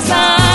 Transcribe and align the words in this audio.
三。 0.00 0.49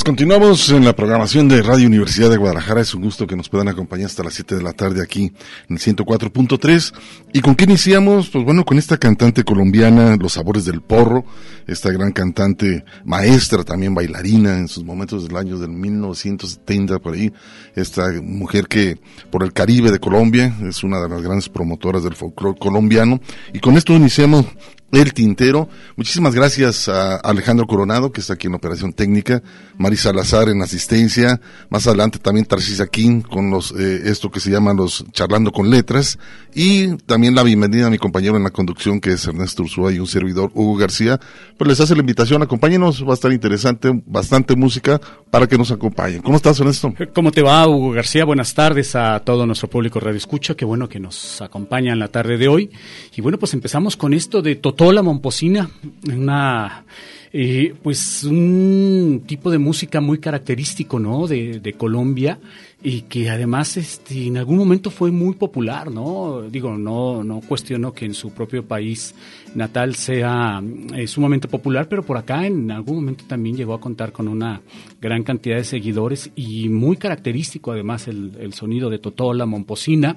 Pues 0.00 0.06
continuamos 0.06 0.70
en 0.70 0.86
la 0.86 0.96
programación 0.96 1.46
de 1.46 1.60
Radio 1.60 1.86
Universidad 1.86 2.30
de 2.30 2.38
Guadalajara. 2.38 2.80
Es 2.80 2.94
un 2.94 3.02
gusto 3.02 3.26
que 3.26 3.36
nos 3.36 3.50
puedan 3.50 3.68
acompañar 3.68 4.06
hasta 4.06 4.22
las 4.22 4.32
7 4.32 4.54
de 4.54 4.62
la 4.62 4.72
tarde 4.72 5.02
aquí 5.02 5.30
en 5.68 5.76
el 5.76 5.78
104.3. 5.78 6.94
¿Y 7.34 7.42
con 7.42 7.54
qué 7.54 7.64
iniciamos? 7.64 8.30
Pues 8.30 8.42
bueno, 8.42 8.64
con 8.64 8.78
esta 8.78 8.96
cantante 8.96 9.44
colombiana, 9.44 10.16
Los 10.16 10.32
Sabores 10.32 10.64
del 10.64 10.80
Porro, 10.80 11.26
esta 11.66 11.90
gran 11.90 12.12
cantante, 12.12 12.82
maestra, 13.04 13.62
también 13.62 13.94
bailarina 13.94 14.56
en 14.56 14.68
sus 14.68 14.84
momentos 14.84 15.28
del 15.28 15.36
año 15.36 15.58
del 15.58 15.68
1970 15.68 16.98
por 17.00 17.12
ahí. 17.12 17.30
Esta 17.74 18.10
mujer 18.22 18.68
que 18.68 18.98
por 19.30 19.42
el 19.42 19.52
Caribe 19.52 19.90
de 19.90 19.98
Colombia 19.98 20.56
es 20.66 20.82
una 20.82 20.98
de 20.98 21.10
las 21.10 21.20
grandes 21.20 21.50
promotoras 21.50 22.04
del 22.04 22.14
folclore 22.14 22.58
colombiano. 22.58 23.20
Y 23.52 23.60
con 23.60 23.76
esto 23.76 23.92
iniciamos 23.92 24.46
el 24.92 25.12
Tintero. 25.14 25.68
Muchísimas 25.96 26.34
gracias 26.34 26.88
a 26.88 27.16
Alejandro 27.16 27.66
Coronado, 27.66 28.12
que 28.12 28.20
está 28.20 28.34
aquí 28.34 28.48
en 28.48 28.54
Operación 28.54 28.92
Técnica, 28.92 29.42
Mari 29.78 29.96
Salazar 29.96 30.48
en 30.48 30.62
asistencia, 30.62 31.40
más 31.68 31.86
adelante 31.86 32.18
también 32.18 32.46
Tarcisa 32.46 32.86
King 32.86 33.20
con 33.22 33.50
los, 33.50 33.72
eh, 33.72 34.02
esto 34.04 34.30
que 34.30 34.40
se 34.40 34.50
llama 34.50 34.74
los 34.74 35.04
Charlando 35.12 35.52
con 35.52 35.70
Letras, 35.70 36.18
y 36.54 36.96
también 36.98 37.34
la 37.34 37.42
bienvenida 37.42 37.86
a 37.86 37.90
mi 37.90 37.98
compañero 37.98 38.36
en 38.36 38.42
la 38.42 38.50
conducción, 38.50 39.00
que 39.00 39.12
es 39.12 39.26
Ernesto 39.26 39.62
Ursúa, 39.62 39.92
y 39.92 39.98
un 40.00 40.06
servidor, 40.06 40.50
Hugo 40.54 40.76
García. 40.76 41.20
Pues 41.56 41.68
les 41.68 41.80
hace 41.80 41.94
la 41.94 42.00
invitación, 42.00 42.42
acompáñenos, 42.42 43.04
va 43.06 43.12
a 43.12 43.14
estar 43.14 43.32
interesante, 43.32 43.90
bastante 44.06 44.56
música 44.56 45.00
para 45.30 45.46
que 45.46 45.56
nos 45.56 45.70
acompañen. 45.70 46.22
¿Cómo 46.22 46.36
estás, 46.36 46.58
Ernesto? 46.58 46.92
¿Cómo 47.14 47.30
te 47.30 47.42
va, 47.42 47.68
Hugo 47.68 47.92
García? 47.92 48.24
Buenas 48.24 48.54
tardes 48.54 48.96
a 48.96 49.20
todo 49.20 49.46
nuestro 49.46 49.68
público 49.68 50.00
Radio 50.00 50.16
Escucha, 50.16 50.54
qué 50.54 50.64
bueno 50.64 50.88
que 50.88 50.98
nos 50.98 51.40
acompaña 51.40 51.92
en 51.92 52.00
la 52.00 52.08
tarde 52.08 52.36
de 52.36 52.48
hoy. 52.48 52.70
Y 53.14 53.20
bueno, 53.20 53.38
pues 53.38 53.54
empezamos 53.54 53.96
con 53.96 54.12
esto 54.12 54.42
de 54.42 54.56
Totola 54.80 55.02
Momposina, 55.02 55.68
una 56.10 56.86
eh, 57.34 57.74
pues 57.82 58.24
un 58.24 59.24
tipo 59.26 59.50
de 59.50 59.58
música 59.58 60.00
muy 60.00 60.16
característico, 60.16 60.98
¿no? 60.98 61.26
De, 61.26 61.74
Colombia 61.76 62.38
y 62.82 63.02
que 63.02 63.28
además 63.28 63.76
este, 63.76 64.28
en 64.28 64.38
algún 64.38 64.56
momento 64.56 64.90
fue 64.90 65.10
muy 65.10 65.34
popular, 65.34 65.90
¿no? 65.90 66.44
Digo, 66.50 66.78
no, 66.78 67.22
no 67.22 67.42
cuestiono 67.42 67.92
que 67.92 68.06
en 68.06 68.14
su 68.14 68.32
propio 68.32 68.64
país 68.66 69.14
natal 69.54 69.96
sea 69.96 70.62
eh, 70.96 71.06
sumamente 71.06 71.46
popular, 71.46 71.86
pero 71.86 72.02
por 72.02 72.16
acá 72.16 72.46
en 72.46 72.70
algún 72.70 72.96
momento 72.96 73.24
también 73.28 73.58
llegó 73.58 73.74
a 73.74 73.80
contar 73.80 74.12
con 74.12 74.28
una 74.28 74.62
gran 74.98 75.24
cantidad 75.24 75.56
de 75.56 75.64
seguidores 75.64 76.30
y 76.36 76.70
muy 76.70 76.96
característico 76.96 77.72
además 77.72 78.08
el, 78.08 78.32
el 78.40 78.54
sonido 78.54 78.88
de 78.88 78.98
Totola, 78.98 79.44
Momposina, 79.44 80.16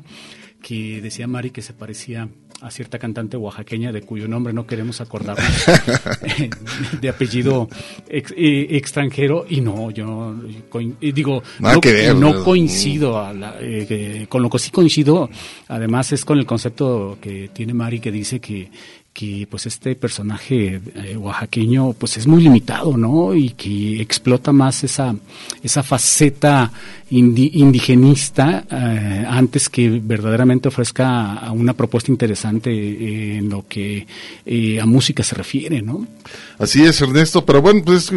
que 0.62 1.01
decía 1.01 1.27
Mari 1.27 1.51
que 1.51 1.62
se 1.62 1.74
parecía 1.74 2.30
a 2.63 2.71
cierta 2.71 2.98
cantante 2.98 3.36
oaxaqueña 3.36 3.92
de 3.92 4.01
cuyo 4.01 4.25
nombre 4.27 4.54
no 4.54 4.65
queremos 4.65 5.01
acordarnos, 5.01 5.45
de 7.01 7.10
apellido 7.10 7.68
ex, 8.07 8.33
eh, 8.38 8.68
extranjero, 8.71 9.45
y 9.50 9.60
no, 9.60 9.92
yo 9.92 10.33
digo, 11.01 11.44
no, 11.60 11.81
ver, 11.81 12.15
no, 12.15 12.42
coincido 12.44 13.19
a 13.19 13.33
la, 13.33 13.57
eh, 13.60 14.27
con 14.30 14.42
lo 14.42 14.50
que 14.50 14.60
sí 14.60 14.71
coincido, 14.71 15.30
además 15.68 16.13
es 16.13 16.24
con 16.24 16.39
el 16.39 16.45
concepto 16.45 17.18
que 17.21 17.50
tiene 17.51 17.74
Mari 17.74 18.00
que 18.00 18.12
dice 18.12 18.39
que 18.39 18.71
que 19.13 19.48
pues 19.50 19.68
este 19.68 19.95
personaje 19.95 20.81
eh, 20.95 21.15
oaxaqueño 21.15 21.94
pues 21.94 22.18
es 22.18 22.25
muy 22.25 22.42
limitado, 22.42 22.98
¿no? 22.98 23.36
Y 23.36 23.51
que 23.51 24.01
explota 24.01 24.51
más 24.51 24.83
esa, 24.83 25.15
esa 25.62 25.83
faceta 25.83 26.71
indigenista 27.12 28.65
eh, 28.71 29.25
antes 29.30 29.69
que 29.69 30.01
verdaderamente 30.04 30.68
ofrezca 30.69 31.51
una 31.51 31.74
propuesta 31.74 32.12
interesante 32.12 33.38
en 33.38 33.50
lo 33.50 33.68
que 33.68 34.07
eh, 34.48 34.81
a 34.81 34.86
música 34.88 35.21
se 35.21 35.36
refiere, 35.36 35.83
¿no? 35.83 36.07
Así 36.57 36.83
es, 36.83 37.00
Ernesto, 37.00 37.45
pero 37.45 37.62
bueno, 37.62 37.83
pues 37.86 38.12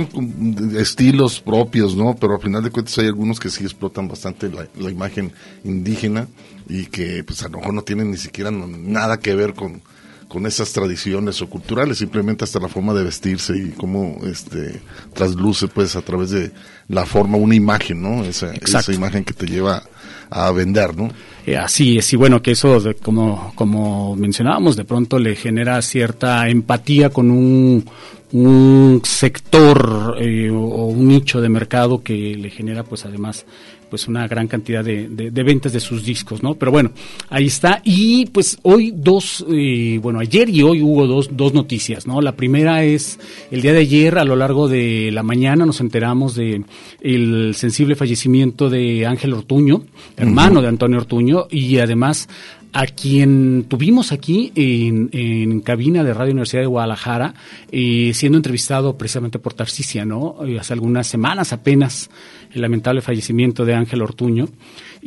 estilos 0.78 1.40
propios, 1.40 1.94
¿no? 1.94 2.16
Pero 2.18 2.36
al 2.36 2.40
final 2.40 2.62
de 2.62 2.70
cuentas 2.70 2.96
hay 2.98 3.06
algunos 3.06 3.38
que 3.38 3.50
sí 3.50 3.64
explotan 3.64 4.08
bastante 4.08 4.48
la, 4.48 4.66
la 4.78 4.90
imagen 4.90 5.30
indígena 5.62 6.26
y 6.70 6.86
que 6.86 7.22
pues 7.22 7.42
a 7.42 7.48
lo 7.48 7.58
mejor 7.58 7.74
no 7.74 7.82
tienen 7.82 8.10
ni 8.10 8.16
siquiera 8.16 8.50
nada 8.50 9.18
que 9.18 9.34
ver 9.34 9.52
con 9.52 9.82
con 10.28 10.46
esas 10.46 10.72
tradiciones 10.72 11.40
o 11.40 11.48
culturales, 11.48 11.98
simplemente 11.98 12.44
hasta 12.44 12.58
la 12.58 12.68
forma 12.68 12.92
de 12.94 13.04
vestirse 13.04 13.56
y 13.56 13.70
cómo 13.70 14.18
este 14.24 14.80
trasluce 15.14 15.68
pues 15.68 15.96
a 15.96 16.02
través 16.02 16.30
de 16.30 16.50
la 16.88 17.06
forma 17.06 17.36
una 17.36 17.54
imagen, 17.54 18.02
¿no? 18.02 18.24
Esa, 18.24 18.52
esa 18.54 18.92
imagen 18.92 19.24
que 19.24 19.34
te 19.34 19.46
lleva 19.46 19.82
a 20.30 20.50
vender, 20.50 20.96
¿no? 20.96 21.10
Eh, 21.46 21.56
así 21.56 21.98
es, 21.98 22.12
y 22.12 22.16
bueno, 22.16 22.42
que 22.42 22.52
eso, 22.52 22.82
como, 23.02 23.52
como 23.54 24.16
mencionábamos, 24.16 24.74
de 24.76 24.84
pronto 24.84 25.18
le 25.18 25.36
genera 25.36 25.80
cierta 25.80 26.48
empatía 26.48 27.10
con 27.10 27.30
un, 27.30 27.84
un 28.32 29.00
sector 29.04 30.16
eh, 30.20 30.50
o 30.50 30.86
un 30.86 31.06
nicho 31.06 31.40
de 31.40 31.48
mercado 31.48 32.02
que 32.02 32.34
le 32.36 32.50
genera 32.50 32.82
pues 32.82 33.04
además 33.04 33.46
pues 33.88 34.08
una 34.08 34.26
gran 34.26 34.48
cantidad 34.48 34.84
de, 34.84 35.08
de, 35.08 35.42
ventas 35.42 35.72
de 35.72 35.80
sus 35.80 36.04
discos, 36.04 36.42
¿no? 36.42 36.54
Pero 36.54 36.72
bueno, 36.72 36.90
ahí 37.28 37.46
está. 37.46 37.80
Y 37.84 38.26
pues 38.26 38.58
hoy 38.62 38.92
dos, 38.94 39.44
eh, 39.50 39.98
bueno, 40.02 40.18
ayer 40.18 40.48
y 40.48 40.62
hoy 40.62 40.82
hubo 40.82 41.06
dos, 41.06 41.30
dos 41.36 41.54
noticias, 41.54 42.06
¿no? 42.06 42.20
La 42.20 42.32
primera 42.32 42.84
es 42.84 43.18
el 43.50 43.62
día 43.62 43.72
de 43.72 43.80
ayer, 43.80 44.18
a 44.18 44.24
lo 44.24 44.36
largo 44.36 44.68
de 44.68 45.10
la 45.12 45.22
mañana, 45.22 45.66
nos 45.66 45.80
enteramos 45.80 46.34
de 46.34 46.64
el 47.00 47.54
sensible 47.54 47.94
fallecimiento 47.94 48.68
de 48.68 49.06
Ángel 49.06 49.32
Ortuño, 49.34 49.82
hermano 50.16 50.62
de 50.62 50.68
Antonio 50.68 50.98
Ortuño, 50.98 51.46
y 51.50 51.78
además 51.78 52.28
a 52.76 52.86
quien 52.86 53.64
tuvimos 53.68 54.12
aquí 54.12 54.52
en, 54.54 55.08
en, 55.12 55.60
cabina 55.60 56.04
de 56.04 56.12
Radio 56.12 56.32
Universidad 56.32 56.60
de 56.60 56.66
Guadalajara, 56.66 57.32
eh, 57.72 58.10
siendo 58.12 58.36
entrevistado 58.36 58.98
precisamente 58.98 59.38
por 59.38 59.54
Tarcisia, 59.54 60.04
¿no? 60.04 60.36
Eh, 60.46 60.58
hace 60.58 60.74
algunas 60.74 61.06
semanas 61.06 61.54
apenas 61.54 62.10
el 62.56 62.62
lamentable 62.62 63.02
fallecimiento 63.02 63.64
de 63.64 63.74
Ángel 63.74 64.02
Ortuño. 64.02 64.48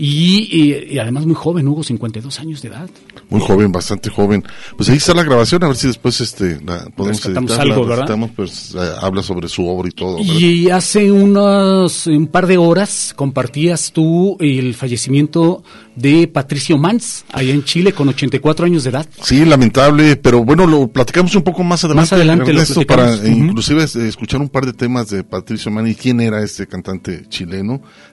Y, 0.01 0.97
además 0.97 1.25
muy 1.25 1.35
joven, 1.35 1.67
Hugo, 1.67 1.83
52 1.83 2.39
años 2.39 2.61
de 2.61 2.69
edad. 2.69 2.89
Muy 3.29 3.41
joven, 3.41 3.69
bastante 3.71 4.09
joven. 4.09 4.45
Pues 4.77 4.87
ahí 4.87 4.95
está 4.95 5.13
la 5.13 5.23
grabación, 5.23 5.61
a 5.63 5.67
ver 5.67 5.75
si 5.75 5.87
después 5.87 6.21
este, 6.21 6.57
la 6.63 6.85
podemos 6.95 7.25
editar, 7.25 7.59
algo, 7.59 7.85
¿verdad? 7.85 8.29
pues 8.33 8.73
eh, 8.75 8.91
habla 9.01 9.21
sobre 9.23 9.49
su 9.49 9.67
obra 9.67 9.89
y 9.89 9.91
todo. 9.91 10.19
Y 10.19 10.69
hace 10.69 11.11
unos, 11.11 12.07
un 12.07 12.27
par 12.27 12.47
de 12.47 12.57
horas 12.57 13.13
compartías 13.13 13.91
tú 13.91 14.37
el 14.39 14.73
fallecimiento 14.73 15.63
de 15.97 16.29
Patricio 16.29 16.77
Mans, 16.77 17.25
allá 17.33 17.53
en 17.53 17.65
Chile, 17.65 17.91
con 17.91 18.07
84 18.07 18.65
años 18.65 18.85
de 18.85 18.91
edad. 18.91 19.05
Sí, 19.21 19.43
lamentable, 19.43 20.15
pero 20.15 20.45
bueno, 20.45 20.65
lo 20.65 20.87
platicamos 20.87 21.35
un 21.35 21.43
poco 21.43 21.63
más 21.63 21.83
adelante. 21.83 22.03
Más 22.03 22.13
adelante 22.13 22.51
Ernesto, 22.51 22.83
para 22.83 23.15
inclusive 23.27 23.83
eh, 23.83 24.07
escuchar 24.07 24.39
un 24.39 24.49
par 24.49 24.65
de 24.65 24.71
temas 24.71 25.09
de 25.09 25.25
Patricio 25.25 25.71
Mans 25.71 25.89
y 25.89 25.95
quién 25.95 26.21
era 26.21 26.41
este 26.41 26.67
cantante 26.67 27.25
chileno. 27.27 27.38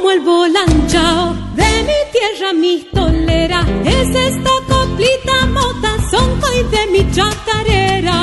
El 0.00 0.20
volanchao 0.20 1.34
de 1.54 1.70
mi 1.88 2.00
tierra, 2.12 2.52
mi 2.52 2.84
tolera. 2.92 3.60
Es 3.84 4.08
esta 4.08 4.54
coplita 4.68 5.46
mota, 5.46 5.92
son 6.10 6.30
y 6.58 6.62
de 6.74 6.86
mi 6.92 7.10
chacarera. 7.12 8.18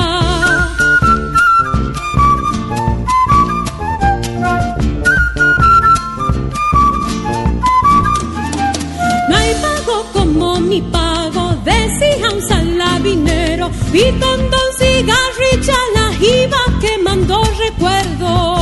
No 9.29 9.35
hay 9.35 9.53
pago 9.61 10.05
como 10.13 10.59
mi 10.59 10.81
pago, 10.81 11.55
decía 11.63 12.29
un 12.33 12.41
salabinero, 12.41 13.69
y 13.93 14.05
con 14.19 14.39
don 14.53 14.69
cigarrilla 14.77 15.79
la 15.95 16.07
iba 16.25 16.63
quemando 16.81 17.41
recuerdos. 17.57 18.58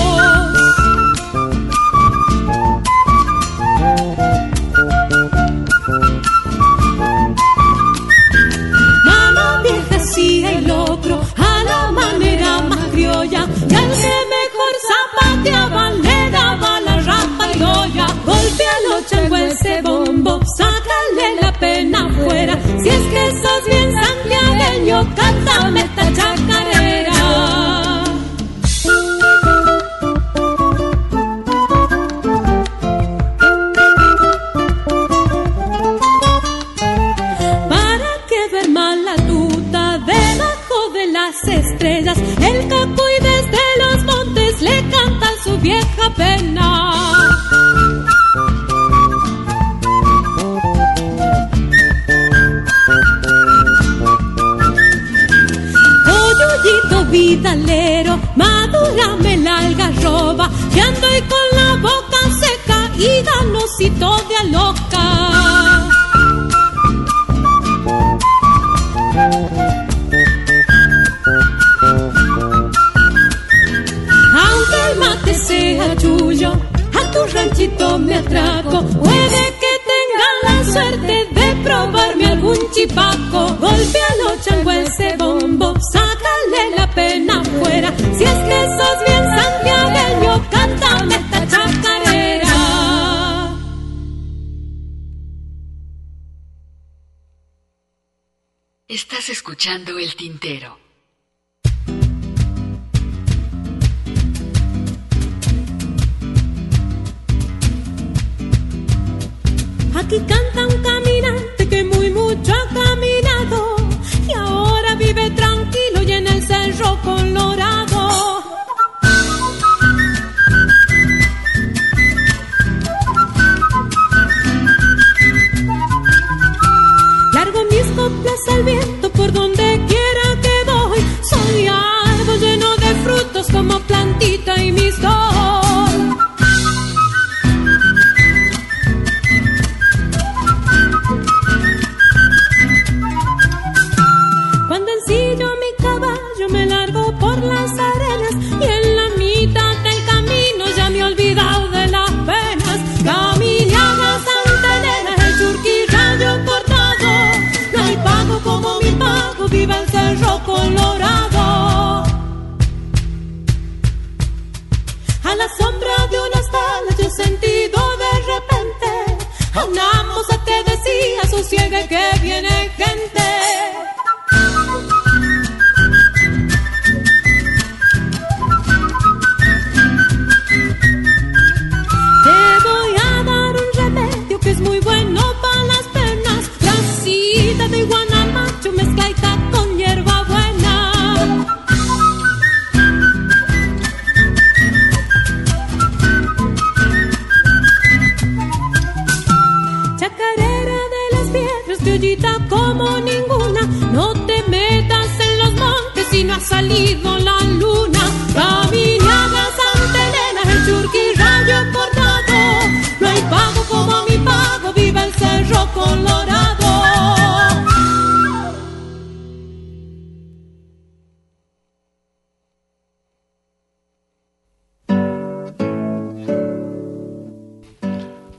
Golpea 15.48 15.70
balera, 15.70 16.56
bala, 16.60 17.02
rapa 17.02 17.48
y 17.56 17.64
olla. 17.64 18.08
Golpea 18.26 18.74
lo 18.90 19.02
chango 19.10 19.36
ese 19.38 19.82
bombo, 19.82 20.42
sácale 20.58 21.42
la 21.42 21.54
pena 21.54 22.06
afuera. 22.06 22.60
Si 22.84 22.90
es 22.90 23.02
que 23.14 23.32
sos 23.42 23.66
bien 23.66 23.94
santiagueño, 23.94 25.16
cántame 25.16 25.84
tachar. 25.96 26.37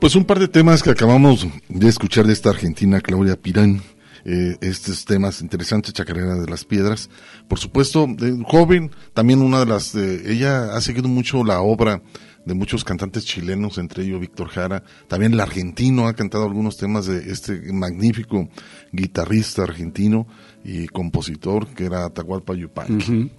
Pues 0.09 0.15
un 0.15 0.25
par 0.25 0.39
de 0.39 0.47
temas 0.47 0.81
que 0.81 0.89
acabamos 0.89 1.45
de 1.67 1.87
escuchar 1.87 2.25
de 2.25 2.33
esta 2.33 2.49
argentina, 2.49 2.99
Claudia 2.99 3.39
Pirán. 3.39 3.83
Eh, 4.25 4.57
estos 4.59 5.05
temas 5.05 5.39
interesantes, 5.39 5.93
Chacarera 5.93 6.33
de 6.33 6.49
las 6.49 6.65
Piedras. 6.65 7.11
Por 7.47 7.59
supuesto, 7.59 8.07
de 8.07 8.43
joven, 8.43 8.89
también 9.13 9.39
una 9.39 9.59
de 9.59 9.67
las, 9.67 9.93
eh, 9.93 10.23
ella 10.31 10.73
ha 10.73 10.81
seguido 10.81 11.07
mucho 11.07 11.43
la 11.43 11.61
obra 11.61 12.01
de 12.45 12.53
muchos 12.53 12.83
cantantes 12.83 13.25
chilenos, 13.25 13.77
entre 13.77 14.03
ellos 14.03 14.19
Víctor 14.21 14.47
Jara. 14.49 14.83
También 15.07 15.33
el 15.33 15.39
argentino 15.39 16.07
ha 16.07 16.13
cantado 16.13 16.45
algunos 16.45 16.77
temas 16.77 17.05
de 17.05 17.31
este 17.31 17.71
magnífico 17.71 18.49
guitarrista 18.91 19.63
argentino 19.63 20.27
y 20.63 20.87
compositor 20.87 21.67
que 21.67 21.85
era 21.85 22.05
Atahualpa 22.05 22.53
Yupanqui. 22.55 23.29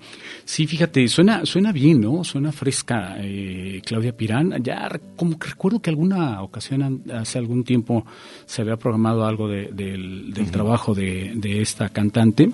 Sí, 0.45 0.66
fíjate, 0.66 1.07
suena, 1.09 1.45
suena 1.45 1.71
bien, 1.73 2.00
¿no? 2.00 2.25
Suena 2.25 2.50
fresca 2.52 3.16
eh, 3.19 3.83
Claudia 3.85 4.16
Pirán. 4.16 4.62
Ya 4.62 4.88
como 5.16 5.38
que 5.38 5.49
recuerdo 5.49 5.80
que 5.83 5.90
alguna 5.90 6.40
ocasión, 6.42 7.02
hace 7.12 7.38
algún 7.38 7.64
tiempo, 7.64 8.07
se 8.47 8.62
había 8.62 8.76
programado 8.76 9.26
algo 9.26 9.49
de- 9.49 9.71
del, 9.73 10.33
del 10.33 10.50
trabajo 10.50 10.95
de, 10.95 11.33
de 11.35 11.61
esta 11.61 11.88
cantante. 11.90 12.50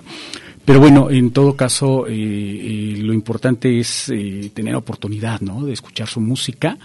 Pero 0.67 0.81
bueno, 0.81 1.09
en 1.09 1.31
todo 1.31 1.55
caso, 1.55 2.07
eh, 2.07 2.11
eh, 2.11 2.97
lo 2.97 3.13
importante 3.13 3.79
es 3.79 4.09
eh, 4.09 4.51
tener 4.53 4.75
oportunidad, 4.75 5.39
¿no? 5.39 5.63
De 5.63 5.71
escuchar 5.71 6.09
su 6.09 6.19
música 6.19 6.77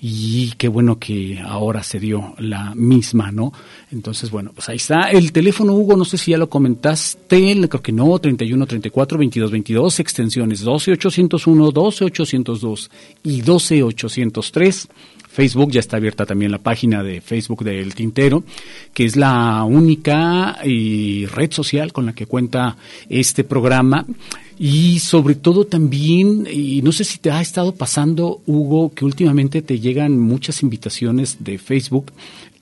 y 0.00 0.52
qué 0.56 0.68
bueno 0.68 0.98
que 0.98 1.38
ahora 1.44 1.82
se 1.82 2.00
dio 2.00 2.34
la 2.38 2.74
misma, 2.74 3.30
¿no? 3.30 3.52
Entonces, 3.92 4.30
bueno, 4.30 4.52
pues 4.54 4.70
ahí 4.70 4.76
está. 4.76 5.10
El 5.10 5.32
teléfono, 5.32 5.74
Hugo, 5.74 5.98
no 5.98 6.06
sé 6.06 6.16
si 6.16 6.30
ya 6.30 6.38
lo 6.38 6.48
comentaste, 6.48 7.68
creo 7.68 7.82
que 7.82 7.92
no, 7.92 8.18
31 8.18 8.66
34 8.66 9.18
22 9.18 9.50
22, 9.50 10.00
extensiones 10.00 10.60
12 10.62 10.92
801, 10.92 11.72
12 11.72 12.04
802 12.06 12.90
y 13.22 13.42
12 13.42 13.82
803. 13.82 14.88
Facebook 15.36 15.70
ya 15.70 15.80
está 15.80 15.98
abierta 15.98 16.24
también 16.24 16.50
la 16.50 16.56
página 16.56 17.02
de 17.02 17.20
Facebook 17.20 17.62
del 17.62 17.94
Tintero, 17.94 18.42
que 18.94 19.04
es 19.04 19.16
la 19.16 19.64
única 19.64 20.56
eh, 20.64 21.28
red 21.30 21.52
social 21.52 21.92
con 21.92 22.06
la 22.06 22.14
que 22.14 22.24
cuenta 22.24 22.78
este 23.10 23.44
programa. 23.44 24.06
Y 24.58 25.00
sobre 25.00 25.34
todo 25.34 25.66
también, 25.66 26.48
y 26.50 26.80
no 26.80 26.90
sé 26.90 27.04
si 27.04 27.18
te 27.18 27.30
ha 27.30 27.42
estado 27.42 27.74
pasando, 27.74 28.40
Hugo, 28.46 28.94
que 28.94 29.04
últimamente 29.04 29.60
te 29.60 29.78
llegan 29.78 30.18
muchas 30.18 30.62
invitaciones 30.62 31.36
de 31.40 31.58
Facebook 31.58 32.12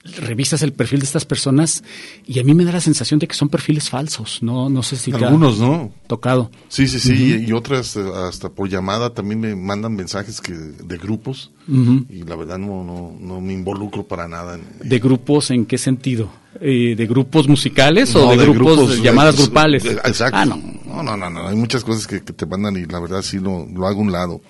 revisas 0.05 0.61
el 0.61 0.71
perfil 0.71 0.99
de 0.99 1.05
estas 1.05 1.25
personas 1.25 1.83
y 2.27 2.39
a 2.39 2.43
mí 2.43 2.53
me 2.53 2.63
da 2.63 2.71
la 2.71 2.79
sensación 2.81 3.19
de 3.19 3.27
que 3.27 3.33
son 3.35 3.49
perfiles 3.49 3.89
falsos. 3.89 4.39
No, 4.43 4.69
no 4.69 4.83
sé 4.83 4.97
si 4.97 5.11
Algunos, 5.11 5.57
¿no? 5.59 5.91
tocado. 6.07 6.51
Sí, 6.69 6.87
sí, 6.87 6.99
sí, 6.99 7.43
y 7.47 7.51
otras 7.51 7.95
eh, 7.95 8.03
hasta 8.27 8.49
por 8.49 8.69
llamada 8.69 9.13
también 9.13 9.39
me 9.39 9.55
mandan 9.55 9.95
mensajes 9.95 10.39
que 10.41 10.53
de 10.53 10.97
grupos 10.97 11.51
y 11.67 12.23
la 12.23 12.35
verdad 12.35 12.59
no, 12.59 12.83
no, 12.83 13.15
no 13.19 13.41
me 13.41 13.53
involucro 13.53 14.03
para 14.07 14.27
nada. 14.27 14.55
en- 14.55 14.87
¿De 14.87 14.99
grupos 14.99 15.49
en 15.51 15.65
qué 15.65 15.77
sentido? 15.79 16.29
Eh, 16.61 16.93
¿De 16.95 17.05
grupos 17.07 17.47
musicales 17.49 18.13
No, 18.13 18.27
o 18.29 18.37
de, 18.37 18.45
grupos, 18.45 19.01
llamadas 19.01 19.35
grupales? 19.35 19.83
Exacto. 19.85 20.37
Ah, 20.37 20.45
no. 20.45 20.55
no, 20.85 21.01
no, 21.03 21.17
no, 21.17 21.29
no, 21.29 21.47
hay 21.47 21.55
muchas 21.55 21.83
cosas 21.83 22.05
que, 22.07 22.21
que 22.23 22.31
te 22.31 22.45
mandan 22.45 22.77
y 22.77 22.85
la 22.85 22.99
verdad 22.99 23.21
sí 23.23 23.39
lo, 23.39 23.65
lo 23.65 23.87
hago 23.87 23.99
a 23.99 24.03
un 24.03 24.11
lado. 24.11 24.41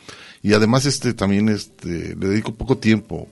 Y 0.44 0.54
además 0.54 0.86
este 0.86 1.14
también 1.16 1.50
este 1.50 2.16
le 2.16 2.28
dedico 2.28 2.54
poco 2.54 2.78
tiempo 2.78 3.28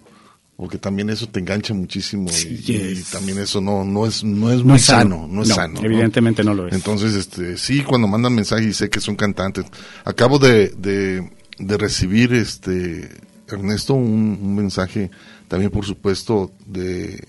porque 0.55 0.77
también 0.77 1.09
eso 1.09 1.27
te 1.27 1.39
engancha 1.39 1.73
muchísimo 1.73 2.29
y- 2.29 3.01
también 3.11 3.39
eso 3.39 3.59
no 3.59 3.83
no 3.83 4.05
es 4.05 4.23
no 4.23 4.51
es 4.51 4.59
No 4.59 4.65
muy 4.65 4.75
es 4.75 4.85
sano. 4.85 5.15
sano, 5.17 5.27
no 5.27 5.41
es 5.43 5.49
No, 5.49 5.55
sano. 5.55 5.73
¿no? 5.81 5.85
evidentemente 5.85 6.43
no 6.43 6.53
lo 6.53 6.67
es. 6.67 6.73
Entonces 6.73 7.13
este 7.15 7.57
sí 7.57 7.81
cuando 7.81 8.07
mandan 8.07 8.33
mensajes 8.35 8.65
y 8.67 8.73
sé 8.73 8.89
que 8.89 8.99
son 8.99 9.15
cantantes. 9.15 9.65
Acabo 10.05 10.39
de 10.39 10.69
de, 10.69 11.29
de 11.57 11.77
recibir 11.77 12.33
este 12.33 13.09
Ernesto 13.47 13.93
un, 13.95 14.39
un 14.41 14.55
mensaje 14.55 15.11
también 15.47 15.71
por 15.71 15.85
supuesto 15.85 16.51
de 16.65 17.27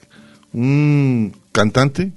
un 0.53 1.35
cantante 1.53 2.13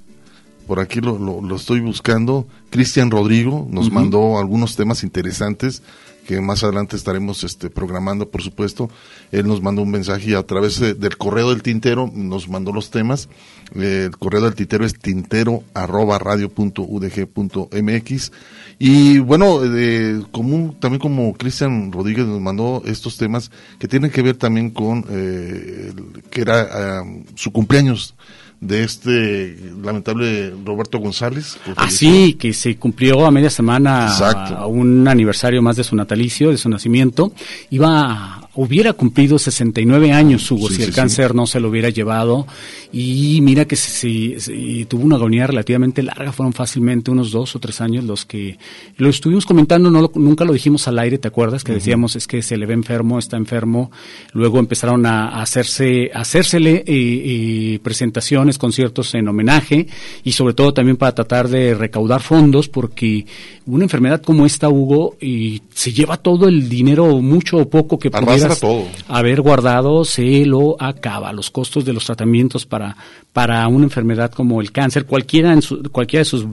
por 0.66 0.80
aquí 0.80 1.00
lo, 1.00 1.18
lo, 1.18 1.40
lo 1.40 1.56
estoy 1.56 1.80
buscando. 1.80 2.46
Cristian 2.68 3.10
Rodrigo 3.10 3.66
nos 3.70 3.90
mandó 3.90 4.38
algunos 4.38 4.76
temas 4.76 5.02
interesantes 5.02 5.82
que 6.28 6.42
más 6.42 6.62
adelante 6.62 6.94
estaremos 6.94 7.42
este, 7.42 7.70
programando, 7.70 8.28
por 8.28 8.42
supuesto. 8.42 8.90
Él 9.32 9.46
nos 9.46 9.62
mandó 9.62 9.80
un 9.80 9.90
mensaje 9.90 10.32
y 10.32 10.34
a 10.34 10.42
través 10.42 10.78
de- 10.78 10.92
del 10.92 11.16
correo 11.16 11.48
del 11.48 11.62
tintero 11.62 12.10
nos 12.14 12.50
mandó 12.50 12.70
los 12.70 12.90
temas. 12.90 13.30
Eh, 13.74 14.04
el 14.08 14.18
correo 14.18 14.42
del 14.42 14.54
tintero 14.54 14.84
es 14.84 14.92
tintero 14.98 15.62
arroba 15.72 16.18
radio 16.18 16.50
punto 16.50 16.82
udg 16.82 17.26
punto 17.28 17.70
mx. 17.72 18.30
Y 18.78 19.20
bueno, 19.20 19.60
eh, 19.64 20.20
como, 20.30 20.76
también 20.78 21.00
como 21.00 21.32
Cristian 21.32 21.90
Rodríguez 21.92 22.26
nos 22.26 22.42
mandó 22.42 22.82
estos 22.84 23.16
temas 23.16 23.50
que 23.78 23.88
tienen 23.88 24.10
que 24.10 24.20
ver 24.20 24.36
también 24.36 24.68
con 24.68 25.06
eh, 25.08 25.94
que 26.30 26.42
era 26.42 26.68
ah, 27.00 27.04
su 27.36 27.52
cumpleaños 27.52 28.14
de 28.60 28.82
este 28.82 29.56
lamentable 29.82 30.52
Roberto 30.64 30.98
González. 30.98 31.58
que. 31.64 31.72
Así 31.76 32.34
que 32.34 32.52
se 32.52 32.76
cumplió 32.76 33.26
a 33.26 33.30
media 33.30 33.50
semana 33.50 34.08
a 34.16 34.66
un 34.66 35.06
aniversario 35.06 35.62
más 35.62 35.76
de 35.76 35.84
su 35.84 35.94
natalicio, 35.94 36.50
de 36.50 36.58
su 36.58 36.68
nacimiento. 36.68 37.32
Iba, 37.70 38.47
hubiera 38.60 38.92
cumplido 38.92 39.38
69 39.38 40.10
años, 40.10 40.50
Hugo, 40.50 40.68
Sí, 40.68 40.74
si 40.76 40.82
el 40.82 40.88
sí, 40.88 40.94
cáncer 40.94 41.32
no 41.32 41.46
se 41.46 41.60
lo 41.60 41.68
hubiera 41.68 41.90
llevado. 41.90 42.44
Y 42.92 43.38
mira 43.40 43.66
que 43.66 43.76
si, 43.76 44.34
si- 44.40 44.84
tuvo 44.86 45.04
una 45.04 45.14
agonía 45.14 45.46
relativamente 45.46 46.02
larga, 46.02 46.32
fueron 46.32 46.52
fácilmente 46.52 47.12
unos 47.12 47.30
dos 47.30 47.54
o 47.54 47.60
tres 47.60 47.80
años 47.80 48.02
los 48.04 48.24
que 48.24 48.58
lo 48.96 49.08
estuvimos 49.10 49.46
comentando, 49.46 49.92
no 49.92 50.00
lo- 50.00 50.12
nunca 50.16 50.44
lo 50.44 50.52
dijimos 50.52 50.88
al 50.88 50.98
aire, 50.98 51.18
¿te 51.18 51.28
acuerdas? 51.28 51.62
Que 51.62 51.72
decíamos 51.72 52.16
es 52.16 52.26
que 52.26 52.42
se 52.42 52.56
le 52.56 52.66
ve 52.66 52.74
enfermo, 52.74 53.20
está 53.20 53.36
enfermo. 53.36 53.92
Luego 54.32 54.58
empezaron 54.58 55.06
a, 55.06 55.40
hacerse, 55.40 56.10
a 56.12 56.22
hacérsele 56.22 56.78
eh, 56.78 56.84
eh, 56.86 57.78
presentaciones, 57.80 58.58
conciertos 58.58 59.14
en 59.14 59.28
homenaje 59.28 59.86
y 60.24 60.32
sobre 60.32 60.54
todo 60.54 60.74
también 60.74 60.96
para 60.96 61.14
tratar 61.14 61.48
de 61.48 61.74
recaudar 61.74 62.22
fondos 62.22 62.68
porque 62.68 63.24
una 63.66 63.84
enfermedad 63.84 64.20
como 64.22 64.46
esta, 64.46 64.68
Hugo, 64.68 65.16
y 65.20 65.62
se 65.72 65.92
lleva 65.92 66.16
todo 66.16 66.48
el 66.48 66.68
dinero, 66.68 67.20
mucho 67.20 67.58
o 67.58 67.68
poco 67.68 67.98
que 67.98 68.08
Arrastra 68.08 68.47
todo. 68.56 68.86
haber 69.08 69.40
guardado, 69.40 70.04
se 70.04 70.44
lo 70.46 70.76
acaba. 70.82 71.32
Los 71.32 71.50
costos 71.50 71.84
de 71.84 71.92
los 71.92 72.04
tratamientos 72.06 72.66
para, 72.66 72.96
para 73.32 73.66
una 73.68 73.84
enfermedad 73.84 74.30
como 74.32 74.60
el 74.60 74.72
cáncer, 74.72 75.04
cualquiera, 75.06 75.52
en 75.52 75.62
su- 75.62 75.82
cualquiera 75.90 76.20
de 76.22 76.24
sus 76.30 76.46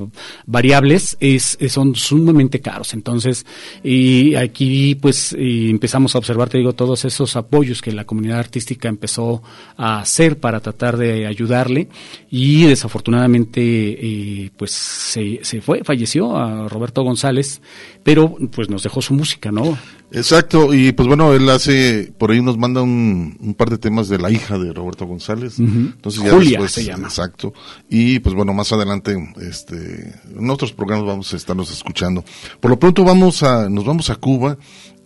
variables, 0.46 1.18
es, 1.20 1.58
es- 1.60 1.72
son 1.74 1.96
sumamente 1.96 2.62
caros. 2.62 2.94
Entonces, 2.94 3.46
y 3.84 4.36
aquí 4.36 4.96
pues 4.96 5.36
y 5.38 5.70
empezamos 5.70 6.16
a 6.16 6.20
observar, 6.20 6.50
te 6.50 6.58
digo, 6.58 6.74
todos 6.74 7.06
esos 7.06 7.36
apoyos 7.36 7.82
que 7.82 7.92
la 7.92 8.06
comunidad 8.06 8.40
artística 8.40 8.88
empezó 8.90 9.42
a 9.78 10.00
hacer 10.00 10.40
para 10.40 10.60
tratar 10.60 10.98
de 10.98 11.26
ayudarle 11.28 11.90
y 12.32 12.64
desafortunadamente 12.64 13.62
eh, 14.44 14.52
pues 14.58 14.72
se, 14.72 15.40
se 15.44 15.62
fue, 15.62 15.84
falleció 15.84 16.36
a 16.38 16.68
Roberto 16.68 17.04
González, 17.04 17.62
pero 18.04 18.36
pues 18.52 18.70
nos 18.70 18.84
dejó 18.84 19.02
su 19.02 19.14
música, 19.14 19.52
¿no? 19.52 19.78
Exacto, 20.12 20.74
y 20.74 20.92
pues 20.92 21.08
bueno, 21.08 21.34
él 21.34 21.50
hace, 21.50 22.14
por 22.18 22.32
ahí 22.32 22.42
nos 22.42 22.58
manda 22.58 22.82
un, 22.82 23.38
un 23.40 23.54
par 23.54 23.70
de 23.70 23.78
temas 23.78 24.08
de 24.08 24.18
la 24.18 24.32
hija 24.32 24.58
de 24.58 24.72
Roberto 24.72 25.06
González. 25.06 25.60
Entonces 25.60 26.24
ya 26.24 26.32
Julia 26.32 26.52
después, 26.52 26.72
se 26.72 26.86
llama. 26.86 27.08
Exacto. 27.08 27.54
Y 27.90 28.20
pues 28.20 28.36
bueno, 28.36 28.54
más 28.54 28.72
adelante, 28.72 29.16
este, 29.42 30.14
en 30.38 30.50
otros 30.50 30.72
programas 30.74 31.06
vamos 31.06 31.34
a 31.34 31.36
estarnos 31.36 31.72
escuchando. 31.72 32.24
Por 32.60 32.72
lo 32.72 32.80
pronto 32.80 33.04
vamos 33.04 33.44
a, 33.44 33.68
nos 33.70 33.86
vamos 33.86 34.10
a 34.10 34.16
Cuba 34.16 34.58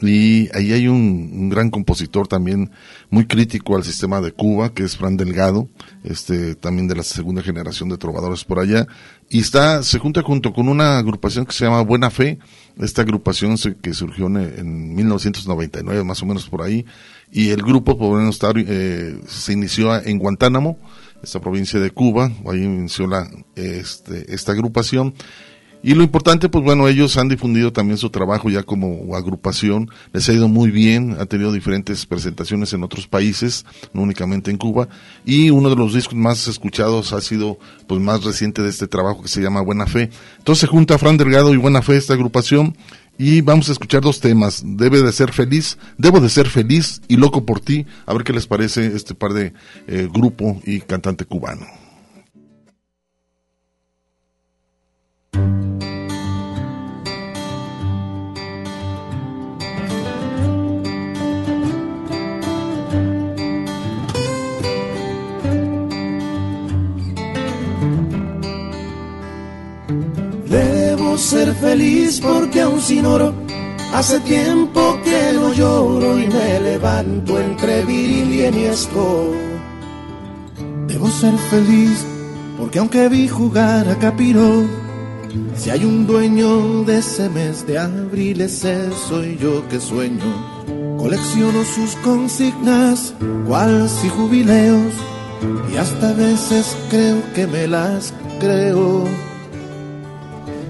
y 0.01 0.47
ahí 0.55 0.71
hay 0.71 0.87
un, 0.87 1.29
un 1.33 1.49
gran 1.49 1.69
compositor 1.69 2.27
también 2.27 2.71
muy 3.09 3.25
crítico 3.25 3.75
al 3.75 3.83
sistema 3.83 4.21
de 4.21 4.31
Cuba, 4.31 4.73
que 4.73 4.83
es 4.83 4.95
Fran 4.95 5.17
Delgado, 5.17 5.67
este, 6.03 6.55
también 6.55 6.87
de 6.87 6.95
la 6.95 7.03
segunda 7.03 7.41
generación 7.41 7.89
de 7.89 7.97
trovadores 7.97 8.45
por 8.45 8.59
allá. 8.59 8.87
Y 9.29 9.39
está, 9.39 9.83
se 9.83 9.99
junta 9.99 10.21
junto 10.21 10.53
con 10.53 10.69
una 10.69 10.97
agrupación 10.99 11.45
que 11.45 11.51
se 11.53 11.65
llama 11.65 11.81
Buena 11.81 12.09
Fe, 12.09 12.39
esta 12.79 13.01
agrupación 13.01 13.57
se- 13.57 13.75
que 13.75 13.93
surgió 13.93 14.27
en, 14.27 14.37
en 14.37 14.95
1999, 14.95 16.03
más 16.03 16.21
o 16.23 16.25
menos 16.25 16.47
por 16.49 16.61
ahí, 16.61 16.85
y 17.31 17.49
el 17.49 17.61
grupo, 17.61 17.97
por 17.97 18.21
estar, 18.29 18.53
eh, 18.57 19.19
se 19.27 19.53
inició 19.53 19.95
en 20.03 20.17
Guantánamo, 20.17 20.79
esta 21.21 21.41
provincia 21.41 21.79
de 21.79 21.91
Cuba, 21.91 22.31
ahí 22.49 22.63
inició 22.63 23.05
la, 23.05 23.29
este, 23.55 24.33
esta 24.33 24.53
agrupación, 24.53 25.13
y 25.81 25.93
lo 25.93 26.03
importante, 26.03 26.49
pues 26.49 26.63
bueno, 26.63 26.87
ellos 26.87 27.15
han 27.17 27.29
difundido 27.29 27.71
también 27.71 27.97
su 27.97 28.09
trabajo 28.09 28.49
ya 28.49 28.63
como 28.63 29.15
agrupación, 29.15 29.89
les 30.11 30.27
ha 30.27 30.33
ido 30.33 30.49
muy 30.49 30.71
bien, 30.71 31.15
ha 31.19 31.25
tenido 31.25 31.53
diferentes 31.53 32.05
presentaciones 32.05 32.73
en 32.73 32.83
otros 32.83 33.07
países, 33.07 33.65
no 33.93 34.01
únicamente 34.01 34.51
en 34.51 34.57
Cuba, 34.57 34.89
y 35.25 35.51
uno 35.51 35.69
de 35.69 35.77
los 35.77 35.93
discos 35.93 36.15
más 36.15 36.47
escuchados 36.47 37.13
ha 37.13 37.21
sido, 37.21 37.59
pues 37.87 38.01
más 38.01 38.23
reciente 38.23 38.61
de 38.61 38.69
este 38.69 38.87
trabajo 38.87 39.21
que 39.21 39.29
se 39.29 39.41
llama 39.41 39.61
Buena 39.61 39.85
Fe. 39.85 40.09
Entonces 40.37 40.61
se 40.61 40.67
junta 40.67 40.97
Fran 40.97 41.17
Delgado 41.17 41.53
y 41.53 41.57
Buena 41.57 41.81
Fe 41.81 41.95
esta 41.95 42.13
agrupación, 42.13 42.75
y 43.17 43.41
vamos 43.41 43.69
a 43.69 43.73
escuchar 43.73 44.01
dos 44.01 44.21
temas, 44.21 44.63
Debe 44.65 45.01
de 45.01 45.11
ser 45.11 45.33
feliz, 45.33 45.77
Debo 45.97 46.19
de 46.19 46.29
ser 46.29 46.47
feliz 46.47 47.01
y 47.07 47.17
Loco 47.17 47.45
por 47.45 47.59
ti, 47.59 47.85
a 48.05 48.13
ver 48.13 48.23
qué 48.23 48.33
les 48.33 48.47
parece 48.47 48.87
este 48.87 49.13
par 49.13 49.33
de 49.33 49.53
eh, 49.87 50.07
grupo 50.11 50.61
y 50.65 50.79
cantante 50.81 51.25
cubano. 51.25 51.65
Feliz 71.59 72.19
porque 72.21 72.61
aún 72.61 72.81
sin 72.81 73.05
oro 73.05 73.33
hace 73.93 74.19
tiempo 74.21 74.99
que 75.03 75.33
no 75.33 75.53
lloro 75.53 76.19
y 76.19 76.27
me 76.27 76.59
levanto 76.59 77.39
entre 77.39 77.85
viril 77.85 78.33
y 78.33 78.45
enhiesco. 78.45 79.33
Debo 80.87 81.07
ser 81.09 81.37
feliz 81.49 82.05
porque 82.57 82.79
aunque 82.79 83.07
vi 83.09 83.27
jugar 83.27 83.87
a 83.89 83.97
Capiro, 83.97 84.65
si 85.55 85.69
hay 85.69 85.85
un 85.85 86.05
dueño 86.07 86.83
de 86.83 86.97
ese 86.99 87.29
mes 87.29 87.65
de 87.67 87.77
abril 87.77 88.41
ese 88.41 88.89
soy 89.07 89.37
yo 89.37 89.67
que 89.69 89.79
sueño. 89.79 90.57
Colecciono 90.97 91.63
sus 91.63 91.95
consignas, 91.97 93.13
cual 93.47 93.89
si 93.89 94.09
jubileos, 94.09 94.93
y 95.71 95.77
hasta 95.77 96.11
veces 96.13 96.75
creo 96.89 97.17
que 97.33 97.47
me 97.47 97.67
las 97.67 98.13
creo. 98.39 99.28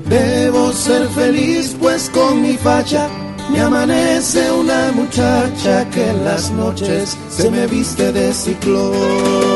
Debo 0.06 0.72
ser 0.74 1.08
feliz 1.10 1.76
pues 1.80 2.10
con 2.10 2.42
mi 2.42 2.54
facha 2.58 3.10
me 3.52 3.62
amanece 3.62 4.52
una 4.52 4.92
muchacha 4.92 5.90
que 5.90 6.10
en 6.10 6.24
las 6.24 6.52
noches 6.52 7.18
se 7.30 7.50
me 7.50 7.66
viste 7.68 8.12
de 8.12 8.32
ciclón. 8.32 9.49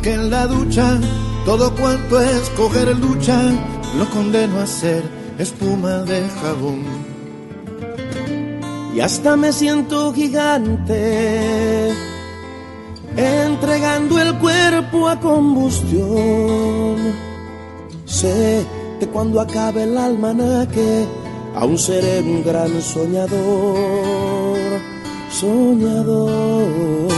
Porque 0.00 0.14
en 0.14 0.30
la 0.30 0.46
ducha 0.46 0.98
todo 1.44 1.74
cuanto 1.74 2.18
es 2.22 2.48
coger 2.56 2.96
lucha 2.96 3.38
lo 3.98 4.08
condeno 4.08 4.58
a 4.60 4.66
ser 4.66 5.02
espuma 5.38 6.04
de 6.04 6.26
jabón. 6.40 6.86
y 8.94 9.00
hasta 9.00 9.36
me 9.36 9.52
siento 9.52 10.10
gigante, 10.14 11.90
entregando 13.14 14.18
el 14.18 14.38
cuerpo 14.38 15.06
a 15.06 15.20
combustión. 15.20 16.96
Sé 18.06 18.64
que 19.00 19.06
cuando 19.06 19.38
acabe 19.38 19.82
el 19.82 19.98
almanaque, 19.98 21.04
aún 21.54 21.76
seré 21.76 22.22
un 22.22 22.42
gran 22.42 22.80
soñador, 22.80 24.56
soñador. 25.30 27.10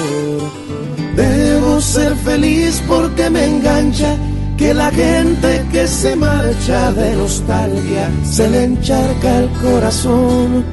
Debo 1.17 1.81
ser 1.81 2.17
feliz 2.17 2.83
porque 2.89 3.29
me 3.29 3.45
engancha 3.45 4.17
que 4.57 4.73
la 4.73 4.91
gente 4.91 5.67
que 5.71 5.87
se 5.87 6.17
marcha 6.17 6.93
de 6.93 7.17
nostalgia 7.17 8.11
se 8.25 8.49
le 8.49 8.65
encharca 8.65 9.39
el 9.41 9.49
corazón. 9.61 10.65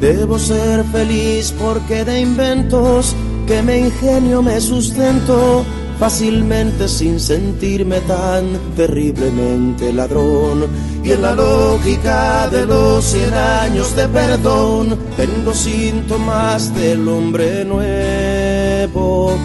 Debo 0.00 0.38
ser 0.38 0.84
feliz 0.84 1.52
porque 1.58 2.04
de 2.04 2.20
inventos 2.20 3.14
que 3.46 3.62
me 3.62 3.78
ingenio 3.78 4.42
me 4.42 4.60
sustento 4.60 5.64
fácilmente 5.98 6.88
sin 6.88 7.18
sentirme 7.18 8.00
tan 8.00 8.44
terriblemente 8.76 9.92
ladrón. 9.92 10.66
Y 11.02 11.12
en 11.12 11.22
la 11.22 11.34
lógica 11.34 12.48
de 12.48 12.64
los 12.64 13.04
cien 13.04 13.34
años 13.34 13.94
de 13.96 14.06
perdón 14.08 14.98
tengo 15.16 15.52
síntomas 15.52 16.74
del 16.74 17.08
hombre 17.08 17.64
nuevo. 17.64 19.36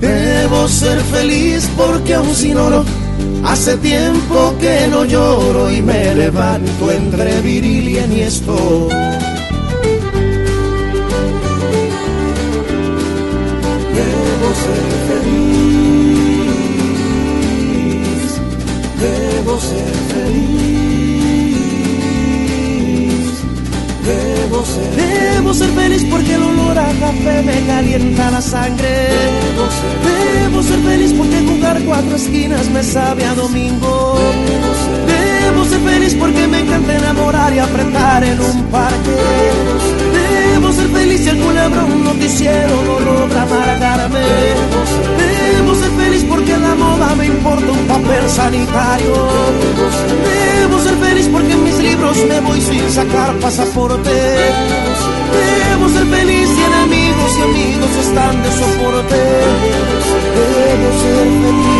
Debo 0.00 0.66
ser 0.68 0.98
feliz 1.00 1.68
porque 1.76 2.14
aún 2.14 2.34
sin 2.34 2.56
oro 2.56 2.84
hace 3.44 3.76
tiempo 3.76 4.54
que 4.58 4.86
no 4.88 5.04
lloro 5.04 5.70
y 5.70 5.82
me 5.82 6.14
levanto 6.14 6.90
entre 6.90 7.40
viril 7.42 7.88
y 7.88 8.20
esto. 8.20 8.88
Debo 13.98 14.48
ser 14.64 14.86
feliz, 15.10 15.60
debo 19.00 19.60
ser 19.60 19.94
feliz, 20.14 20.79
debo 24.50 25.54
ser, 25.54 25.70
feliz 25.70 26.04
porque 26.10 26.34
el 26.34 26.42
olor 26.42 26.78
a 26.78 26.86
café 26.86 27.42
me 27.42 27.66
calienta 27.66 28.30
la 28.30 28.40
sangre. 28.40 29.08
Debo 30.04 30.62
ser, 30.62 30.80
feliz 30.80 31.12
porque 31.12 31.40
jugar 31.46 31.80
cuatro 31.84 32.16
esquinas 32.16 32.68
me 32.70 32.82
sabe 32.82 33.24
a 33.24 33.34
domingo. 33.34 34.18
Debo 35.06 35.64
ser, 35.64 35.80
feliz 35.80 36.14
porque 36.14 36.46
me 36.48 36.60
encanta 36.60 36.96
enamorar 36.96 37.54
y 37.54 37.58
apretar 37.58 38.24
en 38.24 38.40
un 38.40 38.62
parque. 38.64 40.09
Feliz 40.88 41.20
si 41.20 41.28
el 41.28 41.38
culebro 41.38 41.86
un 41.86 42.04
noticiero 42.04 42.82
no 42.82 43.00
logra 43.00 43.42
amargarme. 43.42 44.20
Debo 45.18 45.74
ser 45.74 45.90
feliz 45.90 46.24
porque 46.28 46.56
la 46.56 46.74
moda 46.74 47.14
me 47.16 47.26
importa 47.26 47.70
un 47.70 47.86
papel 47.86 48.28
sanitario. 48.28 49.14
Debo 50.24 50.78
ser 50.80 50.96
feliz 50.96 51.28
porque 51.28 51.52
en 51.52 51.64
mis 51.64 51.78
libros 51.78 52.16
me 52.28 52.40
voy 52.40 52.60
sin 52.60 52.90
sacar 52.90 53.34
pasaporte. 53.38 54.10
Debo 54.10 55.88
ser 55.88 56.06
feliz 56.06 56.48
si 56.48 56.62
enemigos 56.62 57.32
y 57.38 57.42
amigos 57.42 57.90
están 58.06 58.42
de 58.42 58.50
soporte. 58.52 59.20
Debo 60.36 60.88
ser 61.02 61.26
feliz, 61.42 61.79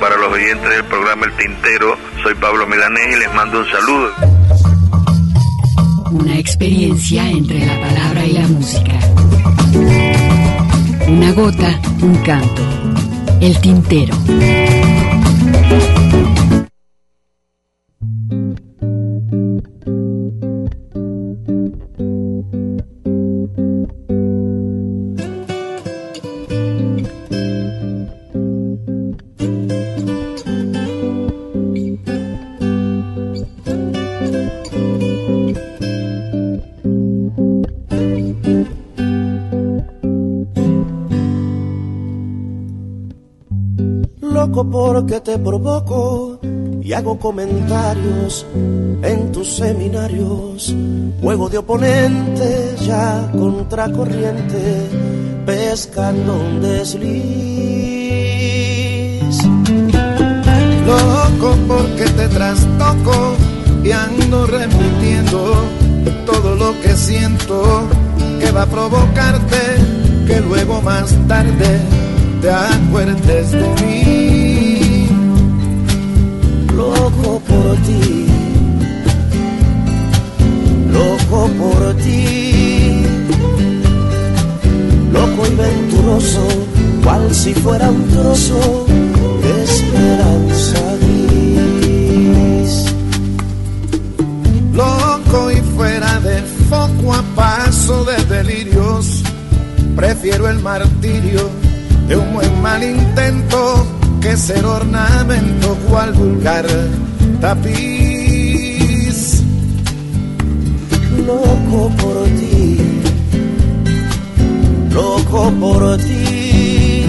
Para 0.00 0.16
los 0.16 0.32
oyentes 0.32 0.68
del 0.68 0.84
programa 0.84 1.26
El 1.26 1.32
Tintero, 1.36 1.96
soy 2.22 2.34
Pablo 2.34 2.66
Milanés 2.66 3.16
y 3.16 3.18
les 3.18 3.34
mando 3.34 3.60
un 3.60 3.66
saludo. 3.66 4.12
Una 6.10 6.38
experiencia 6.38 7.28
entre 7.28 7.64
la 7.64 7.80
palabra 7.80 8.26
y 8.26 8.32
la 8.32 8.46
música. 8.48 8.92
Una 11.08 11.32
gota, 11.32 11.80
un 12.02 12.14
canto. 12.24 12.62
El 13.40 13.58
tintero. 13.60 14.14
Provoco 45.38 46.38
y 46.82 46.92
hago 46.92 47.18
comentarios 47.18 48.46
en 49.02 49.32
tus 49.32 49.56
seminarios. 49.56 50.74
Juego 51.20 51.48
de 51.48 51.58
oponente 51.58 52.74
ya 52.80 53.28
contracorriente, 53.32 54.88
pescando 55.44 56.34
un 56.34 56.60
desliz. 56.60 57.06
Loco 60.86 61.56
porque 61.66 62.04
te 62.04 62.28
trastoco 62.28 63.34
y 63.82 63.90
ando 63.90 64.46
repitiendo 64.46 65.54
todo 66.24 66.54
lo 66.54 66.80
que 66.80 66.96
siento 66.96 67.88
que 68.40 68.50
va 68.52 68.62
a 68.62 68.66
provocarte 68.66 69.56
que 70.26 70.40
luego 70.40 70.82
más 70.82 71.14
tarde 71.28 71.80
te 72.40 72.50
acuerdes 72.50 73.52
de 73.52 73.68
mí 73.82 74.45
loco 77.26 77.40
por 77.40 77.76
ti, 77.78 78.26
loco 80.92 81.50
por 81.58 81.96
ti, 81.96 83.02
loco 85.12 85.46
y 85.46 85.54
venturoso, 85.56 86.46
cual 87.02 87.34
si 87.34 87.52
fuera 87.54 87.90
un 87.90 88.04
trozo 88.08 88.86
de 89.42 89.64
esperanza 89.64 90.80
gris. 91.00 92.84
Loco 94.72 95.50
y 95.50 95.60
fuera 95.76 96.20
de 96.20 96.42
foco 96.70 97.14
a 97.14 97.22
paso 97.34 98.04
de 98.04 98.24
delirios, 98.36 99.22
prefiero 99.96 100.48
el 100.48 100.60
martirio 100.60 101.50
de 102.06 102.16
un 102.16 102.34
buen 102.34 102.62
mal 102.62 102.82
intento 102.84 103.84
que 104.20 104.36
ser 104.36 104.64
ornamento 104.64 105.76
cual 105.88 106.12
vulgar 106.12 106.66
tapiz. 107.40 109.42
Loco 111.26 111.90
por 112.00 112.24
ti, 112.38 112.78
loco 114.94 115.50
por 115.60 115.98
ti, 115.98 117.04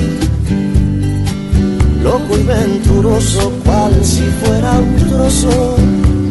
loco 2.03 2.37
y 2.37 2.43
venturoso 2.43 3.51
cual 3.63 3.93
si 4.03 4.23
fuera 4.41 4.71
un 4.79 4.95
trozo 5.07 5.75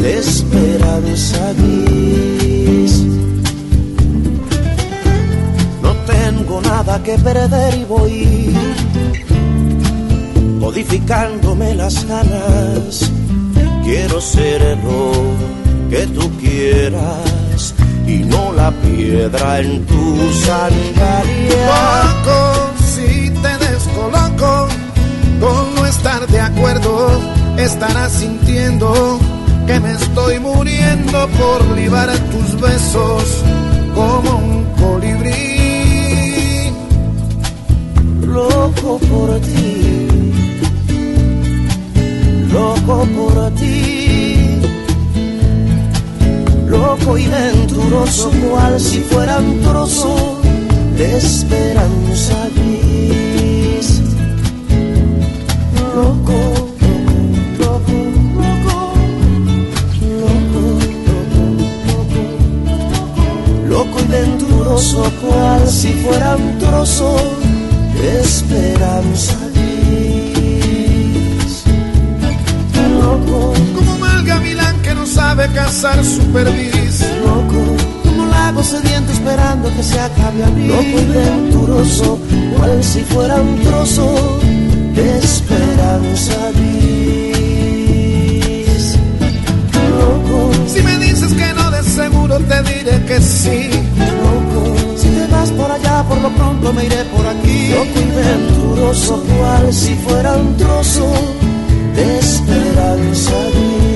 de 0.00 0.18
esperanza 0.18 1.52
gris. 1.58 3.04
No 5.82 5.92
tengo 6.12 6.60
nada 6.62 7.00
que 7.04 7.16
perder 7.18 7.78
y 7.78 7.84
voy 7.84 8.56
modificándome 10.58 11.74
las 11.76 12.04
ganas. 12.08 13.15
Quiero 13.86 14.20
ser 14.20 14.60
lo 14.82 15.12
que 15.88 16.08
tú 16.08 16.28
quieras 16.40 17.72
y 18.04 18.16
no 18.24 18.52
la 18.52 18.72
piedra 18.82 19.60
en 19.60 19.86
tu 19.86 20.32
sandalia. 20.44 21.68
Poco 21.70 22.72
si 22.84 23.30
te 23.30 23.58
descoloco 23.64 24.66
con 25.38 25.74
no 25.76 25.86
estar 25.86 26.26
de 26.26 26.40
acuerdo, 26.40 27.10
estarás 27.58 28.10
sintiendo 28.10 29.20
que 29.68 29.78
me 29.78 29.92
estoy 29.92 30.40
muriendo 30.40 31.28
por 31.38 31.64
libar 31.78 32.10
tus 32.32 32.60
besos 32.60 33.44
como 33.94 34.30
un 34.38 34.64
colibrí. 34.82 36.72
Loco 38.22 38.98
por 38.98 39.38
ti, 39.42 39.55
loco 42.56 43.06
por 43.16 43.50
ti, 43.54 44.60
loco 46.66 47.18
y 47.18 47.26
venturoso 47.26 48.30
cual 48.42 48.80
si 48.80 49.00
fuera 49.00 49.38
un 49.38 49.60
trozo 49.60 50.14
de 50.96 51.16
esperanza 51.18 52.36
gris. 52.56 54.00
Loco, 55.94 56.38
venturoso 64.08 65.02
cual 65.20 65.68
si 65.68 65.92
fuera 66.02 66.36
un 66.36 66.58
trozo 66.58 67.16
de 67.98 68.20
esperanza 68.20 69.45
sabe 75.16 75.48
cazar 75.54 76.04
su 76.04 76.22
perdiz. 76.30 77.00
loco, 77.24 77.60
como 78.04 78.22
un 78.24 78.30
lago 78.30 78.62
sediento 78.62 79.10
esperando 79.12 79.66
que 79.74 79.82
se 79.82 79.98
acabe 79.98 80.44
a 80.44 80.48
mí. 80.48 80.68
Loco 80.68 80.96
y 81.04 81.06
venturoso, 81.20 82.18
cual 82.54 82.84
si 82.84 83.00
fuera 83.00 83.36
un 83.36 83.58
trozo 83.62 84.08
de 84.94 85.18
esperanza 85.18 86.36
gris. 86.56 87.76
Loco, 89.98 90.38
Si 90.72 90.82
me 90.82 90.98
dices 90.98 91.32
que 91.32 91.48
no, 91.54 91.70
de 91.70 91.82
seguro 91.82 92.38
te 92.50 92.58
diré 92.70 92.96
que 93.08 93.18
sí. 93.20 93.70
loco, 94.22 94.60
si 95.00 95.08
te 95.08 95.26
vas 95.32 95.50
por 95.50 95.70
allá, 95.72 96.04
por 96.08 96.18
lo 96.18 96.30
pronto 96.38 96.72
me 96.74 96.84
iré 96.84 97.02
por 97.16 97.26
aquí. 97.26 97.58
Loco 97.70 97.98
y 98.06 98.10
venturoso, 98.22 99.24
cual 99.38 99.72
si 99.72 99.94
fuera 99.94 100.36
un 100.36 100.56
trozo 100.58 101.08
de 101.96 102.18
esperanza 102.18 103.32
gris. 103.54 103.95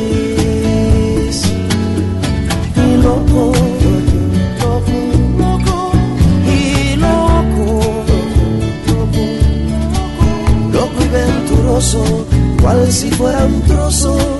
Si 12.91 13.09
fuera 13.13 13.45
un 13.45 13.63
trozo 13.63 14.40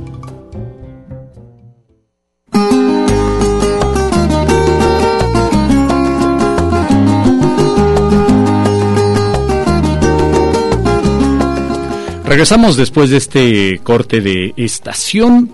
Regresamos 12.31 12.77
después 12.77 13.09
de 13.09 13.17
este 13.17 13.81
corte 13.83 14.21
de 14.21 14.53
estación. 14.55 15.51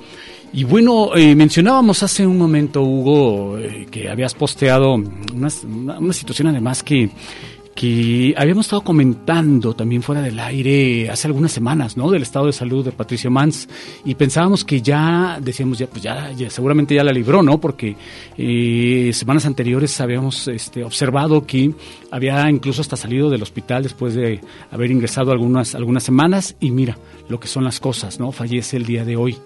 Y 0.53 0.63
bueno, 0.63 1.15
eh, 1.15 1.33
mencionábamos 1.33 2.03
hace 2.03 2.23
un 2.27 2.37
momento, 2.37 2.83
Hugo, 2.83 3.57
eh, 3.57 3.87
que 3.89 4.07
habías 4.07 4.35
posteado 4.35 4.93
una 4.93 6.13
situación 6.13 6.49
además 6.49 6.83
que, 6.83 7.09
que 7.77 8.33
habíamos 8.35 8.65
estado 8.65 8.81
comentando 8.81 9.75
también 9.75 10.01
fuera 10.01 10.19
del 10.19 10.39
aire 10.39 11.11
hace 11.11 11.27
algunas 11.27 11.51
semanas, 11.51 11.95
¿no? 11.95 12.09
Del 12.09 12.23
estado 12.23 12.47
de 12.47 12.51
salud 12.51 12.83
de 12.83 12.91
Patricio 12.91 13.29
Mans. 13.29 13.69
Y 14.03 14.15
pensábamos 14.15 14.65
que 14.65 14.81
ya, 14.81 15.37
decíamos, 15.39 15.77
ya, 15.77 15.85
pues 15.85 16.01
ya, 16.01 16.33
seguramente 16.49 16.95
ya 16.95 17.03
la 17.03 17.11
libró, 17.11 17.43
¿no? 17.43 17.61
Porque 17.61 17.95
eh, 18.35 19.11
semanas 19.13 19.45
anteriores 19.45 20.01
habíamos 20.01 20.47
este, 20.47 20.83
observado 20.83 21.45
que 21.45 21.71
había 22.09 22.49
incluso 22.49 22.81
hasta 22.81 22.97
salido 22.97 23.29
del 23.29 23.43
hospital 23.43 23.83
después 23.83 24.15
de 24.15 24.41
haber 24.71 24.89
ingresado 24.89 25.31
algunas, 25.31 25.75
algunas 25.75 26.01
semanas. 26.01 26.55
Y 26.59 26.71
mira 26.71 26.97
lo 27.29 27.39
que 27.39 27.47
son 27.47 27.63
las 27.63 27.79
cosas, 27.79 28.19
¿no? 28.19 28.31
Fallece 28.31 28.77
el 28.77 28.87
día 28.87 29.05
de 29.05 29.17
hoy. 29.17 29.37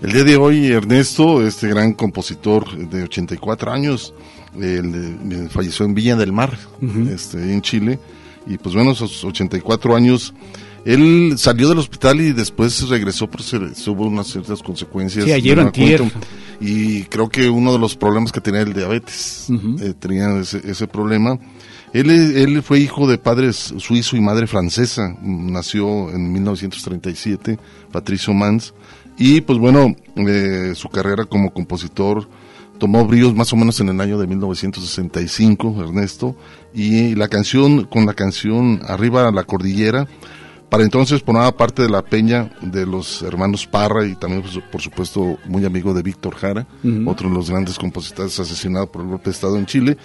El 0.00 0.12
día 0.12 0.22
de 0.22 0.36
hoy, 0.36 0.66
Ernesto, 0.68 1.44
este 1.44 1.66
gran 1.66 1.94
compositor 1.94 2.70
de 2.70 3.02
84 3.02 3.72
años, 3.72 4.14
él, 4.58 5.48
falleció 5.50 5.84
en 5.84 5.94
Villa 5.94 6.16
del 6.16 6.32
Mar, 6.32 6.58
este, 7.12 7.52
en 7.52 7.62
Chile, 7.62 7.98
y 8.46 8.58
pues 8.58 8.74
bueno, 8.74 8.92
esos 8.92 9.22
84 9.24 9.94
años, 9.94 10.34
él 10.84 11.34
salió 11.36 11.68
del 11.68 11.78
hospital 11.78 12.20
y 12.20 12.32
después 12.32 12.88
regresó, 12.88 13.28
pero 13.28 13.42
se, 13.42 13.58
tuvo 13.84 14.06
unas 14.06 14.28
ciertas 14.28 14.62
consecuencias. 14.62 15.24
Sí, 15.24 15.32
ayer 15.32 15.60
antier. 15.60 15.98
cuenta. 16.00 16.20
Y 16.60 17.04
creo 17.04 17.28
que 17.28 17.48
uno 17.48 17.72
de 17.72 17.78
los 17.78 17.96
problemas 17.96 18.32
que 18.32 18.40
tenía 18.40 18.60
el 18.62 18.72
diabetes, 18.72 19.48
eh, 19.80 19.94
tenía 19.98 20.38
ese, 20.38 20.60
ese 20.70 20.86
problema. 20.86 21.38
Él, 21.92 22.10
él 22.10 22.62
fue 22.62 22.78
hijo 22.78 23.08
de 23.08 23.18
padres 23.18 23.74
suizo 23.78 24.16
y 24.16 24.20
madre 24.20 24.46
francesa, 24.46 25.16
nació 25.22 26.10
en 26.10 26.32
1937, 26.32 27.58
Patricio 27.90 28.32
Mans, 28.32 28.74
y 29.18 29.40
pues 29.40 29.58
bueno, 29.58 29.94
eh, 30.16 30.72
su 30.74 30.88
carrera 30.88 31.24
como 31.24 31.52
compositor 31.52 32.28
tomó 32.80 33.06
bríos 33.06 33.32
más 33.36 33.52
o 33.52 33.56
menos 33.56 33.78
en 33.78 33.90
el 33.90 34.00
año 34.00 34.18
de 34.18 34.26
1965, 34.26 35.76
Ernesto, 35.84 36.34
y 36.74 37.14
la 37.14 37.28
canción, 37.28 37.84
con 37.84 38.06
la 38.06 38.14
canción 38.14 38.80
Arriba 38.88 39.28
a 39.28 39.30
la 39.30 39.44
Cordillera, 39.44 40.08
para 40.68 40.84
entonces 40.84 41.22
formaba 41.22 41.56
parte 41.56 41.82
de 41.82 41.90
la 41.90 42.02
peña 42.02 42.50
de 42.62 42.86
los 42.86 43.22
hermanos 43.22 43.66
Parra 43.66 44.06
y 44.06 44.14
también, 44.14 44.42
pues, 44.42 44.58
por 44.70 44.80
supuesto, 44.80 45.36
muy 45.46 45.64
amigo 45.64 45.92
de 45.94 46.02
Víctor 46.02 46.34
Jara, 46.34 46.66
otro 47.06 47.28
de 47.28 47.34
los 47.34 47.50
grandes 47.50 47.78
compositores 47.78 48.38
asesinados 48.40 48.88
por 48.88 49.02
el 49.02 49.08
golpe 49.08 49.26
de 49.26 49.30
Estado 49.30 49.56
en 49.56 49.66
Chile. 49.66 49.96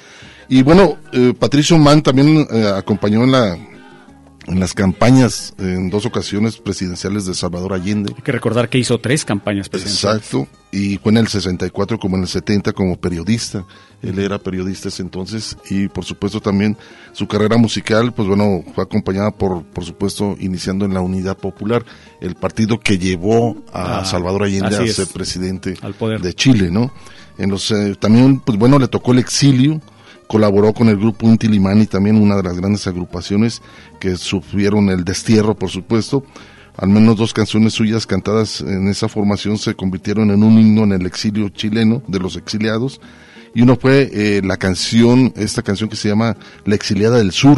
Y 0.49 0.61
bueno, 0.63 0.97
eh, 1.13 1.33
Patricio 1.37 1.77
Mann 1.77 2.01
también 2.01 2.45
eh, 2.51 2.71
acompañó 2.75 3.23
en 3.23 3.31
la 3.31 3.57
en 4.47 4.59
las 4.59 4.73
campañas 4.73 5.53
en 5.57 5.89
dos 5.89 6.05
ocasiones 6.05 6.57
presidenciales 6.57 7.25
de 7.25 7.33
Salvador 7.33 7.73
Allende. 7.73 8.13
Hay 8.15 8.21
que 8.21 8.31
recordar 8.31 8.69
que 8.69 8.77
hizo 8.77 8.99
tres 8.99 9.25
campañas 9.25 9.69
presidenciales. 9.69 10.17
Exacto, 10.17 10.47
y 10.71 10.97
fue 10.97 11.11
en 11.11 11.17
el 11.17 11.27
64 11.27 11.97
como 11.99 12.15
en 12.17 12.23
el 12.23 12.27
70 12.27 12.73
como 12.73 12.97
periodista. 12.97 13.65
Él 14.01 14.19
era 14.19 14.37
periodista 14.37 14.89
ese 14.89 15.01
entonces 15.01 15.57
y 15.69 15.87
por 15.87 16.05
supuesto 16.05 16.41
también 16.41 16.77
su 17.13 17.27
carrera 17.27 17.57
musical, 17.57 18.13
pues 18.13 18.27
bueno, 18.27 18.63
fue 18.73 18.83
acompañada 18.83 19.31
por, 19.31 19.63
por 19.63 19.83
supuesto, 19.83 20.35
iniciando 20.39 20.85
en 20.85 20.93
la 20.93 21.01
Unidad 21.01 21.37
Popular, 21.37 21.83
el 22.21 22.35
partido 22.35 22.79
que 22.79 22.97
llevó 22.97 23.63
a 23.73 23.99
ah, 23.99 24.05
Salvador 24.05 24.43
Allende 24.43 24.77
a 24.77 24.87
ser 24.87 25.07
presidente 25.07 25.75
de 26.21 26.33
Chile, 26.33 26.69
¿no? 26.69 26.91
En 27.37 27.49
los, 27.49 27.69
eh, 27.71 27.95
también, 27.99 28.39
pues 28.39 28.57
bueno, 28.57 28.79
le 28.79 28.87
tocó 28.87 29.11
el 29.11 29.19
exilio, 29.19 29.81
colaboró 30.27 30.73
con 30.73 30.89
el 30.89 30.97
grupo 30.97 31.27
Inti 31.27 31.47
Limani, 31.47 31.85
también 31.85 32.21
una 32.21 32.35
de 32.35 32.43
las 32.43 32.59
grandes 32.59 32.85
agrupaciones 32.87 33.61
que 33.99 34.17
sufrieron 34.17 34.89
el 34.89 35.03
destierro, 35.03 35.55
por 35.55 35.69
supuesto. 35.69 36.23
Al 36.77 36.89
menos 36.89 37.15
dos 37.15 37.33
canciones 37.33 37.73
suyas 37.73 38.05
cantadas 38.05 38.59
en 38.61 38.89
esa 38.89 39.07
formación 39.07 39.57
se 39.57 39.75
convirtieron 39.75 40.29
en 40.31 40.43
un 40.43 40.59
himno 40.59 40.83
en 40.83 40.91
el 40.91 41.05
exilio 41.05 41.47
chileno 41.49 42.03
de 42.07 42.19
los 42.19 42.35
exiliados. 42.35 42.99
Y 43.53 43.61
uno 43.61 43.77
fue 43.77 44.09
eh, 44.11 44.41
la 44.43 44.57
canción, 44.57 45.31
esta 45.37 45.61
canción 45.61 45.89
que 45.89 45.95
se 45.95 46.09
llama 46.09 46.35
La 46.65 46.75
exiliada 46.75 47.17
del 47.17 47.31
sur, 47.31 47.57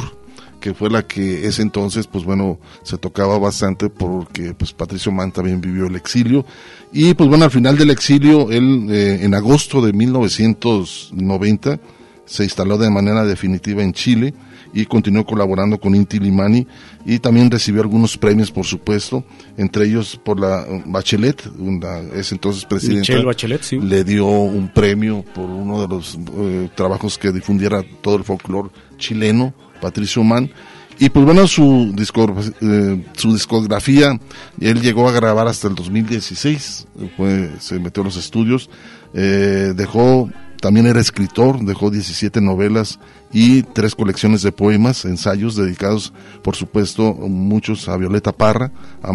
que 0.60 0.75
fue 0.75 0.91
la 0.91 1.08
que 1.08 1.47
ese 1.47 1.63
entonces, 1.63 2.06
pues 2.06 2.23
bueno, 2.23 2.60
se 2.84 2.99
tocaba 2.99 3.39
bastante 3.39 3.89
porque 3.89 4.53
pues 4.53 4.73
Patricio 4.73 5.12
Mann 5.12 5.32
también 5.32 5.60
vivió 5.60 5.88
el 5.88 5.95
exilio. 5.95 6.45
Y 6.93 7.15
pues 7.15 7.27
bueno, 7.27 7.45
al 7.45 7.51
final 7.51 7.75
del 7.77 7.89
exilio, 7.89 8.51
él 8.51 8.88
eh, 8.91 9.21
en 9.23 9.34
agosto 9.34 9.82
de 9.82 9.93
1990 9.93 11.80
se 12.27 12.43
instaló 12.43 12.77
de 12.77 12.91
manera 12.91 13.25
definitiva 13.25 13.81
en 13.81 13.93
Chile 13.93 14.33
y 14.73 14.85
continuó 14.85 15.25
colaborando 15.25 15.79
con 15.79 15.95
Inti 15.95 16.19
Limani 16.19 16.67
y 17.05 17.19
también 17.19 17.49
recibió 17.49 17.81
algunos 17.81 18.17
premios, 18.17 18.51
por 18.51 18.65
supuesto, 18.65 19.23
entre 19.57 19.85
ellos 19.85 20.19
por 20.23 20.39
la 20.39 20.67
uh, 20.69 20.83
Bachelet, 20.85 21.49
una, 21.57 21.99
ese 22.13 22.35
entonces 22.35 22.65
presidente, 22.65 23.23
Bachelet, 23.23 23.63
sí. 23.63 23.79
le 23.79 24.03
dio 24.03 24.27
un 24.27 24.67
premio 24.67 25.23
por 25.33 25.49
uno 25.49 25.81
de 25.81 25.87
los 25.87 26.15
uh, 26.15 26.69
trabajos 26.75 27.17
que 27.17 27.31
difundiera 27.31 27.83
todo 28.01 28.17
el 28.17 28.23
folclore 28.23 28.69
chileno, 28.97 29.53
Patricio 29.81 30.23
Mann. 30.23 30.51
Y 30.99 31.09
pues 31.09 31.25
bueno, 31.25 31.47
su, 31.47 31.93
discografía, 31.95 32.53
eh, 32.59 33.05
su 33.15 33.31
discografía, 33.31 34.19
él 34.59 34.81
llegó 34.81 35.07
a 35.07 35.11
grabar 35.11 35.47
hasta 35.47 35.67
el 35.67 35.75
2016, 35.75 36.87
fue, 37.15 37.51
se 37.59 37.79
metió 37.79 38.01
a 38.01 38.05
los 38.05 38.17
estudios, 38.17 38.67
eh, 39.13 39.73
dejó 39.75 40.27
también 40.62 40.88
era 40.88 41.00
escritor, 41.00 41.63
dejó 41.63 41.91
17 41.91 42.41
novelas 42.41 43.00
y 43.32 43.63
tres 43.63 43.96
colecciones 43.96 44.41
de 44.41 44.52
poemas, 44.52 45.06
ensayos 45.06 45.56
dedicados, 45.56 46.13
por 46.41 46.56
supuesto, 46.56 47.13
muchos 47.13 47.88
a 47.89 47.98
Violeta 47.98 48.32
Parra, 48.32 48.72
a 49.02 49.12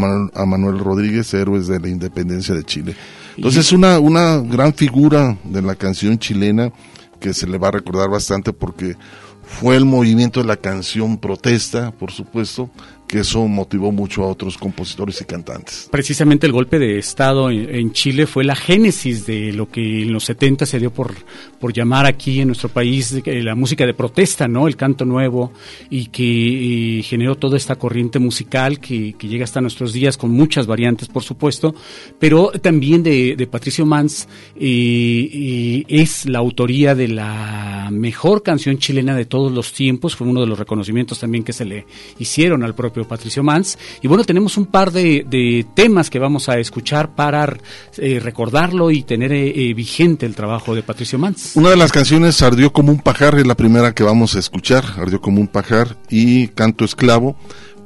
Manuel, 0.47 0.79
Rodríguez, 0.79 1.33
héroes 1.35 1.67
de 1.67 1.81
la 1.81 1.89
independencia 1.89 2.55
de 2.55 2.65
Chile. 2.65 2.97
Entonces, 3.37 3.67
es 3.67 3.73
una, 3.73 3.99
una 3.99 4.39
gran 4.39 4.75
figura 4.75 5.37
de 5.45 5.63
la 5.63 5.75
canción 5.75 6.19
chilena 6.19 6.73
que 7.19 7.35
se 7.35 7.47
le 7.47 7.59
va 7.59 7.69
a 7.69 7.73
recordar 7.73 8.11
bastante 8.11 8.53
porque 8.53 8.97
fue 9.43 9.77
el 9.77 9.85
movimiento 9.85 10.41
de 10.41 10.47
la 10.47 10.57
canción 10.57 11.19
protesta, 11.19 11.91
por 11.91 12.11
supuesto, 12.11 12.71
que 13.07 13.21
eso 13.21 13.47
motivó 13.47 13.93
mucho 13.93 14.25
a 14.25 14.29
otros 14.29 14.57
compositores 14.57 15.21
y 15.21 15.25
cantantes. 15.25 15.89
Precisamente 15.91 16.47
el 16.47 16.53
golpe 16.53 16.79
de 16.79 16.99
Estado 16.99 17.51
en, 17.51 17.93
Chile 17.93 18.27
fue 18.27 18.43
la 18.43 18.57
génesis 18.57 19.27
de 19.27 19.53
lo 19.53 19.69
que 19.69 20.03
en 20.03 20.13
los 20.13 20.25
70 20.25 20.65
se 20.65 20.79
dio 20.79 20.93
por, 20.93 21.15
por 21.61 21.73
llamar 21.73 22.07
aquí 22.07 22.41
en 22.41 22.49
nuestro 22.49 22.69
país 22.69 23.15
la 23.27 23.55
música 23.55 23.85
de 23.85 23.95
protesta, 23.95 24.49
¿no? 24.49 24.67
El 24.67 24.77
canto 24.77 25.05
nuevo 25.05 25.53
y 25.91 26.07
que 26.07 27.03
generó 27.05 27.37
toda 27.37 27.57
esta 27.57 27.77
corriente 27.77 28.19
musical 28.19 28.81
que, 28.81 29.15
llega 29.21 29.45
hasta 29.45 29.61
nuestros 29.61 29.93
días 29.93 30.17
con 30.17 30.31
muchas 30.31 30.67
variantes, 30.67 31.09
por 31.09 31.23
supuesto, 31.23 31.75
pero 32.19 32.51
también 32.61 33.03
de, 33.03 33.49
Patricio 33.51 33.85
Mans 33.85 34.29
es 34.55 36.27
la 36.27 36.39
autoría 36.39 36.95
de 36.95 37.09
la 37.09 37.89
mejor 37.91 38.43
canción 38.43 38.79
chilena 38.79 39.15
de 39.15 39.27
todos 39.27 39.53
los 39.53 39.73
tiempos, 39.73 40.17
fue 40.17 40.27
uno 40.27 40.41
de 40.41 40.47
los 40.47 40.59
reconocimientos 40.59 41.21
también 41.21 41.45
que 41.45 41.53
se 41.53 41.65
le 41.65 41.87
hicieron 42.19 42.63
al 42.63 42.75
propio 42.75 42.92
Patricio 43.07 43.43
Mans. 43.43 43.79
Y 44.01 44.09
bueno, 44.09 44.25
tenemos 44.25 44.57
un 44.57 44.67
par 44.67 44.93
de, 44.93 45.67
temas 45.75 46.11
que 46.11 46.19
vamos 46.19 46.49
a 46.49 46.59
escuchar 46.59 47.15
para 47.15 47.57
eh, 47.97 48.21
recordarlo 48.21 48.91
y 48.91 49.03
tener 49.03 49.33
eh, 49.33 49.71
eh, 49.71 49.75
vigente 49.75 50.27
el 50.27 50.35
trabajo 50.35 50.75
de 50.75 50.83
Patricio 50.83 51.19
Mans. 51.19 51.53
Una 51.55 51.71
de 51.71 51.77
las 51.77 51.93
canciones, 51.93 52.43
Ardió 52.43 52.73
como 52.73 52.93
un 52.93 52.99
pajar, 52.99 53.39
es 53.39 53.47
la 53.47 53.57
primera 53.57 53.95
que 53.95 54.03
vamos 54.03 54.37
a 54.37 54.39
escuchar, 54.39 54.85
Ardió 54.99 55.21
como 55.21 55.41
un 55.41 55.49
pajar 55.49 55.97
y 56.11 56.49
Canto 56.49 56.85
Esclavo. 56.85 57.37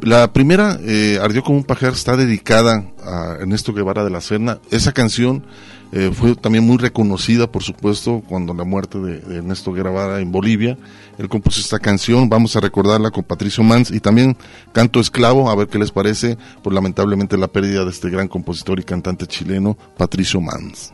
La 0.02 0.32
primera, 0.32 0.78
Ardió 1.22 1.42
como 1.42 1.58
un 1.58 1.64
pajar, 1.64 1.92
está 1.92 2.16
dedicada 2.16 2.92
a 3.02 3.36
Ernesto 3.40 3.72
Guevara 3.72 4.04
de 4.04 4.10
la 4.10 4.20
Serna. 4.20 4.58
Esa 4.70 4.92
canción 4.92 5.44
eh, 5.92 6.10
fue 6.12 6.34
también 6.34 6.64
muy 6.64 6.78
reconocida, 6.78 7.50
por 7.50 7.62
supuesto, 7.62 8.22
cuando 8.28 8.52
la 8.54 8.64
muerte 8.64 8.98
de, 8.98 9.36
Ernesto 9.36 9.72
Guevara 9.72 10.20
en 10.20 10.32
Bolivia. 10.32 10.76
Él 11.18 11.28
compuso 11.28 11.60
esta 11.60 11.78
canción, 11.78 12.28
vamos 12.28 12.56
a 12.56 12.60
recordarla 12.60 13.10
con 13.10 13.24
Patricio 13.24 13.64
Mans 13.64 13.90
y 13.90 14.00
también 14.00 14.36
Canto 14.72 15.00
Esclavo, 15.00 15.50
a 15.50 15.56
ver 15.56 15.68
qué 15.68 15.78
les 15.78 15.90
parece, 15.90 16.36
por 16.62 16.74
lamentablemente 16.74 17.38
la 17.38 17.48
pérdida 17.48 17.84
de 17.84 17.90
este 17.90 18.10
gran 18.10 18.28
compositor 18.28 18.78
y 18.80 18.84
cantante 18.84 19.26
chileno, 19.26 19.78
Patricio 19.96 20.40
Mans. 20.40 20.92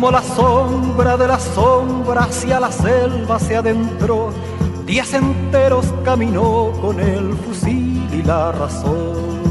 Como 0.00 0.12
la 0.12 0.22
sombra 0.22 1.18
de 1.18 1.28
la 1.28 1.38
sombra 1.38 2.22
hacia 2.22 2.58
la 2.58 2.72
selva 2.72 3.38
se 3.38 3.54
adentró, 3.54 4.32
días 4.86 5.12
enteros 5.12 5.84
caminó 6.02 6.72
con 6.80 6.98
el 6.98 7.34
fusil 7.34 8.08
y 8.10 8.22
la 8.22 8.50
razón. 8.50 9.42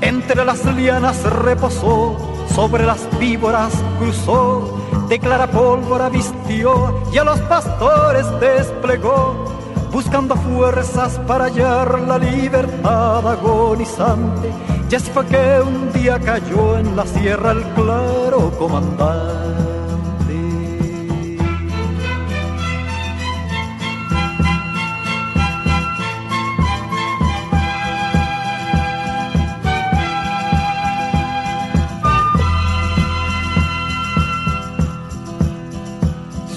Entre 0.00 0.42
las 0.46 0.64
lianas 0.64 1.22
reposó, 1.24 2.16
sobre 2.54 2.86
las 2.86 3.06
víboras 3.18 3.74
cruzó, 3.98 4.74
de 5.10 5.18
clara 5.18 5.50
pólvora 5.50 6.08
vistió 6.08 6.98
y 7.12 7.18
a 7.18 7.24
los 7.24 7.38
pastores 7.40 8.24
desplegó 8.40 9.57
buscando 9.92 10.36
fuerzas 10.36 11.18
para 11.26 11.44
hallar 11.44 12.00
la 12.00 12.18
libertad 12.18 13.26
agonizante. 13.26 14.50
Y 14.90 14.94
así 14.94 15.10
fue 15.10 15.26
que 15.26 15.60
un 15.60 15.92
día 15.92 16.18
cayó 16.18 16.78
en 16.78 16.96
la 16.96 17.06
sierra 17.06 17.52
el 17.52 17.62
claro 17.74 18.50
comandante. 18.58 19.58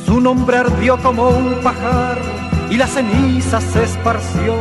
Su 0.06 0.20
nombre 0.20 0.58
ardió 0.58 0.98
como 0.98 1.30
un 1.30 1.56
pajar 1.62 2.41
y 2.72 2.78
la 2.78 2.88
ceniza 2.88 3.60
se 3.60 3.84
esparció, 3.84 4.56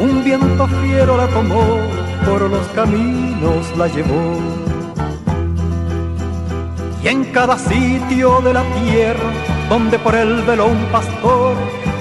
un 0.00 0.24
viento 0.24 0.66
fiero 0.82 1.16
la 1.16 1.28
tomó, 1.28 1.78
por 2.26 2.42
los 2.50 2.66
caminos 2.68 3.76
la 3.78 3.86
llevó. 3.86 4.38
Y 7.02 7.08
en 7.08 7.24
cada 7.26 7.56
sitio 7.56 8.40
de 8.40 8.54
la 8.54 8.64
tierra, 8.82 9.30
donde 9.68 9.98
por 10.00 10.16
él 10.16 10.42
veló 10.46 10.66
un 10.66 10.84
pastor, 10.86 11.54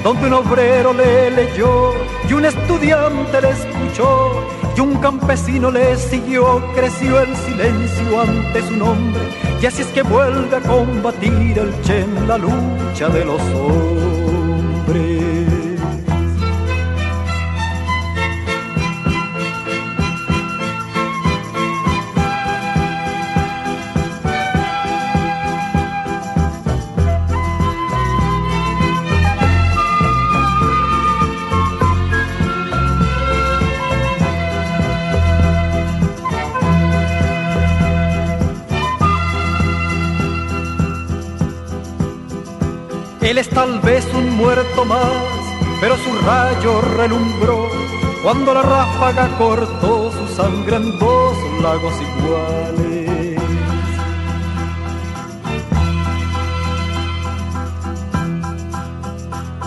donde 0.04 0.28
un 0.28 0.34
obrero 0.34 0.92
le 0.92 1.30
leyó 1.30 1.94
y 2.28 2.34
un 2.34 2.46
estudiante 2.46 3.42
le 3.42 3.50
escuchó 3.52 4.32
y 4.76 4.80
un 4.80 4.96
campesino 4.96 5.70
le 5.70 5.96
siguió, 5.98 6.64
creció 6.74 7.22
el 7.22 7.36
silencio 7.36 8.22
ante 8.22 8.64
su 8.64 8.76
nombre 8.76 9.22
y 9.64 9.66
así 9.66 9.82
es 9.82 9.88
que 9.90 10.02
vuelve 10.02 10.58
a 10.58 10.60
combatir 10.60 11.58
el 11.58 11.82
Che 11.84 12.02
en 12.02 12.28
la 12.28 12.38
lucha 12.38 13.08
de 13.08 13.24
los 13.24 13.42
hombres. 13.54 15.23
Tal 43.54 43.80
vez 43.80 44.06
un 44.14 44.36
muerto 44.36 44.86
más, 44.86 45.12
pero 45.80 45.96
su 45.98 46.12
rayo 46.26 46.82
relumbró 46.98 47.70
cuando 48.24 48.54
la 48.54 48.62
ráfaga 48.62 49.30
cortó 49.38 50.12
su 50.12 50.36
sangre 50.36 50.78
en 50.78 50.98
dos 50.98 51.38
lagos 51.62 51.94
iguales. 52.02 53.04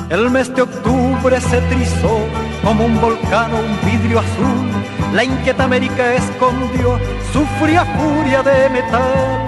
El 0.08 0.30
mes 0.30 0.54
de 0.54 0.62
octubre 0.62 1.40
se 1.40 1.60
trizó 1.62 2.18
como 2.62 2.86
un 2.86 3.00
volcán 3.00 3.52
o 3.52 3.58
un 3.58 3.90
vidrio 3.90 4.20
azul. 4.20 4.70
La 5.12 5.24
inquieta 5.24 5.64
América 5.64 6.14
escondió 6.14 6.98
su 7.32 7.44
fría 7.60 7.84
furia 7.84 8.42
de 8.42 8.70
metal. 8.70 9.45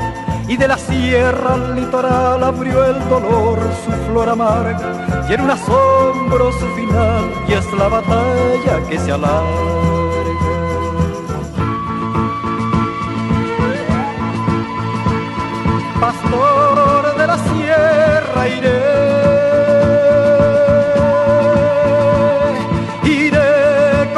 Y 0.48 0.56
de 0.56 0.66
la 0.66 0.78
sierra 0.78 1.54
al 1.54 1.76
litoral 1.76 2.42
abrió 2.42 2.84
el 2.84 3.08
dolor 3.08 3.58
su 3.84 3.92
flor 4.10 4.30
amarga. 4.30 5.26
En 5.28 5.42
un 5.42 5.50
asombro 5.50 6.50
su 6.52 6.66
final, 6.74 7.30
y 7.46 7.52
es 7.52 7.70
la 7.74 7.88
batalla 7.88 8.88
que 8.88 8.98
se 8.98 9.12
alarga. 9.12 9.78
Pastor 16.00 17.16
de 17.18 17.26
la 17.26 17.38
sierra 17.38 18.48
iré 18.48 19.18
tiene 23.02 24.12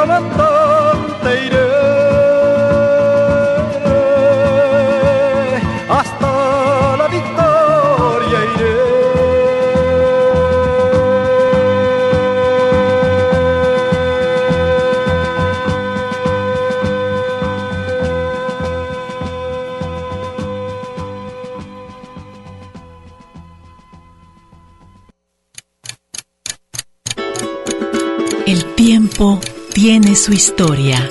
su 30.30 30.34
historia. 30.34 31.08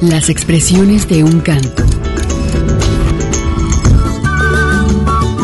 Las 0.00 0.28
expresiones 0.28 1.06
de 1.06 1.22
un 1.22 1.38
canto. 1.38 1.84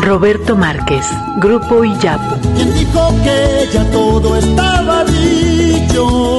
Roberto 0.01 0.57
Márquez, 0.57 1.05
Grupo 1.37 1.85
Iyapu. 1.85 2.35
Quien 2.55 2.73
dijo 2.73 3.15
que 3.23 3.69
ya 3.71 3.89
todo 3.91 4.35
estaba 4.35 5.05
dicho 5.05 6.38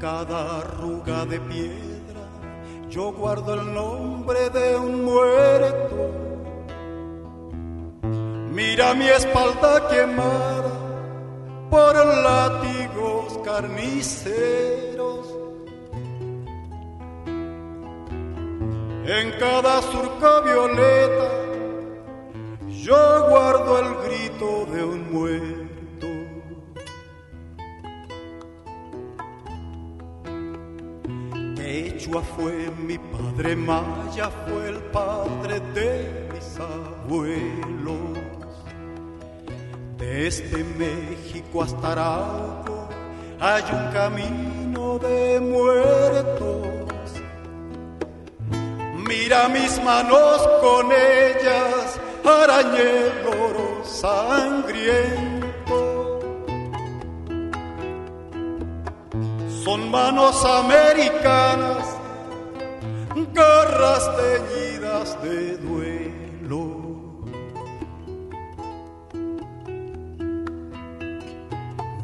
Cada 0.00 0.60
arruga 0.60 1.26
de 1.26 1.38
piedra 1.40 2.00
yo 2.88 3.12
guardo 3.12 3.54
el 3.54 3.72
nombre 3.72 4.50
de 4.50 4.76
un 4.76 5.04
muerto. 5.04 6.10
Mira 8.52 8.94
mi 8.94 9.06
espalda 9.06 9.88
quemada 9.88 10.72
por 11.70 11.94
látigos 11.94 13.38
carniceros 13.44 15.00
En 19.06 19.32
cada 19.38 19.82
surco 19.82 20.42
violeta 20.42 21.30
yo 22.68 23.28
guardo 23.28 23.78
el 23.78 23.94
grito 24.08 24.66
de 24.72 24.84
un 24.84 25.12
muerto. 25.12 25.59
Fue 32.36 32.70
mi 32.86 32.98
padre, 32.98 33.56
Maya 33.56 34.30
fue 34.46 34.68
el 34.68 34.78
padre 34.92 35.60
de 35.74 36.28
mis 36.32 36.58
abuelos. 36.58 38.18
Desde 39.96 40.64
México 40.64 41.62
hasta 41.62 41.92
Arauco 41.92 42.88
hay 43.40 43.62
un 43.72 43.92
camino 43.92 44.98
de 44.98 45.40
muertos 45.40 46.80
Mira 49.10 49.48
mis 49.48 49.82
manos 49.82 50.48
con 50.60 50.86
ellas, 50.92 51.98
arañé 52.24 53.08
el 53.08 53.26
oro 53.26 53.84
sangriento. 53.84 55.40
Son 59.64 59.90
manos 59.90 60.44
americanas, 60.44 61.96
garras 63.34 64.10
teñidas 64.16 65.22
de 65.22 65.56
duelo. 65.58 66.80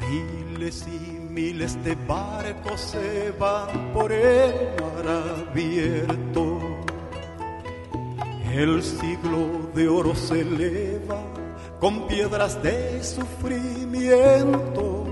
Miles 0.09 0.87
y 0.89 1.19
miles 1.31 1.83
de 1.85 1.95
barcos 1.95 2.81
se 2.81 3.33
van 3.39 3.93
por 3.93 4.13
el 4.13 4.53
mar 4.81 5.07
abierto 5.49 6.77
el 8.57 8.83
siglo 8.83 9.71
de 9.75 9.87
oro 9.87 10.15
se 10.15 10.41
eleva 10.41 11.21
con 11.79 12.09
piedras 12.09 12.63
de 12.63 13.05
sufrimiento. 13.05 15.05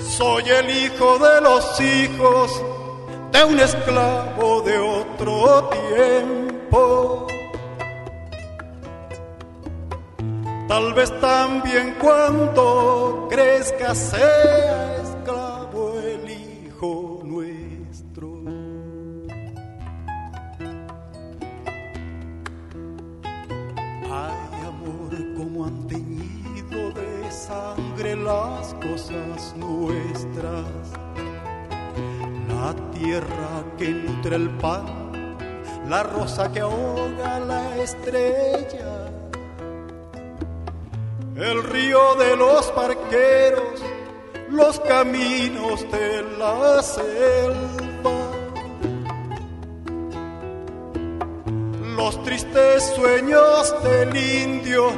Soy 0.00 0.44
el 0.44 0.70
hijo 0.70 1.18
de 1.18 1.40
los 1.42 1.80
hijos 1.80 2.62
de 3.36 3.44
un 3.44 3.60
esclavo 3.60 4.62
de 4.62 4.78
otro 4.78 5.68
tiempo. 5.68 7.26
Tal 10.68 10.94
vez 10.94 11.20
también 11.20 11.94
cuando 12.00 13.26
crezca 13.30 13.94
sea 13.94 14.96
esclavo 15.02 15.98
el 16.00 16.30
hijo 16.30 17.22
sangre 27.30 28.16
las 28.16 28.74
cosas 28.74 29.54
nuestras. 29.56 31.05
La 32.48 32.74
tierra 32.92 33.64
que 33.78 33.88
nutre 33.90 34.36
el 34.36 34.50
pan, 34.50 35.36
la 35.88 36.02
rosa 36.02 36.50
que 36.52 36.60
ahoga 36.60 37.38
la 37.40 37.76
estrella, 37.76 39.10
el 41.36 41.62
río 41.64 42.14
de 42.14 42.36
los 42.36 42.66
parqueros, 42.72 43.82
los 44.50 44.80
caminos 44.80 45.84
de 45.90 46.22
la 46.38 46.82
selva. 46.82 47.86
Los 51.96 52.22
tristes 52.24 52.92
sueños 52.94 53.74
del 53.82 54.16
indio, 54.16 54.92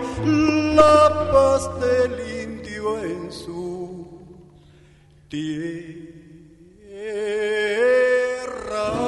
la 0.75 1.31
paz 1.33 1.71
del 1.81 2.43
indio 2.45 3.03
en 3.03 3.33
su 3.33 4.07
tierra. 5.29 6.08
Errar. 7.11 8.99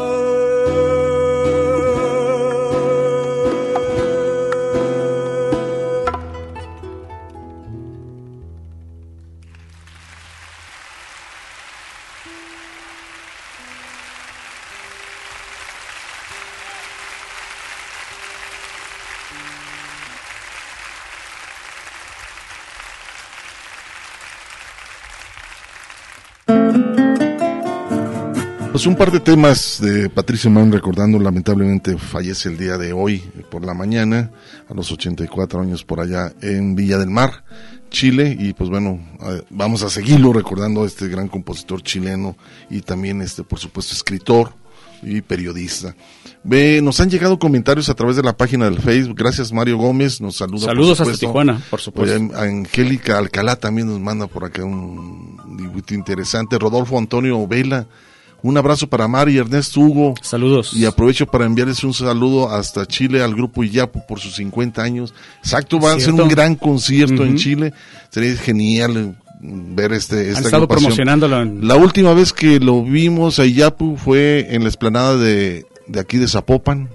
Pues 28.80 28.86
un 28.86 28.96
par 28.96 29.12
de 29.12 29.20
temas 29.20 29.78
de 29.82 30.08
Patricio 30.08 30.48
Mann 30.48 30.72
recordando, 30.72 31.18
lamentablemente 31.18 31.98
fallece 31.98 32.48
el 32.48 32.56
día 32.56 32.78
de 32.78 32.94
hoy 32.94 33.18
por 33.50 33.62
la 33.62 33.74
mañana, 33.74 34.30
a 34.70 34.72
los 34.72 34.90
84 34.90 35.60
años 35.60 35.84
por 35.84 36.00
allá 36.00 36.32
en 36.40 36.74
Villa 36.74 36.96
del 36.96 37.10
Mar, 37.10 37.44
Chile, 37.90 38.34
y 38.40 38.54
pues 38.54 38.70
bueno, 38.70 38.98
vamos 39.50 39.82
a 39.82 39.90
seguirlo 39.90 40.32
recordando 40.32 40.82
a 40.84 40.86
este 40.86 41.08
gran 41.08 41.28
compositor 41.28 41.82
chileno 41.82 42.38
y 42.70 42.80
también 42.80 43.20
este, 43.20 43.44
por 43.44 43.58
supuesto, 43.58 43.92
escritor 43.92 44.54
y 45.02 45.20
periodista. 45.20 45.94
Ve, 46.42 46.80
nos 46.82 47.00
han 47.00 47.10
llegado 47.10 47.38
comentarios 47.38 47.90
a 47.90 47.94
través 47.94 48.16
de 48.16 48.22
la 48.22 48.34
página 48.34 48.64
del 48.64 48.80
Facebook. 48.80 49.18
Gracias 49.18 49.52
Mario 49.52 49.76
Gómez, 49.76 50.22
nos 50.22 50.36
saluda. 50.36 50.68
Saludos 50.68 51.02
hasta 51.02 51.18
Tijuana, 51.18 51.60
por 51.68 51.82
supuesto. 51.82 52.34
Angélica 52.34 53.18
Alcalá 53.18 53.56
también 53.56 53.88
nos 53.88 54.00
manda 54.00 54.26
por 54.26 54.46
acá 54.46 54.64
un 54.64 55.36
dibujo 55.58 55.80
interesante. 55.90 56.58
Rodolfo 56.58 56.96
Antonio 56.96 57.46
Vela 57.46 57.86
un 58.42 58.56
abrazo 58.56 58.88
para 58.88 59.06
Mari 59.08 59.34
y 59.34 59.38
Ernesto 59.38 59.80
Hugo. 59.80 60.14
Saludos. 60.22 60.72
Y 60.74 60.84
aprovecho 60.84 61.26
para 61.26 61.44
enviarles 61.44 61.82
un 61.84 61.94
saludo 61.94 62.50
hasta 62.50 62.86
Chile 62.86 63.22
al 63.22 63.34
grupo 63.34 63.62
Iyapu 63.62 64.06
por 64.06 64.20
sus 64.20 64.36
50 64.36 64.82
años. 64.82 65.14
Exacto, 65.38 65.78
van 65.78 65.92
a 65.92 65.96
hacer 65.96 66.12
un 66.12 66.28
gran 66.28 66.54
concierto 66.54 67.24
en 67.24 67.36
Chile. 67.36 67.72
Sería 68.10 68.36
genial 68.36 68.96
eh, 68.96 69.12
ver 69.42 69.92
este 69.92 70.28
esta 70.28 70.38
Han 70.38 70.44
estado 70.44 70.68
promocionándolo. 70.68 71.44
La 71.44 71.76
última 71.76 72.14
vez 72.14 72.32
que 72.32 72.60
lo 72.60 72.82
vimos 72.82 73.38
a 73.38 73.46
Iyapu 73.46 73.96
fue 73.96 74.48
en 74.50 74.62
la 74.62 74.68
explanada 74.68 75.16
de, 75.16 75.66
de 75.86 76.00
aquí 76.00 76.16
de 76.16 76.28
Zapopan. 76.28 76.88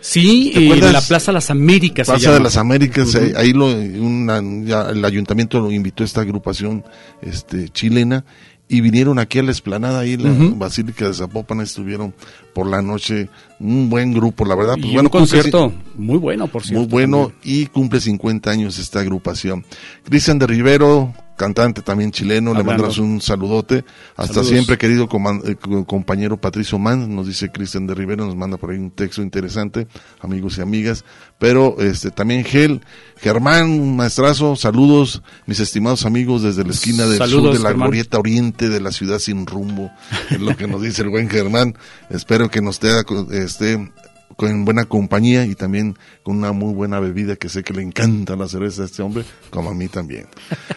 Sí, 0.00 0.52
en 0.54 0.92
la 0.92 1.00
Plaza 1.00 1.32
Las 1.32 1.50
Américas. 1.50 2.06
Plaza 2.06 2.32
de 2.32 2.38
las 2.38 2.56
Américas, 2.56 3.16
ahí, 3.36 3.52
lo, 3.52 3.68
el 3.72 5.04
ayuntamiento 5.04 5.58
lo 5.58 5.72
invitó 5.72 6.04
a 6.04 6.06
esta 6.06 6.20
agrupación 6.20 6.84
este, 7.22 7.70
chilena 7.70 8.24
y 8.68 8.80
vinieron 8.80 9.18
aquí 9.18 9.38
a 9.38 9.42
la 9.42 9.52
esplanada 9.52 10.00
ahí 10.00 10.16
la 10.16 10.30
Basílica 10.56 11.06
de 11.06 11.14
Zapopan 11.14 11.60
estuvieron 11.60 12.12
por 12.52 12.66
la 12.66 12.82
noche 12.82 13.28
un 13.60 13.88
buen 13.88 14.12
grupo 14.12 14.44
la 14.44 14.56
verdad 14.56 14.74
pues, 14.74 14.92
bueno, 14.92 15.02
un 15.02 15.08
concierto 15.08 15.72
muy 15.94 16.18
bueno 16.18 16.48
por 16.48 16.64
cierto 16.64 16.80
muy 16.80 16.88
bueno 16.88 17.32
y 17.44 17.66
cumple 17.66 18.00
50 18.00 18.50
años 18.50 18.78
esta 18.78 19.00
agrupación. 19.00 19.64
Cristian 20.04 20.38
de 20.38 20.46
Rivero 20.46 21.14
cantante 21.36 21.82
también 21.82 22.10
chileno, 22.10 22.54
le 22.54 22.64
mandas 22.64 22.98
un 22.98 23.20
saludote. 23.20 23.84
Hasta 24.16 24.42
siempre, 24.42 24.78
querido 24.78 25.08
eh, 25.44 25.56
compañero 25.86 26.36
Patricio 26.36 26.78
Mann, 26.78 27.14
nos 27.14 27.26
dice 27.26 27.50
Cristian 27.50 27.86
de 27.86 27.94
Rivera, 27.94 28.24
nos 28.24 28.34
manda 28.34 28.56
por 28.56 28.70
ahí 28.70 28.78
un 28.78 28.90
texto 28.90 29.22
interesante, 29.22 29.86
amigos 30.20 30.58
y 30.58 30.62
amigas. 30.62 31.04
Pero 31.38 31.76
este 31.78 32.10
también 32.10 32.44
Gel, 32.44 32.80
Germán 33.18 33.96
Maestrazo, 33.96 34.56
saludos, 34.56 35.22
mis 35.46 35.60
estimados 35.60 36.06
amigos 36.06 36.42
desde 36.42 36.64
la 36.64 36.70
esquina 36.70 37.06
del 37.06 37.22
sur 37.28 37.52
de 37.52 37.58
la 37.58 37.72
glorieta 37.72 38.18
oriente 38.18 38.68
de 38.68 38.80
la 38.80 38.90
ciudad 38.90 39.18
sin 39.18 39.46
rumbo, 39.46 39.90
es 40.30 40.40
lo 40.40 40.56
que 40.56 40.66
nos 40.66 40.82
dice 40.82 41.02
el 41.02 41.10
buen 41.10 41.28
Germán. 41.28 41.76
Espero 42.10 42.50
que 42.50 42.62
nos 42.62 42.80
esté 42.82 43.90
con 44.36 44.64
buena 44.64 44.84
compañía 44.84 45.44
y 45.46 45.54
también 45.54 45.96
con 46.22 46.36
una 46.36 46.52
muy 46.52 46.74
buena 46.74 47.00
bebida 47.00 47.36
que 47.36 47.48
sé 47.48 47.62
que 47.62 47.72
le 47.72 47.82
encanta 47.82 48.36
la 48.36 48.48
cerveza 48.48 48.82
a 48.82 48.84
este 48.84 49.02
hombre, 49.02 49.24
como 49.50 49.70
a 49.70 49.74
mí 49.74 49.88
también. 49.88 50.26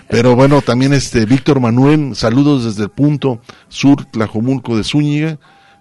Pero 0.10 0.36
bueno, 0.36 0.62
también 0.62 0.94
este 0.94 1.26
Víctor 1.26 1.60
Manuel, 1.60 2.16
saludos 2.16 2.66
desde 2.66 2.84
el 2.84 2.90
punto 2.90 3.42
sur 3.68 4.06
Tlajomulco 4.06 4.78
de 4.78 4.84
Zúñiga, 4.84 5.40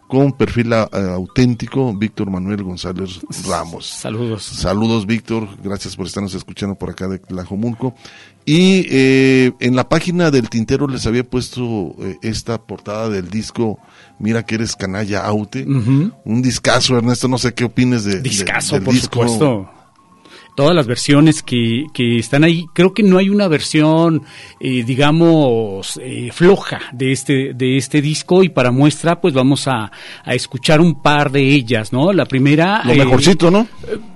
con 0.09 0.33
perfil 0.33 0.72
eh, 0.72 0.87
auténtico, 0.93 1.95
Víctor 1.95 2.31
Manuel 2.31 2.62
González 2.62 3.20
Ramos. 3.47 3.87
Saludos. 3.87 4.43
Saludos, 4.43 5.07
Víctor. 5.07 5.47
Gracias 5.62 5.97
por 5.97 6.07
estarnos 6.07 6.35
escuchando 6.35 6.74
por 6.76 6.91
acá 6.91 7.07
de 7.09 7.18
Tlajomulco. 7.18 7.95
Y 8.47 8.87
eh, 8.91 9.53
en 9.61 9.76
la 9.76 9.89
página 9.91 10.31
del 10.31 10.49
Tintero 10.49 10.89
les 10.89 11.07
había 11.07 11.24
puesto 11.24 11.95
eh, 12.01 12.16
esta 12.22 12.57
portada 12.57 13.11
del 13.11 13.29
disco 13.29 13.79
Mira 14.18 14.44
que 14.44 14.56
eres 14.56 14.76
canalla 14.76 15.24
Aute. 15.24 15.64
Un 15.64 16.42
discazo, 16.42 16.96
Ernesto. 16.96 17.28
No 17.28 17.38
sé 17.38 17.54
qué 17.54 17.64
opines 17.64 18.04
de, 18.04 18.20
discazo, 18.20 18.80
por 18.82 18.94
supuesto 18.96 19.70
todas 20.58 20.74
las 20.74 20.88
versiones 20.88 21.44
que, 21.44 21.84
que, 21.94 22.18
están 22.18 22.42
ahí. 22.42 22.66
Creo 22.74 22.92
que 22.92 23.04
no 23.04 23.18
hay 23.18 23.28
una 23.28 23.46
versión, 23.46 24.24
eh, 24.58 24.82
digamos, 24.82 26.00
eh, 26.02 26.30
floja 26.32 26.80
de 26.90 27.12
este, 27.12 27.52
de 27.54 27.76
este 27.76 28.02
disco 28.02 28.42
y 28.42 28.48
para 28.48 28.72
muestra, 28.72 29.20
pues 29.20 29.34
vamos 29.34 29.68
a, 29.68 29.92
a 30.24 30.34
escuchar 30.34 30.80
un 30.80 31.00
par 31.00 31.30
de 31.30 31.42
ellas, 31.42 31.92
¿no? 31.92 32.12
La 32.12 32.24
primera... 32.24 32.82
Lo 32.84 32.92
mejorcito, 32.96 33.52
¿no? 33.52 33.68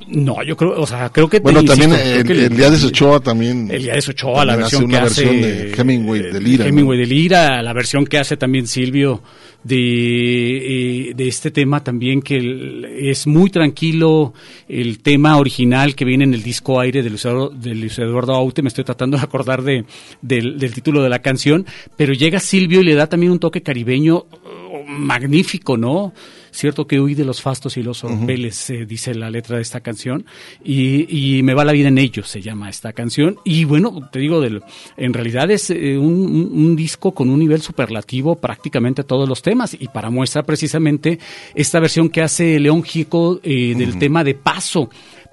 No, 0.09 0.43
yo 0.43 0.57
creo, 0.57 0.81
o 0.81 0.87
sea, 0.87 1.11
creo 1.11 1.29
que... 1.29 1.39
Bueno, 1.39 1.63
también 1.63 1.93
el, 1.93 2.57
día 2.57 2.71
de 2.71 2.87
Ochoa 2.87 3.21
también... 3.21 3.71
El 3.71 3.85
día 3.85 3.93
de 3.93 4.01
Ochoa, 4.01 4.45
la 4.45 4.57
versión 4.57 4.89
que 4.89 4.97
hace... 4.97 5.25
de 5.25 5.75
Hemingway 5.81 6.23
de 6.23 6.41
Lira. 6.41 6.67
Hemingway 6.67 6.99
de 6.99 7.07
Lira, 7.07 7.63
la 7.63 7.73
versión 7.73 8.05
que 8.05 8.19
hace 8.19 8.37
también 8.37 8.67
Silvio 8.67 9.23
de, 9.65 11.11
eh, 11.11 11.15
de 11.15 11.29
este 11.29 11.51
tema 11.51 11.83
también, 11.83 12.23
que 12.23 13.11
es 13.11 13.27
muy 13.27 13.51
tranquilo, 13.51 14.35
el 14.69 15.01
tema 15.01 15.37
original 15.39 15.95
que 15.95 16.05
viene 16.05 16.25
en 16.25 16.35
el 16.35 16.43
disco 16.43 16.81
Aire 16.81 17.03
de 17.03 17.11
Luis, 17.11 17.23
de 17.55 17.75
Luis 17.75 17.99
Eduardo 17.99 18.35
Aute, 18.35 18.63
me 18.63 18.69
estoy 18.69 18.85
tratando 18.85 19.17
de 19.17 19.23
acordar 19.23 19.63
de, 19.63 19.85
del, 20.21 20.59
del 20.59 20.75
título 20.75 21.03
de 21.03 21.09
la 21.09 21.21
canción, 21.21 21.67
pero 21.97 22.13
llega 22.13 22.41
Silvio 22.41 22.81
y 22.81 22.85
le 22.85 22.95
da 22.95 23.07
también 23.07 23.33
un 23.33 23.39
toque 23.39 23.63
caribeño 23.63 24.17
oh, 24.17 24.85
magnífico, 24.87 25.77
¿no? 25.77 26.13
Cierto 26.53 26.87
que 26.87 27.01
huí 27.01 27.15
de 27.15 27.25
los 27.25 27.41
fastos 27.41 27.77
y 27.77 27.83
los 27.83 28.05
orbeles, 28.05 28.73
dice 28.87 29.15
la 29.15 29.31
letra 29.31 29.57
de 29.57 29.63
esta 29.63 29.81
canción, 29.81 30.27
y, 30.63 31.07
y, 31.09 31.43
Me 31.43 31.55
va 31.55 31.65
la 31.65 31.73
vida 31.73 31.89
en 31.89 31.99
ellos, 31.99 32.29
se 32.29 32.43
llama 32.43 32.69
esta 32.69 32.93
canción. 32.93 33.39
Y 33.45 33.65
bueno, 33.65 34.09
te 34.13 34.19
digo, 34.19 34.41
del, 34.41 34.63
en 34.97 35.13
realidad 35.13 35.51
es 35.51 35.71
eh, 35.71 35.97
un, 35.97 36.51
un, 36.53 36.77
disco 36.77 37.13
con 37.13 37.31
un 37.31 37.39
nivel 37.39 37.63
superlativo 37.63 38.37
prácticamente 38.37 39.03
todos 39.03 39.29
los 39.29 39.43
temas, 39.43 39.75
y 39.79 39.89
para 39.89 40.11
muestra 40.11 40.43
precisamente 40.43 41.19
esta 41.55 41.81
versión 41.81 42.11
que 42.11 42.23
hace 42.23 42.61
León 42.61 42.83
Gico 42.83 43.41
eh, 43.43 43.75
del 43.77 43.99
tema 43.99 44.23
de 44.23 44.35
Paso. 44.35 44.91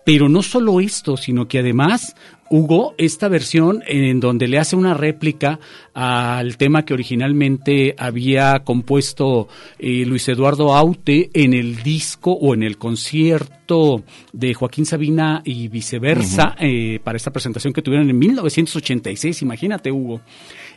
Pero 0.10 0.28
no 0.28 0.41
solo 0.41 0.80
esto, 0.80 1.18
sino 1.18 1.47
que 1.47 1.60
además 1.60 2.16
Hugo, 2.49 2.95
esta 2.97 3.28
versión 3.28 3.84
en 3.86 4.20
donde 4.20 4.47
le 4.47 4.57
hace 4.57 4.76
una 4.76 4.95
réplica 4.95 5.60
al 5.93 6.57
tema 6.57 6.84
que 6.84 6.95
originalmente 6.95 7.93
había 7.95 8.64
compuesto 8.64 9.47
eh, 9.78 10.05
Luis 10.07 10.28
Eduardo 10.28 10.74
Aute 10.74 11.30
en 11.36 11.53
el 11.53 11.84
disco 11.84 12.32
o 12.32 12.55
en 12.55 12.64
el 12.64 12.80
concierto 12.80 14.01
de 14.34 14.55
Joaquín 14.55 14.88
Sabina 14.88 15.43
y 15.45 15.68
viceversa 15.68 16.55
eh, 16.60 16.99
para 17.03 17.18
esta 17.18 17.30
presentación 17.30 17.72
que 17.72 17.84
tuvieron 17.84 18.10
en 18.10 18.18
1986, 18.18 19.43
imagínate 19.43 19.91
Hugo 19.91 20.22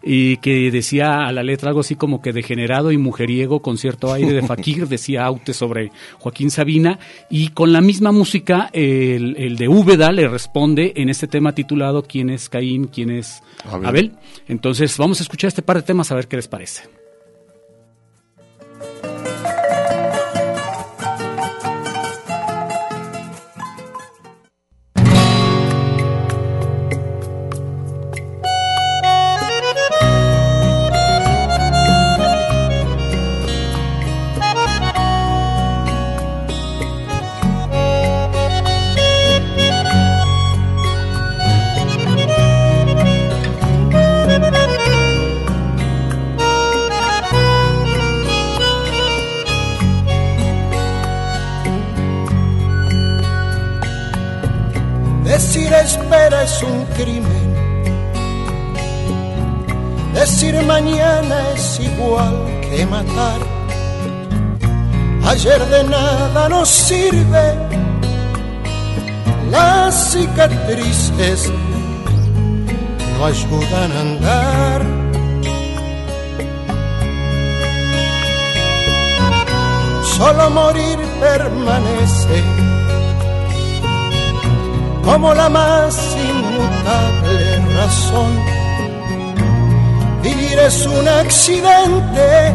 y 0.02 0.38
que 0.38 0.70
decía 0.70 1.26
a 1.26 1.32
la 1.32 1.42
letra 1.42 1.68
algo 1.68 1.80
así 1.80 1.96
como 1.96 2.20
que 2.20 2.32
degenerado 2.32 2.92
y 2.92 2.98
mujeriego 2.98 3.62
con 3.62 3.78
cierto 3.78 4.12
aire 4.12 4.32
de 4.32 4.42
fakir, 4.46 4.88
decía 4.88 5.24
Aute 5.24 5.52
sobre 5.54 5.90
Joaquín 6.18 6.50
Sabina, 6.50 6.98
y 7.30 7.48
con 7.48 7.72
la 7.72 7.80
misma 7.80 8.12
música 8.12 8.70
el, 8.72 9.36
el 9.36 9.56
de 9.56 9.68
Úbeda 9.68 10.12
le 10.12 10.28
responde 10.28 10.92
en 10.96 11.08
este 11.08 11.26
tema 11.26 11.54
titulado 11.54 12.02
¿Quién 12.02 12.30
es 12.30 12.48
Caín? 12.48 12.86
¿Quién 12.86 13.10
es 13.10 13.42
Abel? 13.64 14.12
Entonces 14.48 14.96
vamos 14.98 15.20
a 15.20 15.22
escuchar 15.22 15.48
este 15.48 15.62
par 15.62 15.76
de 15.76 15.82
temas 15.82 16.10
a 16.10 16.14
ver 16.14 16.28
qué 16.28 16.36
les 16.36 16.48
parece. 16.48 17.01
Igual 62.12 62.60
que 62.60 62.86
matar. 62.86 63.40
Ayer 65.24 65.60
de 65.66 65.84
nada 65.84 66.48
nos 66.48 66.68
sirve. 66.68 67.44
Las 69.50 70.12
cicatrices 70.12 71.50
no 73.18 73.26
ayudan 73.26 73.92
a 73.92 74.00
andar. 74.00 74.82
Solo 80.16 80.50
morir 80.50 80.98
permanece 81.20 82.42
como 85.04 85.34
la 85.34 85.48
más 85.48 85.94
inmutable 86.16 87.74
razón. 87.76 88.61
Es 90.58 90.86
un 90.86 91.08
accidente, 91.08 92.54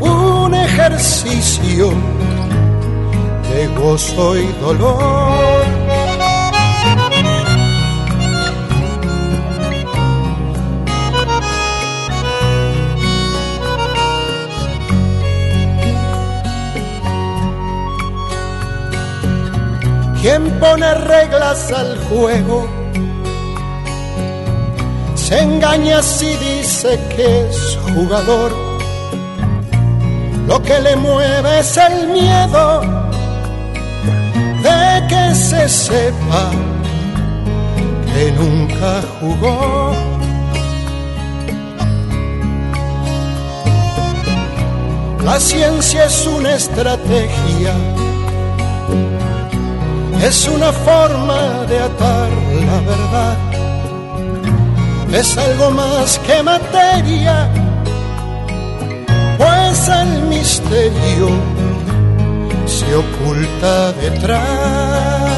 un 0.00 0.54
ejercicio 0.54 1.90
de 3.50 3.66
gozo 3.68 4.36
y 4.36 4.46
dolor. 4.60 5.64
¿Quién 20.20 20.50
pone 20.60 20.92
reglas 20.94 21.72
al 21.72 21.96
juego? 22.08 22.75
Se 25.26 25.40
engaña 25.40 26.04
si 26.04 26.36
dice 26.36 27.00
que 27.16 27.48
es 27.48 27.76
jugador. 27.82 28.52
Lo 30.46 30.62
que 30.62 30.78
le 30.78 30.94
mueve 30.94 31.58
es 31.58 31.76
el 31.76 32.06
miedo 32.06 32.80
de 34.62 35.06
que 35.08 35.34
se 35.34 35.68
sepa 35.68 36.44
que 38.06 38.30
nunca 38.38 39.02
jugó. 39.18 39.92
La 45.24 45.40
ciencia 45.40 46.04
es 46.04 46.24
una 46.24 46.54
estrategia 46.54 47.74
es 50.22 50.48
una 50.48 50.72
forma 50.72 51.64
de 51.68 51.78
atar 51.78 52.30
la 52.30 52.80
verdad. 52.80 53.45
Es 55.18 55.38
algo 55.38 55.70
más 55.70 56.18
que 56.26 56.42
materia, 56.42 57.48
pues 59.38 59.88
el 59.88 60.24
misterio 60.24 61.28
se 62.66 62.94
oculta 62.94 63.92
detrás. 63.92 65.30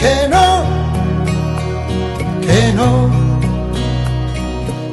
Que 0.00 0.28
no, 0.28 0.64
que 2.40 2.72
no, 2.72 3.10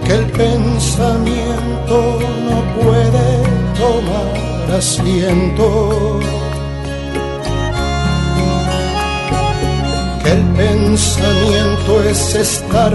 que 0.06 0.14
el 0.14 0.26
pensamiento 0.28 2.20
no 2.48 2.58
puede 2.80 3.42
tomar 3.80 4.78
asiento. 4.78 6.35
El 10.26 10.42
pensamiento 10.56 12.02
es 12.04 12.34
estar 12.34 12.94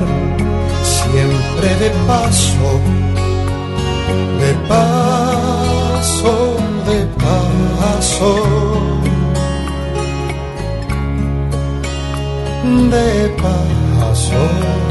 siempre 0.82 1.68
de 1.76 1.90
paso, 2.04 2.80
de 4.40 4.52
paso, 4.68 6.56
de 6.86 7.06
paso. 7.22 8.34
De 12.90 13.28
paso. 13.40 14.89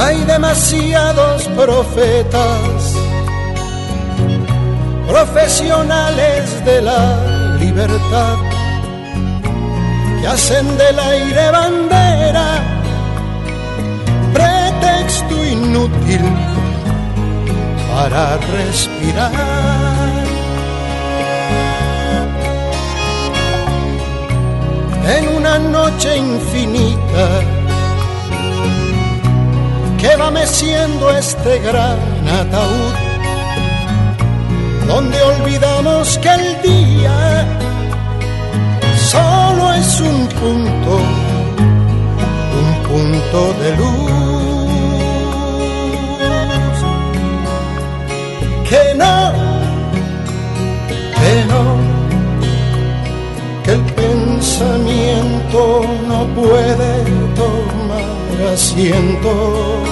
Hay 0.00 0.24
demasiados 0.24 1.46
profetas, 1.48 2.94
profesionales 5.06 6.64
de 6.64 6.80
la 6.80 7.56
libertad, 7.58 8.36
que 10.20 10.26
hacen 10.26 10.66
del 10.78 10.98
aire 10.98 11.50
bandera, 11.50 12.48
pretexto 14.32 15.44
inútil 15.44 16.24
para 17.92 18.38
respirar. 18.38 19.32
En 25.16 25.28
una 25.36 25.58
noche 25.58 26.16
infinita, 26.16 27.59
que 30.00 30.16
va 30.16 30.30
meciendo 30.30 31.10
este 31.10 31.58
gran 31.58 31.98
ataúd, 32.26 32.94
donde 34.86 35.22
olvidamos 35.22 36.18
que 36.18 36.28
el 36.28 36.62
día 36.62 37.46
solo 39.10 39.72
es 39.74 40.00
un 40.00 40.26
punto, 40.40 40.92
un 42.60 42.70
punto 42.88 43.54
de 43.60 43.76
luz. 43.76 44.10
Que 48.70 48.94
no, 48.94 49.32
que 51.18 51.44
no, 51.50 51.62
que 53.64 53.72
el 53.72 53.84
pensamiento 53.94 55.60
no 56.08 56.18
puede 56.40 57.29
tomar 58.40 58.52
asiento. 58.52 59.82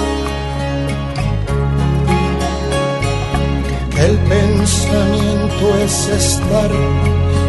El 3.97 4.17
pensamiento 4.17 5.75
es 5.83 6.07
estar 6.07 6.71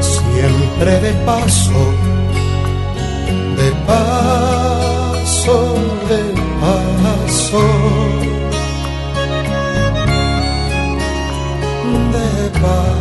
siempre 0.01 1.01
de 1.01 1.13
paso, 1.25 1.95
de 3.57 3.71
paso, 3.87 5.75
de 6.09 6.23
paso, 6.61 7.63
de 12.13 12.61
paso. 12.61 13.00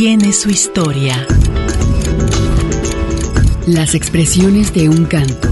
Tiene 0.00 0.32
su 0.32 0.48
historia. 0.48 1.26
Las 3.66 3.94
expresiones 3.94 4.72
de 4.72 4.88
un 4.88 5.04
canto. 5.04 5.50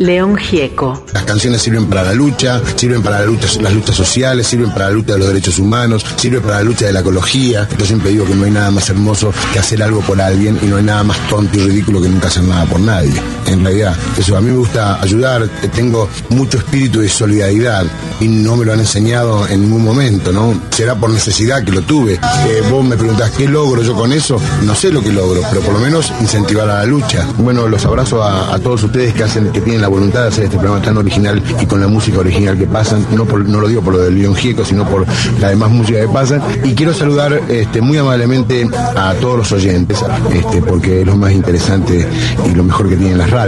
León 0.00 0.36
Gieco. 0.36 1.06
Las 1.14 1.22
canciones 1.22 1.62
sirven 1.62 1.86
para 1.86 2.02
la 2.02 2.12
lucha, 2.12 2.60
sirven 2.74 3.04
para 3.04 3.20
la 3.20 3.26
lucha, 3.26 3.46
las 3.60 3.72
luchas 3.72 3.94
sociales, 3.94 4.48
sirven 4.48 4.72
para 4.72 4.86
la 4.86 4.94
lucha 4.94 5.12
de 5.12 5.20
los 5.20 5.28
derechos 5.28 5.60
humanos, 5.60 6.04
sirven 6.16 6.42
para 6.42 6.56
la 6.56 6.64
lucha 6.64 6.86
de 6.86 6.92
la 6.92 7.00
ecología. 7.00 7.68
Yo 7.78 7.86
siempre 7.86 8.10
digo 8.10 8.26
que 8.26 8.34
no 8.34 8.46
hay 8.46 8.50
nada 8.50 8.72
más 8.72 8.90
hermoso 8.90 9.32
que 9.52 9.60
hacer 9.60 9.80
algo 9.80 10.00
por 10.00 10.20
alguien 10.20 10.58
y 10.60 10.66
no 10.66 10.78
hay 10.78 10.82
nada 10.82 11.04
más 11.04 11.28
tonto 11.28 11.56
y 11.56 11.60
ridículo 11.60 12.02
que 12.02 12.08
nunca 12.08 12.26
hacer 12.26 12.42
nada 12.42 12.66
por 12.66 12.80
nadie. 12.80 13.12
En 13.46 13.64
realidad, 13.64 13.96
eso 14.18 14.36
a 14.36 14.40
mí 14.40 14.50
me 14.50 14.56
gusta 14.56 15.00
ayudar, 15.00 15.48
tengo 15.74 16.08
mucho 16.30 16.58
espíritu 16.58 17.00
de 17.00 17.08
solidaridad 17.08 17.86
y 18.20 18.28
no 18.28 18.56
me 18.56 18.64
lo 18.64 18.72
han 18.72 18.80
enseñado 18.80 19.46
en 19.48 19.62
ningún 19.62 19.84
momento, 19.84 20.32
¿no? 20.32 20.54
Será 20.70 20.94
por 20.94 21.10
necesidad 21.10 21.64
que 21.64 21.72
lo 21.72 21.82
tuve. 21.82 22.14
Eh, 22.14 22.62
vos 22.70 22.84
me 22.84 22.96
preguntás, 22.96 23.30
¿qué 23.30 23.48
logro 23.48 23.82
yo 23.82 23.94
con 23.94 24.12
eso? 24.12 24.40
No 24.62 24.74
sé 24.74 24.90
lo 24.90 25.02
que 25.02 25.12
logro, 25.12 25.42
pero 25.50 25.60
por 25.62 25.74
lo 25.74 25.80
menos 25.80 26.12
incentivar 26.20 26.68
a 26.68 26.78
la 26.78 26.84
lucha. 26.84 27.26
Bueno, 27.38 27.68
los 27.68 27.84
abrazo 27.84 28.22
a, 28.22 28.58
todos 28.58 28.84
ustedes 28.84 29.14
que 29.14 29.24
hacen, 29.24 29.50
que 29.50 29.60
tienen 29.60 29.82
la 29.82 29.88
voluntad 29.88 30.22
de 30.22 30.28
hacer 30.28 30.44
este 30.44 30.56
programa 30.56 30.82
tan 30.84 30.96
original 30.96 31.42
y 31.60 31.66
con 31.66 31.80
la 31.80 31.88
música 31.88 32.20
original 32.20 32.56
que 32.56 32.66
pasan, 32.66 33.04
no, 33.10 33.24
no 33.24 33.60
lo 33.60 33.68
digo 33.68 33.82
por 33.82 33.94
lo 33.94 34.00
del 34.00 34.14
León 34.14 34.36
Gieco, 34.36 34.64
sino 34.64 34.88
por 34.88 35.04
la 35.40 35.48
demás 35.48 35.70
música 35.70 36.00
que 36.00 36.08
pasan. 36.08 36.42
Y 36.64 36.74
quiero 36.74 36.94
saludar 36.94 37.40
este, 37.48 37.80
muy 37.80 37.98
amablemente 37.98 38.68
a 38.96 39.14
todos 39.20 39.38
los 39.38 39.52
oyentes, 39.52 39.98
este, 40.32 40.62
porque 40.62 41.00
es 41.00 41.06
lo 41.06 41.16
más 41.16 41.32
interesante 41.32 42.06
y 42.46 42.54
lo 42.54 42.64
mejor 42.64 42.88
que 42.88 42.96
tienen 42.96 43.18
las 43.18 43.30
radios. 43.30 43.41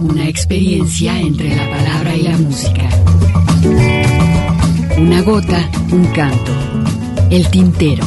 Una 0.00 0.26
experiencia 0.26 1.16
entre 1.20 1.54
la 1.54 1.70
palabra 1.70 2.16
y 2.16 2.22
la 2.22 2.36
música. 2.36 2.88
Una 4.98 5.22
gota, 5.22 5.70
un 5.92 6.04
canto. 6.06 6.50
El 7.30 7.48
tintero. 7.50 8.04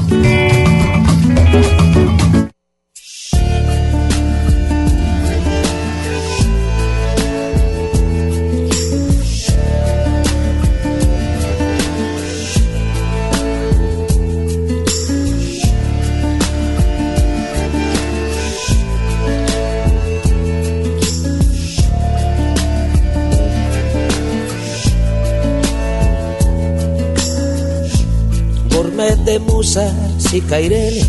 Musas 29.62 30.34
y 30.34 30.42
caireles. 30.42 31.08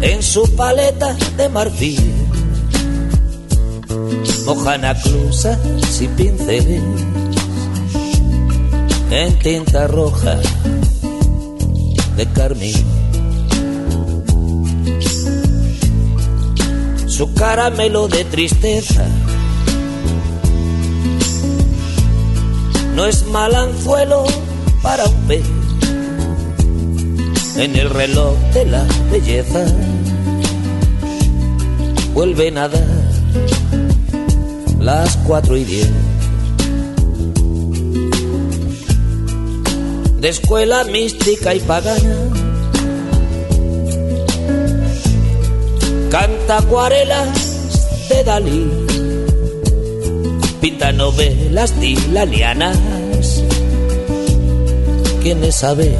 En 0.00 0.20
su 0.20 0.42
paleta 0.56 1.14
de 1.36 1.48
marfil, 1.48 2.12
mojana 4.44 5.00
cruzas 5.00 5.60
y 6.00 6.08
pinceles. 6.08 6.82
En 9.12 9.38
tinta 9.38 9.86
roja 9.86 10.36
de 12.16 12.26
carmín. 12.32 12.84
Su 17.06 17.32
caramelo 17.34 18.08
de 18.08 18.24
tristeza 18.24 19.06
no 22.94 23.06
es 23.06 23.26
mal 23.26 23.54
anzuelo 23.54 24.24
para 24.82 25.04
un 25.04 25.16
pez. 25.28 25.44
En 27.56 27.76
el 27.76 27.90
reloj 27.90 28.36
de 28.54 28.64
la 28.66 28.84
belleza 29.10 29.64
vuelven 32.14 32.58
a 32.58 32.68
dar 32.68 32.86
las 34.80 35.16
cuatro 35.18 35.56
y 35.56 35.64
diez. 35.64 35.90
De 40.20 40.28
escuela 40.28 40.84
mística 40.84 41.54
y 41.54 41.60
pagana 41.60 42.16
canta 46.10 46.58
acuarelas 46.58 48.08
de 48.08 48.22
Dalí 48.22 48.91
pinta 50.62 50.92
novelas 50.92 51.78
dilanianas. 51.80 53.42
¿Quiénes 55.20 55.56
saben? 55.56 55.96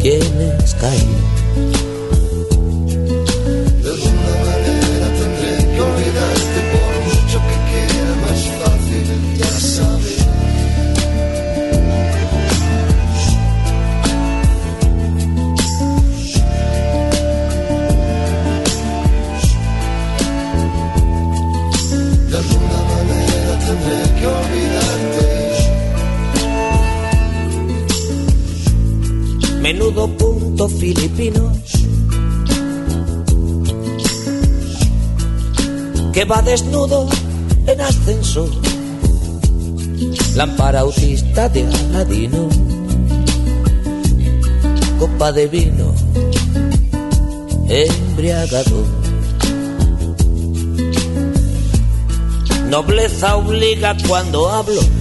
¿Quiénes 0.00 0.74
caen? 0.76 1.19
menudo 1.19 1.19
punto 30.60 30.78
filipino. 30.78 31.52
Que 36.12 36.24
va 36.24 36.42
desnudo 36.42 37.08
en 37.66 37.80
ascenso, 37.80 38.50
lámpara 40.34 40.80
autista 40.80 41.48
de 41.48 41.64
Aladino, 41.64 42.48
copa 44.98 45.32
de 45.32 45.46
vino, 45.46 45.94
embriagado. 47.68 48.84
Nobleza 52.68 53.36
obliga 53.36 53.96
cuando 54.06 54.48
hablo 54.48 54.99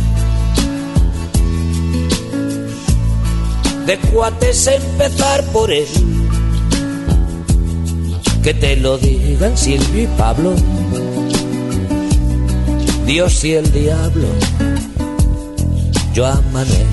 de 3.89 3.97
cuates 3.97 4.67
empezar 4.67 5.43
por 5.45 5.71
él. 5.71 5.87
Que 8.43 8.53
te 8.53 8.75
lo 8.75 8.99
digan 8.99 9.57
Silvio 9.57 10.03
y 10.03 10.07
Pablo, 10.15 10.53
Dios 13.07 13.43
y 13.43 13.53
el 13.53 13.71
diablo, 13.71 14.27
yo 16.13 16.27
amaré. 16.27 16.85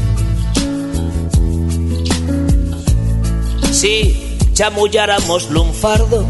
Si 3.72 4.38
chamulláramos 4.54 5.50
lunfardo, 5.50 6.26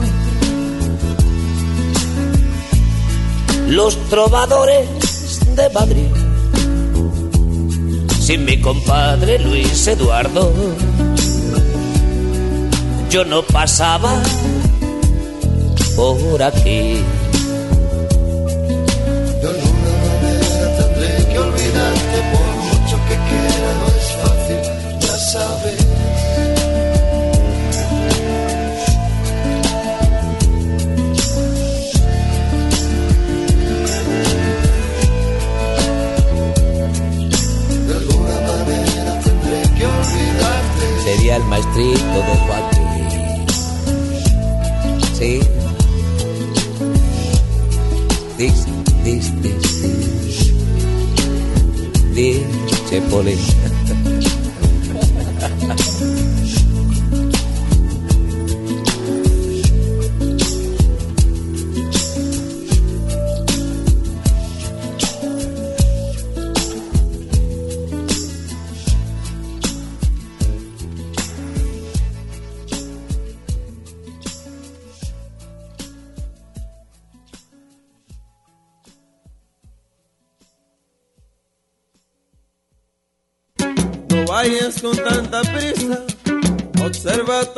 los 3.69 3.97
trovadores 4.09 4.89
de 5.55 5.71
Madrid 5.71 6.16
sin 8.27 8.45
mi 8.45 8.61
compadre 8.61 9.39
Luis 9.39 9.87
Eduardo. 9.87 10.53
Yo 13.09 13.25
no 13.25 13.45
pasaba 13.45 14.21
por 15.95 16.43
aquí. 16.43 17.05
El 41.37 41.45
maestrito 41.45 42.19
de 42.29 42.37
Joaquín. 42.47 43.47
Sí. 45.19 45.41
Dis, 48.39 48.67
dis, 49.05 49.43
dis, 49.43 49.83
dis. 52.15 52.47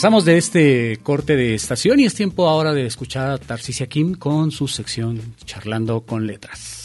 Regresamos 0.00 0.24
de 0.24 0.38
este 0.38 0.98
corte 1.02 1.36
de 1.36 1.54
estación 1.54 2.00
y 2.00 2.06
es 2.06 2.14
tiempo 2.14 2.48
ahora 2.48 2.72
de 2.72 2.86
escuchar 2.86 3.28
a 3.28 3.36
Tarcisia 3.36 3.86
Kim 3.86 4.14
con 4.14 4.50
su 4.50 4.66
sección 4.66 5.20
Charlando 5.44 6.00
con 6.00 6.26
Letras. 6.26 6.79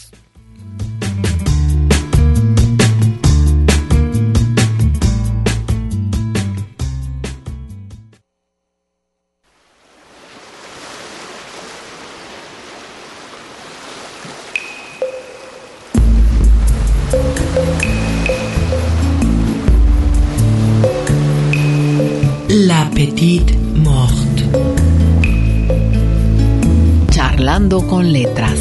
Con 27.88 28.12
letras. 28.12 28.58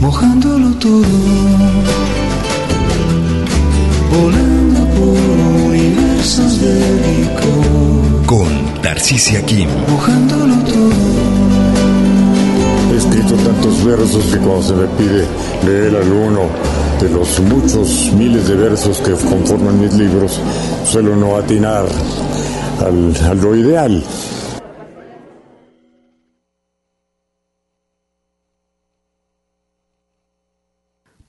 mojándolo 0.00 0.70
todo, 0.78 1.02
volando 4.12 4.80
por 4.94 5.70
universos 5.70 6.60
de 6.60 6.74
licor, 7.06 8.26
Con 8.26 8.82
Tarcisia 8.82 9.44
Kim. 9.44 9.68
mojándolo 9.88 10.54
todo. 10.64 10.92
He 12.92 12.96
escrito 12.96 13.34
tantos 13.36 13.84
versos 13.84 14.24
que 14.26 14.38
cuando 14.38 14.62
se 14.62 14.74
me 14.74 14.86
pide 14.98 15.26
leer 15.64 15.96
alguno 15.96 16.42
de 17.00 17.08
los 17.10 17.40
muchos 17.40 18.12
miles 18.14 18.48
de 18.48 18.56
versos 18.56 18.98
que 18.98 19.12
conforman 19.12 19.80
mis 19.80 19.92
libros, 19.94 20.40
suelo 20.84 21.16
no 21.16 21.36
atinar 21.36 21.86
al, 22.80 23.30
a 23.30 23.34
lo 23.34 23.54
ideal. 23.56 24.02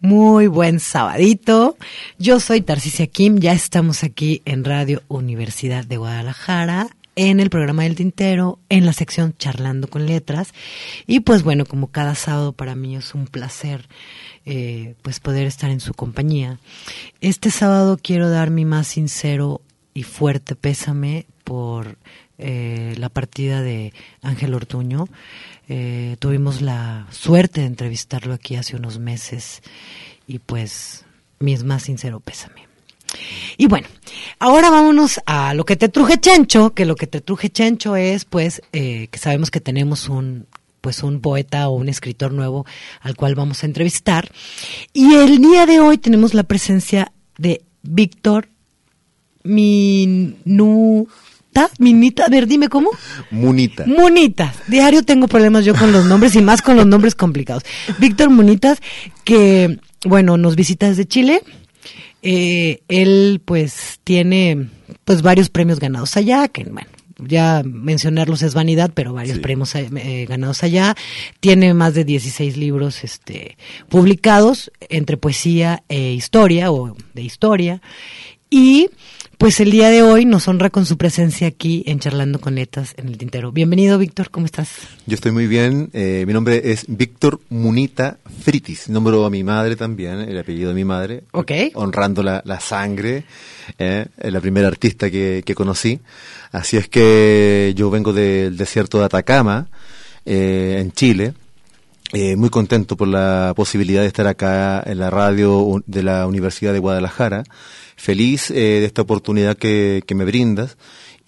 Muy 0.07 0.47
buen 0.47 0.79
sabadito. 0.79 1.75
Yo 2.17 2.39
soy 2.39 2.61
Tarcisia 2.61 3.07
Kim, 3.07 3.39
ya 3.39 3.51
estamos 3.51 4.05
aquí 4.05 4.41
en 4.45 4.63
Radio 4.63 5.03
Universidad 5.09 5.83
de 5.83 5.97
Guadalajara, 5.97 6.87
en 7.17 7.41
el 7.41 7.49
programa 7.49 7.83
del 7.83 7.97
Tintero, 7.97 8.57
en 8.69 8.85
la 8.85 8.93
sección 8.93 9.35
Charlando 9.37 9.89
con 9.89 10.05
Letras. 10.05 10.53
Y 11.07 11.19
pues 11.19 11.43
bueno, 11.43 11.65
como 11.65 11.87
cada 11.87 12.15
sábado 12.15 12.53
para 12.53 12.73
mí 12.73 12.95
es 12.95 13.15
un 13.15 13.27
placer 13.27 13.89
eh, 14.45 14.95
pues 15.01 15.19
poder 15.19 15.45
estar 15.45 15.71
en 15.71 15.81
su 15.81 15.93
compañía. 15.93 16.57
Este 17.19 17.51
sábado 17.51 17.99
quiero 18.01 18.29
dar 18.29 18.49
mi 18.49 18.63
más 18.63 18.87
sincero 18.87 19.59
y 19.93 20.03
fuerte 20.03 20.55
pésame 20.55 21.25
por 21.43 21.97
eh, 22.37 22.93
la 22.97 23.09
partida 23.09 23.61
de 23.61 23.91
Ángel 24.21 24.53
Ortuño. 24.53 25.09
Eh, 25.69 26.15
tuvimos 26.19 26.61
la 26.61 27.07
suerte 27.11 27.61
de 27.61 27.67
entrevistarlo 27.67 28.33
aquí 28.33 28.55
hace 28.55 28.75
unos 28.75 28.99
meses 28.99 29.61
y 30.25 30.39
pues 30.39 31.05
mi 31.39 31.55
más 31.57 31.83
sincero 31.83 32.19
pésame. 32.19 32.67
Y 33.57 33.67
bueno, 33.67 33.87
ahora 34.39 34.69
vámonos 34.69 35.19
a 35.25 35.53
lo 35.53 35.65
que 35.65 35.75
te 35.75 35.89
truje 35.89 36.19
Chencho, 36.19 36.73
que 36.73 36.85
lo 36.85 36.95
que 36.95 37.07
te 37.07 37.21
truje 37.21 37.49
Chencho 37.49 37.95
es 37.95 38.25
pues 38.25 38.61
eh, 38.73 39.07
que 39.11 39.19
sabemos 39.19 39.51
que 39.51 39.61
tenemos 39.61 40.09
un 40.09 40.47
pues 40.81 41.03
un 41.03 41.19
poeta 41.19 41.67
o 41.67 41.75
un 41.75 41.89
escritor 41.89 42.31
nuevo 42.31 42.65
al 43.01 43.15
cual 43.15 43.35
vamos 43.35 43.63
a 43.63 43.65
entrevistar. 43.65 44.31
Y 44.93 45.15
el 45.15 45.39
día 45.41 45.65
de 45.65 45.79
hoy 45.79 45.97
tenemos 45.97 46.33
la 46.33 46.43
presencia 46.43 47.11
de 47.37 47.61
Víctor 47.81 48.49
Minuta, 49.43 51.11
Minita, 51.79 52.25
a 52.25 52.29
ver, 52.29 52.47
dime 52.47 52.69
cómo. 52.69 52.89
Munita. 53.31 53.85
Munitas. 53.85 54.55
Diario 54.67 55.03
tengo 55.03 55.27
problemas 55.27 55.65
yo 55.65 55.75
con 55.75 55.91
los 55.91 56.05
nombres 56.05 56.35
y 56.35 56.41
más 56.41 56.61
con 56.61 56.75
los 56.75 56.85
nombres 56.85 57.15
complicados. 57.15 57.63
Víctor 57.99 58.29
Munitas, 58.29 58.79
que, 59.23 59.79
bueno, 60.05 60.37
nos 60.37 60.55
visita 60.55 60.87
desde 60.87 61.05
Chile. 61.05 61.41
Eh, 62.21 62.81
él, 62.87 63.41
pues, 63.43 63.99
tiene, 64.03 64.69
pues, 65.05 65.21
varios 65.21 65.49
premios 65.49 65.79
ganados 65.79 66.17
allá, 66.17 66.47
que, 66.47 66.63
bueno, 66.63 66.89
ya 67.19 67.63
mencionarlos 67.65 68.41
es 68.41 68.53
vanidad, 68.53 68.91
pero 68.93 69.13
varios 69.13 69.39
premios 69.39 69.73
eh, 69.75 70.25
ganados 70.27 70.63
allá. 70.63 70.95
Tiene 71.39 71.73
más 71.73 71.93
de 71.93 72.05
16 72.05 72.57
libros 72.57 73.03
este, 73.03 73.57
publicados 73.89 74.71
entre 74.89 75.17
poesía 75.17 75.83
e 75.89 76.13
historia, 76.13 76.71
o 76.71 76.95
de 77.13 77.21
historia. 77.21 77.81
Y 78.49 78.89
pues 79.37 79.59
el 79.59 79.71
día 79.71 79.89
de 79.89 80.01
hoy 80.01 80.25
nos 80.25 80.47
honra 80.47 80.69
con 80.69 80.85
su 80.85 80.97
presencia 80.97 81.47
aquí 81.47 81.83
en 81.85 81.99
Charlando 81.99 82.39
con 82.39 82.55
Letras 82.55 82.93
en 82.97 83.07
el 83.07 83.17
Tintero. 83.17 83.51
Bienvenido, 83.51 83.97
Víctor, 83.97 84.29
¿cómo 84.31 84.45
estás? 84.45 84.69
Yo 85.05 85.15
estoy 85.15 85.31
muy 85.31 85.47
bien. 85.47 85.89
Eh, 85.93 86.23
mi 86.25 86.33
nombre 86.33 86.71
es 86.71 86.85
Víctor 86.87 87.39
Munita 87.49 88.17
Fritis. 88.41 88.89
Nombro 88.89 89.25
a 89.25 89.29
mi 89.29 89.43
madre 89.43 89.75
también, 89.75 90.19
el 90.19 90.37
apellido 90.37 90.69
de 90.69 90.75
mi 90.75 90.85
madre. 90.85 91.23
Ok. 91.31 91.51
Honrando 91.75 92.23
la, 92.23 92.41
la 92.45 92.59
sangre. 92.59 93.25
Eh, 93.77 94.07
la 94.17 94.41
primera 94.41 94.67
artista 94.67 95.11
que, 95.11 95.43
que 95.45 95.55
conocí. 95.55 95.99
Así 96.51 96.77
es 96.77 96.87
que 96.87 97.73
yo 97.75 97.89
vengo 97.89 98.13
del 98.13 98.57
desierto 98.57 98.99
de 98.99 99.05
Atacama, 99.05 99.67
eh, 100.25 100.77
en 100.79 100.91
Chile. 100.91 101.33
Eh, 102.13 102.37
muy 102.37 102.49
contento 102.49 102.95
por 102.95 103.09
la 103.09 103.51
posibilidad 103.55 104.01
de 104.01 104.07
estar 104.07 104.27
acá 104.27 104.81
en 104.85 104.97
la 104.97 105.09
radio 105.09 105.83
de 105.85 106.03
la 106.03 106.25
Universidad 106.25 106.71
de 106.71 106.79
Guadalajara. 106.79 107.43
Feliz 107.97 108.51
eh, 108.51 108.53
de 108.53 108.85
esta 108.85 109.01
oportunidad 109.01 109.57
que, 109.57 110.01
que 110.07 110.15
me 110.15 110.23
brindas 110.23 110.77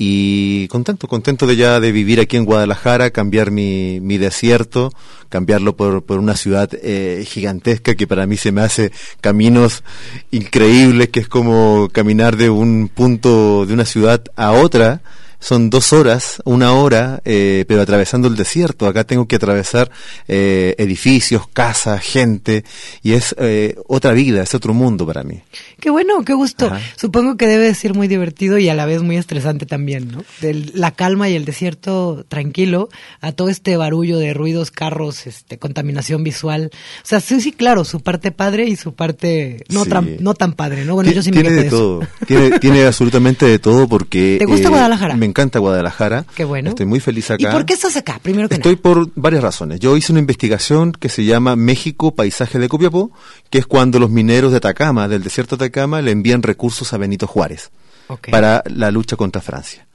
y 0.01 0.69
contento, 0.69 1.09
contento 1.09 1.45
de 1.45 1.57
ya 1.57 1.81
de 1.81 1.91
vivir 1.91 2.21
aquí 2.21 2.37
en 2.37 2.45
Guadalajara, 2.45 3.11
cambiar 3.11 3.51
mi, 3.51 3.99
mi 3.99 4.17
desierto, 4.17 4.93
cambiarlo 5.27 5.75
por, 5.75 6.03
por 6.03 6.19
una 6.19 6.37
ciudad 6.37 6.69
eh, 6.81 7.25
gigantesca 7.27 7.95
que 7.95 8.07
para 8.07 8.25
mí 8.25 8.37
se 8.37 8.53
me 8.53 8.61
hace 8.61 8.93
caminos 9.19 9.83
increíbles, 10.31 11.09
que 11.09 11.19
es 11.19 11.27
como 11.27 11.89
caminar 11.91 12.37
de 12.37 12.49
un 12.49 12.87
punto 12.87 13.65
de 13.65 13.73
una 13.73 13.83
ciudad 13.83 14.23
a 14.37 14.53
otra. 14.53 15.01
Son 15.39 15.69
dos 15.69 15.93
horas, 15.93 16.41
una 16.43 16.73
hora, 16.73 17.21
eh, 17.23 17.63
pero 17.67 17.81
atravesando 17.81 18.27
el 18.27 18.35
desierto. 18.35 18.87
Acá 18.87 19.05
tengo 19.05 19.25
que 19.25 19.37
atravesar 19.37 19.89
eh, 20.27 20.75
edificios, 20.77 21.47
casas, 21.47 22.01
gente, 22.01 22.65
y 23.03 23.13
es 23.13 23.33
eh, 23.39 23.75
otra 23.87 24.11
vida, 24.11 24.43
es 24.43 24.53
otro 24.53 24.73
mundo 24.73 25.05
para 25.07 25.23
mí. 25.23 25.41
Qué 25.79 25.89
bueno, 25.89 26.23
qué 26.25 26.33
gusto. 26.33 26.69
Supongo 26.97 27.37
que 27.37 27.47
debe 27.47 27.73
ser 27.73 27.93
muy 27.93 28.07
divertido 28.09 28.57
y 28.57 28.67
a 28.67 28.73
la 28.73 28.85
vez 28.85 29.01
muy 29.01 29.15
estresante 29.15 29.65
también, 29.65 30.11
¿no? 30.11 30.23
De 30.41 30.53
la 30.73 30.91
calma 30.91 31.29
y 31.29 31.35
el 31.35 31.45
desierto 31.45 32.25
tranquilo 32.27 32.89
a 33.21 33.31
todo 33.31 33.47
este 33.49 33.77
barullo 33.77 34.17
de 34.17 34.33
ruidos, 34.33 34.71
carros, 34.71 35.25
este, 35.25 35.57
contaminación 35.57 36.23
visual. 36.23 36.69
O 37.01 37.07
sea, 37.07 37.21
sí, 37.21 37.39
sí, 37.39 37.53
claro, 37.53 37.85
su 37.85 38.01
parte 38.01 38.31
padre 38.31 38.65
y 38.65 38.75
su 38.75 38.93
parte 38.93 39.63
no, 39.69 39.85
Sí. 39.85 39.89
tan, 39.89 40.17
no 40.19 40.33
tan 40.33 40.53
padre, 40.53 40.83
¿no? 40.83 40.95
Bueno, 40.95 41.11
yo 41.11 41.23
sí 41.23 41.31
me 41.31 41.41
tiene 41.41 41.55
de 41.55 41.61
de 41.61 41.67
eso. 41.67 41.77
todo, 41.77 42.07
tiene, 42.27 42.59
tiene 42.59 42.83
absolutamente 42.85 43.45
de 43.45 43.57
todo 43.59 43.87
porque... 43.87 44.35
¿Te 44.37 44.45
gusta 44.45 44.67
Guadalajara? 44.69 45.15
Me 45.15 45.28
encanta 45.29 45.59
Guadalajara. 45.59 46.25
Qué 46.35 46.43
bueno. 46.43 46.69
Estoy 46.69 46.85
muy 46.85 46.99
feliz 46.99 47.31
acá. 47.31 47.49
¿Y 47.49 47.51
por 47.51 47.65
qué 47.65 47.73
estás 47.73 47.95
acá? 47.95 48.19
Primero 48.21 48.49
que 48.49 48.55
Estoy 48.55 48.75
por 48.75 49.09
varias 49.15 49.43
razones. 49.43 49.79
Yo 49.79 49.95
hice 49.95 50.11
una 50.11 50.19
investigación 50.19 50.91
que 50.91 51.09
se 51.09 51.23
llama 51.23 51.55
México 51.55 52.13
Paisaje 52.13 52.59
de 52.59 52.67
Copiapó, 52.67 53.11
que 53.49 53.59
es 53.59 53.65
cuando 53.65 53.99
los 53.99 54.09
mineros 54.09 54.51
de 54.51 54.57
Atacama, 54.57 55.07
del 55.07 55.23
desierto 55.23 55.55
de 55.55 55.65
Atacama, 55.65 56.01
le 56.01 56.11
envían 56.11 56.43
recursos 56.43 56.91
a 56.93 56.97
Benito 56.97 57.27
Juárez 57.27 57.71
para 58.31 58.63
la 58.65 58.91
lucha 58.91 59.15
contra 59.15 59.41
Francia. 59.41 59.85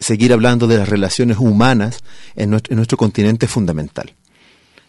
seguir 0.00 0.32
hablando 0.32 0.66
de 0.66 0.78
las 0.78 0.88
relaciones 0.88 1.38
humanas 1.38 2.00
en 2.34 2.50
nuestro, 2.50 2.72
en 2.72 2.76
nuestro 2.76 2.98
continente 2.98 3.46
es 3.46 3.52
fundamental. 3.52 4.14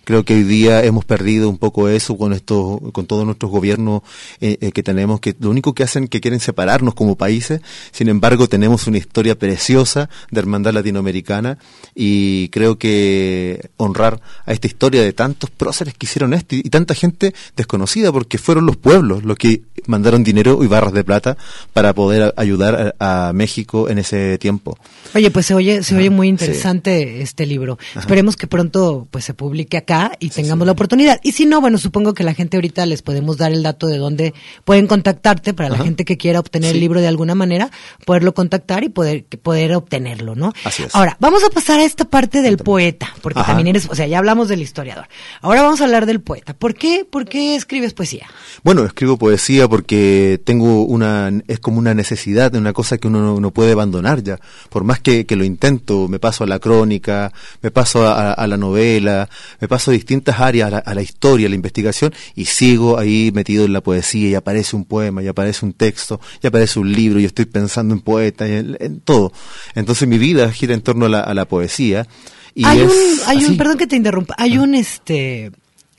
Creo 0.06 0.26
que 0.26 0.34
hoy 0.34 0.44
día 0.44 0.84
hemos 0.84 1.06
perdido 1.06 1.50
un 1.50 1.58
poco 1.60 1.88
eso 1.88 2.18
con 2.18 2.34
esto, 2.34 2.82
con 2.94 3.06
todos 3.06 3.26
nuestros 3.26 3.52
gobiernos 3.52 4.02
eh, 4.42 4.58
eh, 4.60 4.72
que 4.72 4.82
tenemos, 4.82 5.20
que 5.20 5.36
lo 5.40 5.52
único 5.52 5.74
que 5.76 5.84
hacen 5.84 6.08
que 6.08 6.20
quieren 6.20 6.40
separarnos 6.40 6.96
como 6.96 7.16
países. 7.16 7.62
Sin 7.92 8.10
embargo, 8.10 8.48
tenemos 8.50 8.88
una 8.88 8.98
historia 8.98 9.38
preciosa 9.38 10.10
de 10.32 10.40
hermandad 10.40 10.74
latinoamericana 10.74 11.60
y 11.94 12.50
creo 12.50 12.80
que 12.80 13.70
honrar 13.78 14.20
a 14.46 14.52
esta 14.54 14.66
historia 14.68 15.04
de 15.04 15.14
tantos 15.14 15.50
próceres 15.52 15.94
que 15.94 16.06
hicieron 16.08 16.34
esto 16.34 16.56
y, 16.56 16.60
y 16.60 16.70
tanta 16.70 16.96
gente 16.96 17.36
desconocida, 17.56 18.12
porque 18.12 18.38
fueron 18.40 18.66
los 18.66 18.78
pueblos 18.78 19.24
los 19.24 19.38
que 19.38 19.62
mandaron 19.86 20.24
dinero 20.24 20.64
y 20.64 20.68
barras 20.68 20.94
de 20.94 21.04
plata 21.04 21.38
para 21.74 21.94
poder 21.94 22.24
a- 22.24 22.34
ayudar 22.36 22.96
a, 23.00 23.28
a 23.30 23.34
México 23.34 23.90
en 23.90 24.00
ese 24.00 24.38
tiempo. 24.40 24.78
Oye, 25.14 25.30
pues 25.30 25.46
se 25.46 25.54
oye, 25.54 25.84
se 25.84 25.96
oye 25.96 26.10
muy 26.10 26.28
sí. 26.28 26.30
interesante 26.30 27.22
este 27.22 27.46
libro. 27.46 27.78
Ajá. 27.92 28.00
Esperemos 28.02 28.36
que 28.36 28.48
pronto 28.48 29.08
pues 29.12 29.26
se 29.26 29.34
publique 29.34 29.78
acá 29.90 30.12
y 30.20 30.30
tengamos 30.30 30.66
la 30.68 30.74
oportunidad. 30.74 31.20
Y 31.24 31.32
si 31.32 31.46
no, 31.46 31.62
bueno, 31.62 31.78
supongo 31.78 32.14
que 32.14 32.24
la 32.24 32.34
gente 32.34 32.58
ahorita 32.58 32.86
les 32.86 33.02
podemos 33.02 33.38
dar 33.38 33.52
el 33.52 33.64
dato 33.64 33.88
de 33.88 33.98
dónde 33.98 34.34
pueden 34.66 34.88
contactarte 34.88 35.54
para 35.54 35.70
la 35.70 35.78
gente 35.80 36.06
que 36.06 36.18
quiera 36.18 36.40
obtener 36.40 36.70
Sí. 36.72 36.76
el 36.76 36.82
libro 36.82 37.00
de 37.02 37.08
alguna 37.08 37.34
manera, 37.36 37.72
poderlo 38.06 38.34
contactar 38.34 38.84
y 38.84 38.90
poder 38.90 39.26
poder 39.42 39.74
obtenerlo, 39.74 40.36
¿no? 40.36 40.54
Así 40.64 40.84
es. 40.84 40.94
Ahora, 40.94 41.18
vamos 41.20 41.44
a 41.44 41.50
pasar 41.50 41.80
a 41.80 41.84
esta 41.84 42.06
parte 42.06 42.42
del 42.42 42.58
poeta, 42.58 43.08
porque 43.22 43.40
Ajá. 43.40 43.48
también 43.54 43.68
eres, 43.68 43.88
o 43.90 43.96
sea, 43.96 44.06
ya 44.08 44.18
hablamos 44.20 44.48
del 44.50 44.62
historiador. 44.62 45.08
Ahora 45.42 45.64
vamos 45.64 45.82
a 45.82 45.86
hablar 45.86 46.06
del 46.06 46.22
poeta. 46.22 46.54
¿Por 46.54 46.76
qué, 46.76 47.06
por 47.10 47.26
qué 47.26 47.56
escribes 47.56 47.94
poesía? 47.94 48.28
Bueno, 48.64 48.84
escribo 48.86 49.18
poesía 49.18 49.68
porque 49.68 50.40
tengo 50.44 50.84
una, 50.84 51.32
es 51.48 51.60
como 51.60 51.80
una 51.80 51.94
necesidad, 51.94 52.54
una 52.56 52.74
cosa 52.74 52.98
que 52.98 53.08
uno 53.08 53.22
no, 53.22 53.40
no 53.40 53.52
puede 53.52 53.72
abandonar 53.72 54.22
ya. 54.22 54.40
Por 54.70 54.84
más 54.84 55.00
que, 55.00 55.26
que 55.26 55.36
lo 55.36 55.44
intento, 55.46 56.08
me 56.08 56.20
paso 56.20 56.44
a 56.44 56.48
la 56.48 56.60
crónica, 56.60 57.32
me 57.62 57.72
paso 57.72 58.06
a, 58.06 58.34
a 58.34 58.48
la 58.48 58.58
novela, 58.58 59.30
me 59.62 59.68
paso 59.68 59.79
a 59.88 59.92
distintas 59.92 60.40
áreas, 60.40 60.68
a 60.68 60.72
la, 60.72 60.78
a 60.80 60.94
la 60.94 61.02
historia, 61.02 61.48
a 61.48 61.50
la 61.50 61.56
investigación, 61.56 62.14
y 62.36 62.46
sigo 62.46 62.98
ahí 62.98 63.32
metido 63.34 63.66
en 63.66 63.74
la 63.74 63.82
poesía, 63.82 64.30
y 64.30 64.36
aparece 64.36 64.76
un 64.76 64.86
poema, 64.86 65.24
y 65.24 65.28
aparece 65.28 65.66
un 65.66 65.74
texto, 65.74 66.20
y 66.42 66.48
aparece 66.48 66.80
un 66.80 66.92
libro, 66.92 67.20
y 67.20 67.26
estoy 67.26 67.46
pensando 67.46 67.94
en 67.94 68.02
poeta, 68.02 68.48
y 68.48 68.52
en, 68.52 68.78
en 68.80 69.00
todo. 69.00 69.32
Entonces 69.76 70.08
mi 70.08 70.18
vida 70.18 70.52
gira 70.52 70.74
en 70.74 70.82
torno 70.82 71.06
a 71.06 71.10
la, 71.10 71.20
a 71.22 71.34
la 71.34 71.46
poesía. 71.46 72.08
Y 72.56 72.66
hay 72.66 72.82
es 72.82 72.92
un, 72.92 73.20
hay 73.28 73.46
un, 73.46 73.58
perdón 73.58 73.78
que 73.78 73.88
te 73.88 73.96
interrumpa, 73.96 74.36
hay 74.38 74.58
un 74.58 74.76
este 74.76 75.52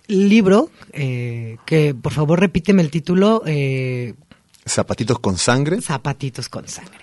libro 0.08 0.70
eh, 0.92 1.56
que 1.64 1.94
por 1.94 2.12
favor 2.12 2.40
repíteme 2.40 2.82
el 2.82 2.90
título, 2.90 3.42
eh, 3.46 4.14
Zapatitos 4.68 5.18
con 5.20 5.38
sangre. 5.38 5.80
Zapatitos 5.80 6.48
con 6.48 6.68
sangre, 6.68 6.98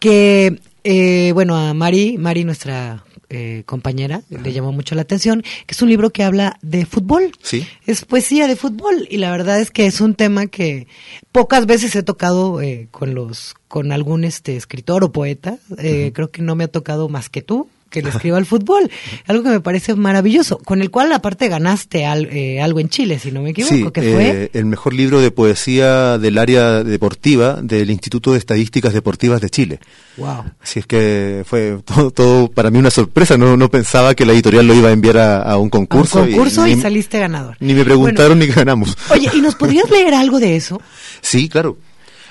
que 0.00 0.58
eh, 0.82 1.30
bueno 1.32 1.56
a 1.56 1.74
Mari, 1.74 2.18
Mari 2.18 2.44
nuestra 2.44 3.04
eh, 3.30 3.62
compañera 3.66 4.22
le 4.30 4.52
llamó 4.52 4.72
mucho 4.72 4.94
la 4.94 5.02
atención, 5.02 5.42
que 5.42 5.74
es 5.74 5.82
un 5.82 5.88
libro 5.88 6.10
que 6.10 6.22
habla 6.22 6.58
de 6.62 6.86
fútbol. 6.86 7.32
Sí. 7.42 7.66
Es 7.86 8.04
poesía 8.04 8.46
de 8.46 8.56
fútbol 8.56 9.06
y 9.10 9.18
la 9.18 9.30
verdad 9.30 9.60
es 9.60 9.70
que 9.70 9.86
es 9.86 10.00
un 10.00 10.14
tema 10.14 10.46
que 10.46 10.86
pocas 11.32 11.66
veces 11.66 11.94
he 11.94 12.02
tocado 12.02 12.60
eh, 12.60 12.88
con 12.90 13.14
los 13.14 13.54
con 13.68 13.92
algún 13.92 14.24
este 14.24 14.56
escritor 14.56 15.04
o 15.04 15.12
poeta. 15.12 15.58
Eh, 15.78 16.12
Creo 16.14 16.30
que 16.30 16.42
no 16.42 16.54
me 16.54 16.64
ha 16.64 16.68
tocado 16.68 17.08
más 17.08 17.28
que 17.28 17.42
tú 17.42 17.68
que 17.90 18.02
le 18.02 18.10
escriba 18.10 18.36
al 18.36 18.46
fútbol, 18.46 18.90
algo 19.26 19.42
que 19.42 19.48
me 19.50 19.60
parece 19.60 19.94
maravilloso, 19.94 20.58
con 20.58 20.82
el 20.82 20.90
cual 20.90 21.10
aparte 21.12 21.48
ganaste 21.48 22.04
al- 22.06 22.26
eh, 22.30 22.60
algo 22.60 22.80
en 22.80 22.88
Chile, 22.88 23.18
si 23.18 23.32
no 23.32 23.42
me 23.42 23.50
equivoco, 23.50 23.74
Sí, 23.74 23.90
que 23.92 24.02
fue 24.02 24.30
eh, 24.44 24.50
el 24.52 24.66
mejor 24.66 24.92
libro 24.94 25.20
de 25.20 25.30
poesía 25.30 26.18
del 26.18 26.38
área 26.38 26.84
deportiva 26.84 27.60
del 27.62 27.90
Instituto 27.90 28.32
de 28.32 28.38
Estadísticas 28.38 28.92
Deportivas 28.92 29.40
de 29.40 29.50
Chile. 29.50 29.80
wow. 30.16 30.44
Así 30.62 30.80
es 30.80 30.86
que 30.86 31.44
fue 31.46 31.78
todo, 31.84 32.10
todo 32.10 32.48
para 32.50 32.70
mí 32.70 32.78
una 32.78 32.90
sorpresa. 32.90 33.36
No, 33.38 33.56
no 33.56 33.70
pensaba 33.70 34.14
que 34.14 34.26
la 34.26 34.32
editorial 34.32 34.66
lo 34.66 34.74
iba 34.74 34.88
a 34.88 34.92
enviar 34.92 35.18
a, 35.18 35.42
a 35.42 35.56
un 35.56 35.58
A 35.58 35.58
un 35.58 35.70
concurso. 35.70 36.20
concurso 36.20 36.66
y, 36.66 36.80
saliste 36.80 37.18
ganador. 37.18 37.56
ni 37.60 37.74
me 37.74 37.84
preguntaron 37.84 38.38
ni 38.38 38.46
ganamos. 38.46 38.96
Oye, 39.10 39.30
¿y 39.34 39.40
nos 39.40 39.54
podrías 39.56 39.88
leer 39.90 40.14
algo 40.14 40.38
de 40.40 40.56
eso? 40.56 40.80
Sí, 41.20 41.48
claro. 41.48 41.76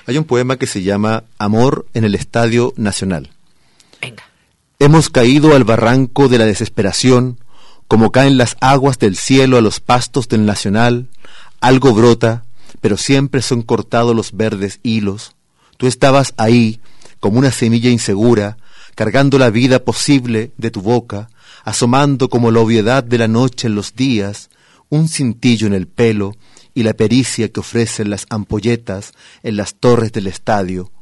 Hay 0.06 0.16
un 0.16 0.24
poema 0.24 0.56
que 0.56 0.66
se 0.66 0.82
llama 0.82 1.24
Amor 1.38 1.86
en 1.94 2.04
el 2.04 2.14
Estadio 2.14 2.72
Nacional. 2.76 3.30
Hemos 4.80 5.10
caído 5.10 5.56
al 5.56 5.64
barranco 5.64 6.28
de 6.28 6.38
la 6.38 6.44
desesperación, 6.44 7.40
como 7.88 8.12
caen 8.12 8.38
las 8.38 8.56
aguas 8.60 8.96
del 9.00 9.16
cielo 9.16 9.56
a 9.56 9.60
los 9.60 9.80
pastos 9.80 10.28
del 10.28 10.46
Nacional. 10.46 11.08
Algo 11.60 11.92
brota, 11.94 12.44
pero 12.80 12.96
siempre 12.96 13.42
son 13.42 13.62
cortados 13.62 14.14
los 14.14 14.36
verdes 14.36 14.78
hilos. 14.84 15.32
Tú 15.78 15.88
estabas 15.88 16.32
ahí, 16.36 16.80
como 17.18 17.40
una 17.40 17.50
semilla 17.50 17.90
insegura, 17.90 18.56
cargando 18.94 19.36
la 19.36 19.50
vida 19.50 19.80
posible 19.80 20.52
de 20.58 20.70
tu 20.70 20.80
boca, 20.80 21.28
asomando 21.64 22.28
como 22.28 22.52
la 22.52 22.60
obviedad 22.60 23.02
de 23.02 23.18
la 23.18 23.26
noche 23.26 23.66
en 23.66 23.74
los 23.74 23.96
días, 23.96 24.48
un 24.90 25.08
cintillo 25.08 25.66
en 25.66 25.74
el 25.74 25.88
pelo 25.88 26.36
y 26.72 26.84
la 26.84 26.94
pericia 26.94 27.48
que 27.48 27.58
ofrecen 27.58 28.10
las 28.10 28.26
ampolletas 28.30 29.12
en 29.42 29.56
las 29.56 29.74
torres 29.74 30.12
del 30.12 30.28
estadio. 30.28 30.92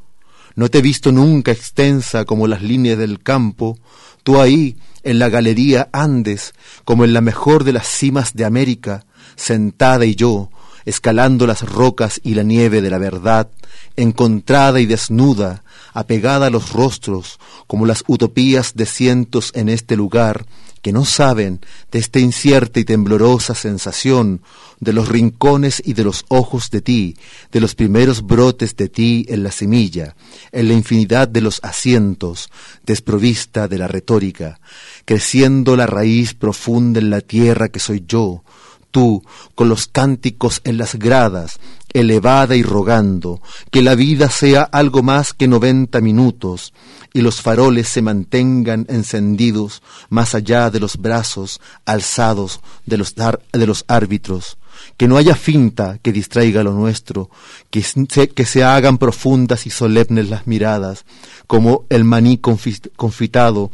No 0.57 0.71
te 0.71 0.79
he 0.79 0.83
visto 0.83 1.13
nunca 1.13 1.53
extensa 1.53 2.25
como 2.25 2.47
las 2.47 2.63
líneas 2.63 2.99
del 2.99 3.23
campo, 3.23 3.79
tú 4.23 4.41
ahí, 4.41 4.77
en 5.03 5.19
la 5.19 5.29
galería 5.29 5.91
Andes, 5.93 6.55
como 6.85 7.05
en 7.05 7.13
la 7.13 7.21
mejor 7.21 7.63
de 7.63 7.75
las 7.75 7.87
cimas 7.87 8.35
de 8.35 8.47
América, 8.47 9.05
sentada 9.37 10.07
y 10.07 10.15
yo, 10.15 10.51
escalando 10.87 11.47
las 11.47 11.61
rocas 11.61 12.21
y 12.25 12.35
la 12.35 12.43
nieve 12.43 12.81
de 12.81 12.89
la 12.89 12.97
verdad, 12.97 13.51
encontrada 13.97 14.81
y 14.81 14.87
desnuda, 14.87 15.63
apegada 15.93 16.47
a 16.47 16.51
los 16.51 16.73
rostros, 16.73 17.39
como 17.67 17.85
las 17.85 18.03
utopías 18.07 18.75
de 18.75 18.87
cientos 18.87 19.53
en 19.55 19.69
este 19.69 19.95
lugar, 19.95 20.47
que 20.87 20.93
no 20.93 21.05
saben 21.05 21.59
de 21.91 21.99
esta 21.99 22.21
incierta 22.21 22.79
y 22.79 22.85
temblorosa 22.85 23.57
sensación, 23.57 24.41
de 24.79 24.93
los 24.93 25.09
rincones 25.09 25.83
y 25.85 25.95
de 25.95 26.05
los 26.05 26.25
ojos 26.29 26.71
de 26.71 26.81
ti, 26.81 27.17
de 27.51 27.59
los 27.59 27.75
primeros 27.75 28.23
brotes 28.23 28.77
de 28.77 28.89
ti 28.89 29.27
en 29.29 29.43
la 29.43 29.51
semilla, 29.51 30.15
en 30.53 30.69
la 30.69 30.75
infinidad 30.75 31.27
de 31.27 31.41
los 31.41 31.59
asientos, 31.65 32.51
desprovista 32.85 33.67
de 33.67 33.79
la 33.79 33.89
retórica, 33.89 34.61
creciendo 35.05 35.75
la 35.75 35.89
raíz 35.89 36.35
profunda 36.35 37.01
en 37.01 37.11
la 37.11 37.21
tierra 37.21 37.69
que 37.69 37.81
soy 37.81 38.05
yo, 38.07 38.45
tú, 38.93 39.25
con 39.57 39.69
los 39.69 39.89
cánticos 39.89 40.61
en 40.63 40.79
las 40.79 40.95
gradas, 40.95 41.59
elevada 41.99 42.57
y 42.57 42.63
rogando, 42.63 43.41
que 43.71 43.83
la 43.83 43.95
vida 43.95 44.29
sea 44.29 44.63
algo 44.63 45.03
más 45.03 45.33
que 45.33 45.49
noventa 45.49 46.01
minutos, 46.01 46.73
y 47.13 47.23
los 47.23 47.41
faroles 47.41 47.89
se 47.89 48.03
mantengan 48.03 48.85
encendidos 48.91 49.83
más 50.11 50.35
allá 50.35 50.71
de 50.71 50.81
los 50.81 50.99
brazos 50.99 51.61
alzados 51.87 52.61
de 52.85 52.99
los, 52.99 53.15
de 53.15 53.67
los 53.67 53.85
árbitros, 53.89 54.59
que 54.99 55.09
no 55.09 55.17
haya 55.17 55.35
finta 55.35 55.99
que 56.03 56.13
distraiga 56.13 56.63
lo 56.63 56.73
nuestro, 56.73 57.31
que 57.71 57.83
se, 57.83 58.29
que 58.29 58.45
se 58.45 58.63
hagan 58.63 58.99
profundas 58.99 59.67
y 59.67 59.71
solemnes 59.71 60.29
las 60.29 60.47
miradas, 60.47 61.07
como 61.47 61.87
el 61.89 62.05
maní 62.05 62.37
confi- 62.37 62.91
confitado 62.97 63.71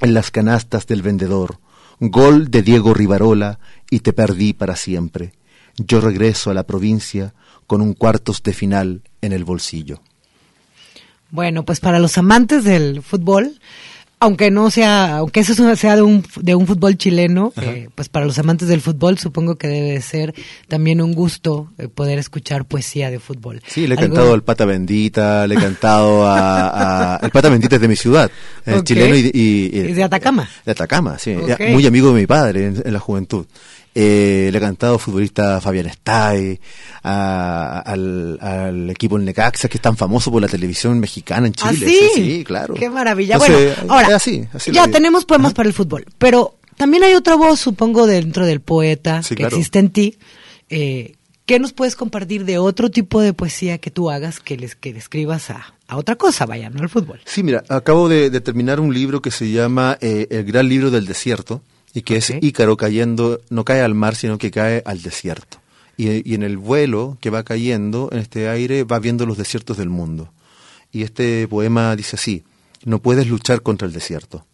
en 0.00 0.14
las 0.14 0.30
canastas 0.30 0.86
del 0.86 1.02
vendedor. 1.02 1.58
Gol 2.00 2.50
de 2.50 2.62
Diego 2.62 2.94
Rivarola 2.94 3.58
y 3.90 4.00
te 4.00 4.12
perdí 4.12 4.54
para 4.54 4.76
siempre. 4.76 5.32
Yo 5.76 6.00
regreso 6.00 6.50
a 6.50 6.54
la 6.54 6.62
provincia 6.62 7.34
con 7.68 7.80
un 7.80 7.94
cuartos 7.94 8.42
de 8.42 8.52
final 8.52 9.02
en 9.22 9.32
el 9.32 9.44
bolsillo. 9.44 10.00
Bueno, 11.30 11.64
pues 11.64 11.78
para 11.80 11.98
los 11.98 12.16
amantes 12.18 12.64
del 12.64 13.02
fútbol, 13.02 13.60
aunque 14.20 14.50
no 14.50 14.70
sea, 14.70 15.18
aunque 15.18 15.40
eso 15.40 15.76
sea 15.76 15.94
de 15.94 16.02
un, 16.02 16.24
de 16.40 16.54
un 16.54 16.66
fútbol 16.66 16.96
chileno, 16.96 17.52
eh, 17.60 17.88
pues 17.94 18.08
para 18.08 18.24
los 18.26 18.38
amantes 18.38 18.66
del 18.66 18.80
fútbol 18.80 19.18
supongo 19.18 19.56
que 19.56 19.68
debe 19.68 20.00
ser 20.00 20.34
también 20.66 21.00
un 21.02 21.12
gusto 21.12 21.70
eh, 21.78 21.86
poder 21.88 22.18
escuchar 22.18 22.64
poesía 22.64 23.10
de 23.10 23.20
fútbol. 23.20 23.60
Sí, 23.66 23.86
le 23.86 23.94
he 23.94 23.98
Algo- 23.98 24.14
cantado 24.14 24.32
al 24.34 24.42
Pata 24.42 24.64
Bendita, 24.64 25.46
le 25.46 25.54
he 25.54 25.58
cantado 25.58 26.26
a, 26.26 27.16
a- 27.16 27.18
El 27.18 27.30
Pata 27.30 27.50
Bendita 27.50 27.76
es 27.76 27.82
de 27.82 27.88
mi 27.88 27.96
ciudad, 27.96 28.30
es 28.64 28.82
chileno 28.84 29.14
y, 29.14 29.30
y- 29.32 29.70
y- 29.72 29.80
Es 29.90 29.96
de 29.96 30.02
Atacama. 30.04 30.48
de 30.64 30.72
Atacama, 30.72 31.18
sí, 31.18 31.36
muy 31.70 31.86
amigo 31.86 32.08
de 32.14 32.20
mi 32.20 32.26
padre 32.26 32.66
en, 32.68 32.82
en 32.84 32.92
la 32.92 32.98
juventud. 33.00 33.46
Eh, 34.00 34.50
le 34.52 34.58
he 34.58 34.60
cantado 34.60 34.96
futbolista 34.96 35.60
Fabián 35.60 35.86
Estay, 35.86 36.60
a- 37.02 37.80
al, 37.84 38.38
al 38.40 38.90
equipo 38.90 39.18
Necaxa, 39.18 39.68
que 39.68 39.78
es 39.78 39.82
tan 39.82 39.96
famoso 39.96 40.30
por 40.30 40.40
la 40.40 40.46
televisión 40.46 41.00
mexicana 41.00 41.48
en 41.48 41.52
¿Ah, 41.62 41.72
Chile. 41.72 41.86
sí? 41.88 42.08
sí, 42.14 42.44
claro. 42.44 42.74
Qué 42.74 42.88
maravilla. 42.88 43.34
Entonces, 43.34 43.76
bueno, 43.78 43.92
ahora, 43.92 44.14
así, 44.16 44.46
así 44.52 44.70
la 44.70 44.86
ya 44.86 44.92
tenemos 44.92 45.24
poemas 45.24 45.52
para 45.52 45.68
el 45.68 45.74
fútbol, 45.74 46.04
pero 46.16 46.54
también 46.76 47.02
hay 47.02 47.14
otra 47.14 47.34
voz, 47.34 47.58
supongo, 47.58 48.06
dentro 48.06 48.46
del 48.46 48.60
poeta 48.60 49.22
Sí, 49.24 49.30
que 49.30 49.42
claro. 49.42 49.56
existe 49.56 49.80
en 49.80 49.90
ti. 49.90 50.16
Eh, 50.70 51.14
¿Qué 51.44 51.58
nos 51.58 51.72
puedes 51.72 51.96
compartir 51.96 52.44
de 52.44 52.58
otro 52.58 52.90
tipo 52.90 53.20
de 53.20 53.32
poesía 53.32 53.78
que 53.78 53.90
tú 53.90 54.10
hagas, 54.10 54.38
que 54.38 54.56
les 54.56 54.76
que 54.76 54.92
le 54.92 54.98
escribas 55.00 55.50
a, 55.50 55.74
a 55.88 55.96
otra 55.96 56.14
cosa, 56.14 56.46
vaya, 56.46 56.70
no 56.70 56.82
al 56.82 56.88
fútbol? 56.88 57.20
Sí, 57.24 57.42
mira, 57.42 57.64
acabo 57.68 58.08
de, 58.08 58.30
de 58.30 58.40
terminar 58.42 58.78
un 58.78 58.94
libro 58.94 59.22
que 59.22 59.30
se 59.32 59.50
llama 59.50 59.98
eh, 60.00 60.28
El 60.30 60.44
Gran 60.44 60.68
Libro 60.68 60.90
del 60.92 61.06
Desierto 61.06 61.62
y 61.98 62.02
que 62.02 62.16
es 62.18 62.32
Ícaro 62.40 62.76
cayendo, 62.76 63.40
no 63.50 63.64
cae 63.64 63.80
al 63.80 63.92
mar, 63.92 64.14
sino 64.14 64.38
que 64.38 64.52
cae 64.52 64.84
al 64.86 65.02
desierto. 65.02 65.58
Y, 65.96 66.30
y 66.30 66.34
en 66.36 66.44
el 66.44 66.56
vuelo 66.56 67.18
que 67.20 67.28
va 67.28 67.42
cayendo 67.42 68.08
en 68.12 68.18
este 68.18 68.48
aire 68.48 68.84
va 68.84 69.00
viendo 69.00 69.26
los 69.26 69.36
desiertos 69.36 69.78
del 69.78 69.88
mundo. 69.88 70.30
Y 70.92 71.02
este 71.02 71.48
poema 71.48 71.96
dice 71.96 72.14
así, 72.14 72.44
no 72.84 73.00
puedes 73.00 73.26
luchar 73.26 73.62
contra 73.62 73.88
el 73.88 73.92
desierto. 73.92 74.46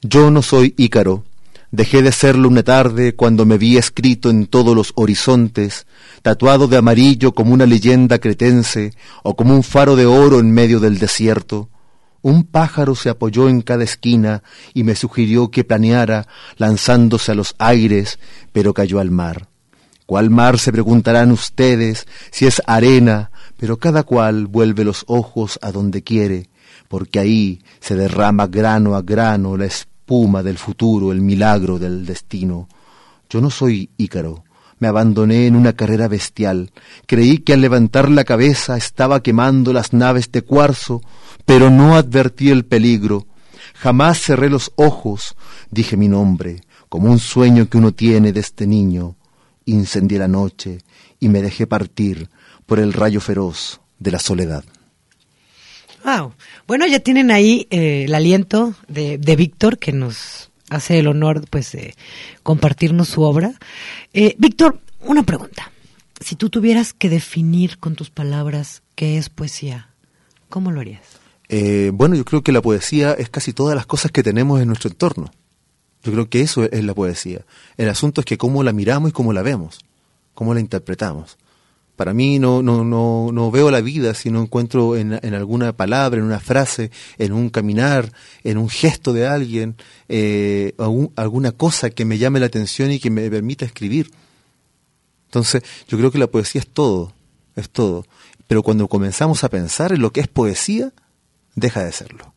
Yo 0.00 0.30
no 0.30 0.40
soy 0.40 0.72
Ícaro, 0.78 1.24
dejé 1.72 2.00
de 2.00 2.10
serlo 2.10 2.48
una 2.48 2.62
tarde 2.62 3.14
cuando 3.14 3.44
me 3.44 3.58
vi 3.58 3.76
escrito 3.76 4.30
en 4.30 4.46
todos 4.46 4.74
los 4.74 4.92
horizontes, 4.94 5.86
tatuado 6.22 6.68
de 6.68 6.78
amarillo 6.78 7.32
como 7.32 7.52
una 7.52 7.66
leyenda 7.66 8.18
cretense 8.18 8.94
o 9.22 9.36
como 9.36 9.54
un 9.54 9.62
faro 9.62 9.94
de 9.94 10.06
oro 10.06 10.40
en 10.40 10.52
medio 10.52 10.80
del 10.80 10.98
desierto. 10.98 11.68
Un 12.22 12.44
pájaro 12.44 12.94
se 12.94 13.10
apoyó 13.10 13.48
en 13.48 13.62
cada 13.62 13.82
esquina 13.84 14.42
y 14.74 14.84
me 14.84 14.94
sugirió 14.94 15.50
que 15.50 15.64
planeara 15.64 16.28
lanzándose 16.56 17.32
a 17.32 17.34
los 17.34 17.54
aires, 17.58 18.18
pero 18.52 18.72
cayó 18.72 19.00
al 19.00 19.10
mar. 19.10 19.48
¿Cuál 20.06 20.30
mar 20.30 20.58
se 20.58 20.72
preguntarán 20.72 21.32
ustedes 21.32 22.06
si 22.30 22.46
es 22.46 22.62
arena? 22.66 23.30
Pero 23.56 23.78
cada 23.78 24.04
cual 24.04 24.46
vuelve 24.46 24.84
los 24.84 25.04
ojos 25.08 25.58
a 25.62 25.72
donde 25.72 26.02
quiere, 26.02 26.48
porque 26.88 27.18
ahí 27.18 27.62
se 27.80 27.96
derrama 27.96 28.46
grano 28.46 28.94
a 28.94 29.02
grano 29.02 29.56
la 29.56 29.66
espuma 29.66 30.42
del 30.42 30.58
futuro, 30.58 31.12
el 31.12 31.20
milagro 31.20 31.78
del 31.78 32.04
destino. 32.04 32.68
Yo 33.30 33.40
no 33.40 33.50
soy 33.50 33.90
Ícaro. 33.96 34.44
Me 34.78 34.88
abandoné 34.88 35.46
en 35.46 35.54
una 35.54 35.74
carrera 35.74 36.08
bestial. 36.08 36.72
Creí 37.06 37.38
que 37.38 37.52
al 37.52 37.60
levantar 37.60 38.10
la 38.10 38.24
cabeza 38.24 38.76
estaba 38.76 39.22
quemando 39.22 39.72
las 39.72 39.92
naves 39.92 40.32
de 40.32 40.42
cuarzo, 40.42 41.00
pero 41.44 41.70
no 41.70 41.96
advertí 41.96 42.50
el 42.50 42.64
peligro. 42.64 43.26
Jamás 43.74 44.20
cerré 44.20 44.48
los 44.48 44.72
ojos, 44.76 45.34
dije 45.70 45.96
mi 45.96 46.08
nombre, 46.08 46.60
como 46.88 47.10
un 47.10 47.18
sueño 47.18 47.68
que 47.68 47.78
uno 47.78 47.92
tiene 47.92 48.32
desde 48.32 48.66
niño. 48.66 49.16
Incendié 49.64 50.18
la 50.18 50.28
noche 50.28 50.78
y 51.20 51.28
me 51.28 51.40
dejé 51.42 51.66
partir 51.66 52.28
por 52.66 52.78
el 52.78 52.92
rayo 52.92 53.20
feroz 53.20 53.80
de 53.98 54.10
la 54.10 54.18
soledad. 54.18 54.64
Wow. 56.04 56.34
Bueno, 56.66 56.86
ya 56.86 57.00
tienen 57.00 57.30
ahí 57.30 57.66
eh, 57.70 58.04
el 58.04 58.14
aliento 58.14 58.74
de, 58.88 59.18
de 59.18 59.36
Víctor, 59.36 59.78
que 59.78 59.92
nos 59.92 60.50
hace 60.68 60.98
el 60.98 61.06
honor 61.06 61.44
pues 61.48 61.72
de 61.72 61.94
compartirnos 62.42 63.08
su 63.08 63.22
obra. 63.22 63.52
Eh, 64.12 64.34
Víctor, 64.38 64.80
una 65.00 65.22
pregunta. 65.22 65.70
Si 66.20 66.36
tú 66.36 66.50
tuvieras 66.50 66.92
que 66.92 67.08
definir 67.08 67.78
con 67.78 67.94
tus 67.94 68.10
palabras 68.10 68.82
qué 68.94 69.18
es 69.18 69.28
poesía, 69.28 69.88
¿cómo 70.48 70.70
lo 70.70 70.80
harías? 70.80 71.21
Eh, 71.54 71.90
bueno, 71.92 72.14
yo 72.14 72.24
creo 72.24 72.42
que 72.42 72.50
la 72.50 72.62
poesía 72.62 73.12
es 73.12 73.28
casi 73.28 73.52
todas 73.52 73.76
las 73.76 73.84
cosas 73.84 74.10
que 74.10 74.22
tenemos 74.22 74.58
en 74.62 74.68
nuestro 74.68 74.88
entorno. 74.88 75.30
Yo 76.02 76.10
creo 76.10 76.30
que 76.30 76.40
eso 76.40 76.64
es 76.64 76.82
la 76.82 76.94
poesía. 76.94 77.44
El 77.76 77.90
asunto 77.90 78.22
es 78.22 78.24
que 78.24 78.38
cómo 78.38 78.62
la 78.62 78.72
miramos 78.72 79.10
y 79.10 79.12
cómo 79.12 79.34
la 79.34 79.42
vemos, 79.42 79.80
cómo 80.32 80.54
la 80.54 80.60
interpretamos. 80.60 81.36
Para 81.94 82.14
mí 82.14 82.38
no, 82.38 82.62
no, 82.62 82.84
no, 82.84 83.28
no 83.32 83.50
veo 83.50 83.70
la 83.70 83.82
vida 83.82 84.14
si 84.14 84.30
no 84.30 84.40
encuentro 84.40 84.96
en, 84.96 85.20
en 85.22 85.34
alguna 85.34 85.74
palabra, 85.74 86.18
en 86.18 86.24
una 86.24 86.40
frase, 86.40 86.90
en 87.18 87.34
un 87.34 87.50
caminar, 87.50 88.10
en 88.44 88.56
un 88.56 88.70
gesto 88.70 89.12
de 89.12 89.26
alguien, 89.26 89.76
eh, 90.08 90.72
alguna 91.16 91.52
cosa 91.52 91.90
que 91.90 92.06
me 92.06 92.16
llame 92.16 92.40
la 92.40 92.46
atención 92.46 92.90
y 92.90 92.98
que 92.98 93.10
me 93.10 93.28
permita 93.28 93.66
escribir. 93.66 94.10
Entonces, 95.26 95.62
yo 95.86 95.98
creo 95.98 96.10
que 96.10 96.18
la 96.18 96.28
poesía 96.28 96.62
es 96.62 96.68
todo, 96.68 97.12
es 97.56 97.68
todo. 97.68 98.06
Pero 98.48 98.62
cuando 98.62 98.88
comenzamos 98.88 99.44
a 99.44 99.50
pensar 99.50 99.92
en 99.92 100.00
lo 100.00 100.12
que 100.12 100.20
es 100.20 100.28
poesía, 100.28 100.94
deja 101.54 101.84
de 101.84 101.92
serlo. 101.92 102.32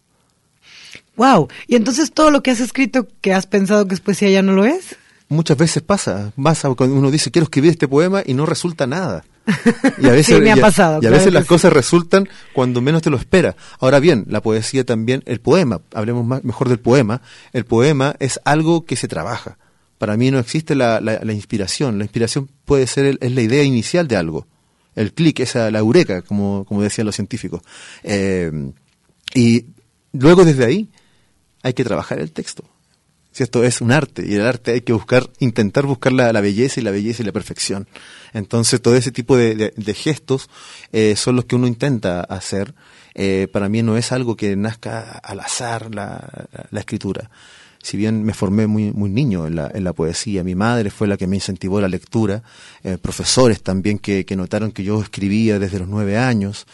Wow. 1.16 1.48
Y 1.68 1.76
entonces 1.76 2.12
todo 2.12 2.32
lo 2.32 2.44
que 2.44 2.52
has 2.52 2.60
escrito 2.60 3.08
que 3.22 3.34
has 3.34 3.48
pensado 3.48 3.88
que 3.88 3.96
es 3.96 4.02
poesía 4.02 4.30
ya 4.30 4.42
no 4.42 4.52
lo 4.54 4.66
es. 4.66 4.96
Muchas 5.28 5.58
veces 5.58 5.82
pasa, 5.82 6.32
pasa 6.42 6.70
cuando 6.76 6.96
uno 6.96 7.10
dice 7.10 7.32
quiero 7.32 7.46
escribir 7.46 7.72
este 7.72 7.88
poema 7.88 8.22
y 8.26 8.34
no 8.34 8.46
resulta 8.46 8.86
nada. 8.86 9.24
Y 9.98 10.08
a 10.08 10.12
veces, 10.12 10.36
Sí, 10.38 10.42
me 10.42 10.52
ha 10.52 10.56
y 10.56 10.60
a- 10.60 10.62
y 11.02 11.12
veces 11.12 11.34
las 11.34 11.44
sí. 11.44 11.50
cosas 11.50 11.72
resultan 11.74 12.28
cuando 12.54 12.82
menos 12.82 13.02
te 13.02 13.10
lo 13.10 13.18
espera. 13.18 13.56
Ahora 13.80 14.00
bien, 14.00 14.26
la 14.28 14.42
poesía 14.42 14.84
también, 14.86 15.24
el 15.26 15.40
poema, 15.40 15.82
hablemos 15.94 16.26
más, 16.26 16.44
mejor 16.44 16.68
del 16.70 16.80
poema, 16.80 17.22
el 17.54 17.66
poema 17.66 18.16
es 18.20 18.40
algo 18.44 18.86
que 18.86 18.96
se 18.96 19.08
trabaja. 19.08 19.58
Para 19.98 20.18
mí 20.18 20.30
no 20.30 20.40
existe 20.40 20.76
la, 20.76 21.00
la- 21.00 21.22
la 21.24 21.34
inspiración. 21.34 21.98
La 21.98 22.04
inspiración 22.04 22.50
puede 22.66 22.86
ser 22.86 23.06
el- 23.06 23.18
es 23.22 23.32
la 23.32 23.42
idea 23.42 23.64
inicial 23.64 24.08
de 24.08 24.18
algo. 24.18 24.46
El 24.96 25.14
clic, 25.14 25.40
esa 25.40 25.72
la 25.72 25.80
eureka, 25.80 26.22
como, 26.22 26.66
como 26.66 26.82
decían 26.82 27.06
los 27.06 27.16
científicos. 27.16 27.62
Eh, 28.04 28.52
y 29.34 29.66
luego 30.14 30.46
desde 30.46 30.66
ahí 30.66 30.90
hay 31.64 31.74
que 31.74 31.84
trabajar 31.84 32.20
el 32.20 32.32
texto. 32.32 32.64
Si 33.32 33.44
esto 33.44 33.66
es 33.66 33.82
un 33.82 33.92
arte, 33.92 34.26
y 34.26 34.36
el 34.36 34.42
arte 34.46 34.72
hay 34.72 34.82
que 34.82 34.94
buscar, 34.94 35.30
intentar 35.40 35.86
buscar 35.86 36.14
la, 36.14 36.32
la 36.32 36.40
belleza 36.40 36.80
y 36.80 36.84
la 36.84 36.92
belleza 36.92 37.22
y 37.22 37.26
la 37.26 37.34
perfección. 37.34 37.86
Entonces, 38.32 38.82
todo 38.82 38.96
ese 38.96 39.12
tipo 39.12 39.36
de, 39.36 39.74
gestos 39.94 40.50
eh, 40.94 41.16
son 41.18 41.36
los 41.36 41.44
que 41.44 41.58
uno 41.58 41.68
intenta 41.68 42.22
hacer. 42.22 42.74
Eh, 43.14 43.50
para 43.52 43.68
mí 43.68 43.84
no 43.84 43.98
es 43.98 44.14
algo 44.14 44.38
que 44.38 44.56
nazca 44.56 45.02
al 45.22 45.42
azar 45.42 45.94
la, 45.94 46.48
la- 46.54 46.68
la 46.72 46.80
escritura. 46.80 47.30
Si 47.84 47.98
bien 47.98 48.24
me 48.24 48.34
formé 48.34 48.68
muy, 48.68 48.92
muy 48.94 49.10
niño 49.10 49.46
en 49.48 49.58
la, 49.58 49.70
en 49.74 49.84
la 49.84 49.94
poesía, 49.94 50.44
mi 50.44 50.56
madre 50.56 50.90
fue 50.90 51.06
la 51.08 51.18
que 51.18 51.28
me 51.28 51.36
incentivó 51.36 51.80
la 51.82 51.88
lectura, 51.90 52.42
eh, 52.84 52.98
profesores 52.98 53.62
también 53.62 54.00
que, 54.00 54.26
que 54.26 54.36
notaron 54.38 54.72
que 54.72 54.84
yo 54.84 55.02
escribía 55.02 55.60
desde 55.60 55.80
los 55.80 55.88
nueve 55.88 56.18
años, 56.18 56.66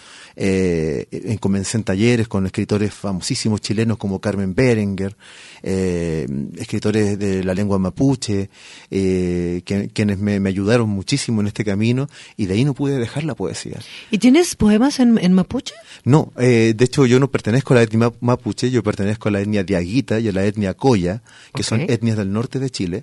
eh, 0.44 1.06
en- 1.12 1.38
comencé 1.38 1.78
en 1.78 1.84
talleres 1.84 2.28
con 2.28 2.48
escritores 2.48 2.92
famosísimos 2.94 3.62
chilenos 3.62 3.98
como 3.98 4.20
Carmen 4.20 4.56
Berenguer, 4.56 5.16
eh, 5.62 6.26
escritores 6.58 7.20
de 7.20 7.44
la 7.44 7.54
lengua 7.54 7.78
mapuche, 7.78 8.50
eh, 8.90 9.62
que- 9.66 9.90
quienes 9.94 10.18
me, 10.18 10.40
me 10.40 10.50
ayudaron 10.50 10.90
muchísimo 10.90 11.42
en 11.42 11.48
este 11.48 11.64
camino 11.64 12.10
y 12.38 12.48
de 12.48 12.56
ahí 12.56 12.66
no 12.66 12.74
pude 12.74 12.98
dejar 12.98 13.24
la 13.24 13.36
poesía. 13.36 13.80
¿Y 14.10 14.18
tienes 14.18 14.56
poemas 14.56 15.00
en, 15.00 15.20
en 15.20 15.34
mapuche? 15.34 15.76
No, 16.06 16.34
eh, 16.40 16.74
de 16.76 16.86
hecho 16.86 17.06
yo 17.06 17.20
no 17.20 17.30
pertenezco 17.30 17.74
a 17.74 17.78
la 17.78 17.84
etnia 17.84 18.10
ma- 18.10 18.14
mapuche, 18.20 18.72
yo 18.72 18.82
pertenezco 18.82 19.30
a 19.30 19.32
la 19.32 19.42
etnia 19.42 19.64
diaguita 19.64 20.20
y 20.20 20.28
a 20.28 20.32
la 20.32 20.44
etnia 20.46 20.74
coya, 20.74 21.22
que 21.54 21.62
son 21.64 21.82
etnias 21.94 22.18
del 22.18 22.32
norte 22.34 22.58
de 22.60 22.70
Chile 22.72 23.02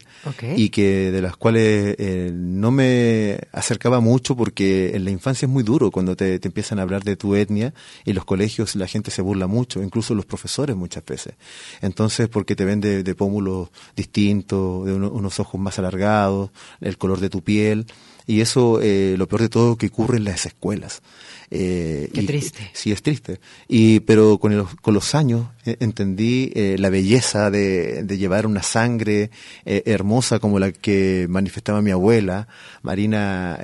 y 0.56 0.70
que 0.70 1.12
de 1.12 1.22
las 1.22 1.36
cuales 1.36 1.94
no 2.32 2.70
me 2.72 3.38
acercaba 3.52 4.00
mucho 4.00 4.36
porque 4.36 4.96
en 4.96 5.04
la 5.04 5.10
infancia 5.12 5.46
es 5.46 5.52
muy 5.52 5.62
duro 5.62 5.90
cuando 5.92 6.16
te, 6.16 6.38
te 6.40 6.48
empiezan 6.48 6.78
a 6.80 6.82
hablar 6.82 7.04
de 7.04 7.14
tu 7.16 7.27
etnia 7.36 7.72
y 8.04 8.10
en 8.10 8.16
los 8.16 8.24
colegios 8.24 8.74
la 8.76 8.86
gente 8.86 9.10
se 9.10 9.22
burla 9.22 9.46
mucho, 9.46 9.82
incluso 9.82 10.14
los 10.14 10.26
profesores 10.26 10.76
muchas 10.76 11.04
veces. 11.04 11.34
Entonces, 11.80 12.28
porque 12.28 12.56
te 12.56 12.64
ven 12.64 12.80
de, 12.80 13.02
de 13.02 13.14
pómulos 13.14 13.68
distintos, 13.96 14.86
de 14.86 14.92
uno- 14.94 15.10
unos 15.10 15.40
ojos 15.40 15.60
más 15.60 15.78
alargados, 15.78 16.50
el 16.80 16.98
color 16.98 17.20
de 17.20 17.30
tu 17.30 17.42
piel. 17.42 17.86
Y 18.26 18.42
eso, 18.42 18.80
eh, 18.82 19.14
lo 19.16 19.26
peor 19.26 19.40
de 19.40 19.48
todo, 19.48 19.76
que 19.76 19.86
ocurre 19.86 20.18
en 20.18 20.24
las 20.24 20.44
escuelas. 20.44 21.00
Eh, 21.50 22.10
Qué 22.12 22.20
y- 22.22 22.26
triste. 22.26 22.70
Sí, 22.74 22.92
es 22.92 23.02
triste. 23.02 23.40
Y, 23.68 24.00
pero 24.00 24.36
con, 24.38 24.52
el- 24.52 24.64
con 24.82 24.92
los 24.92 25.14
años 25.14 25.46
eh, 25.64 25.78
entendí 25.80 26.52
eh, 26.54 26.76
la 26.78 26.90
belleza 26.90 27.50
de, 27.50 28.02
de 28.02 28.18
llevar 28.18 28.46
una 28.46 28.62
sangre 28.62 29.30
eh, 29.64 29.82
hermosa 29.86 30.40
como 30.40 30.58
la 30.58 30.72
que 30.72 31.24
manifestaba 31.30 31.80
mi 31.80 31.90
abuela, 31.90 32.48
Marina, 32.82 33.58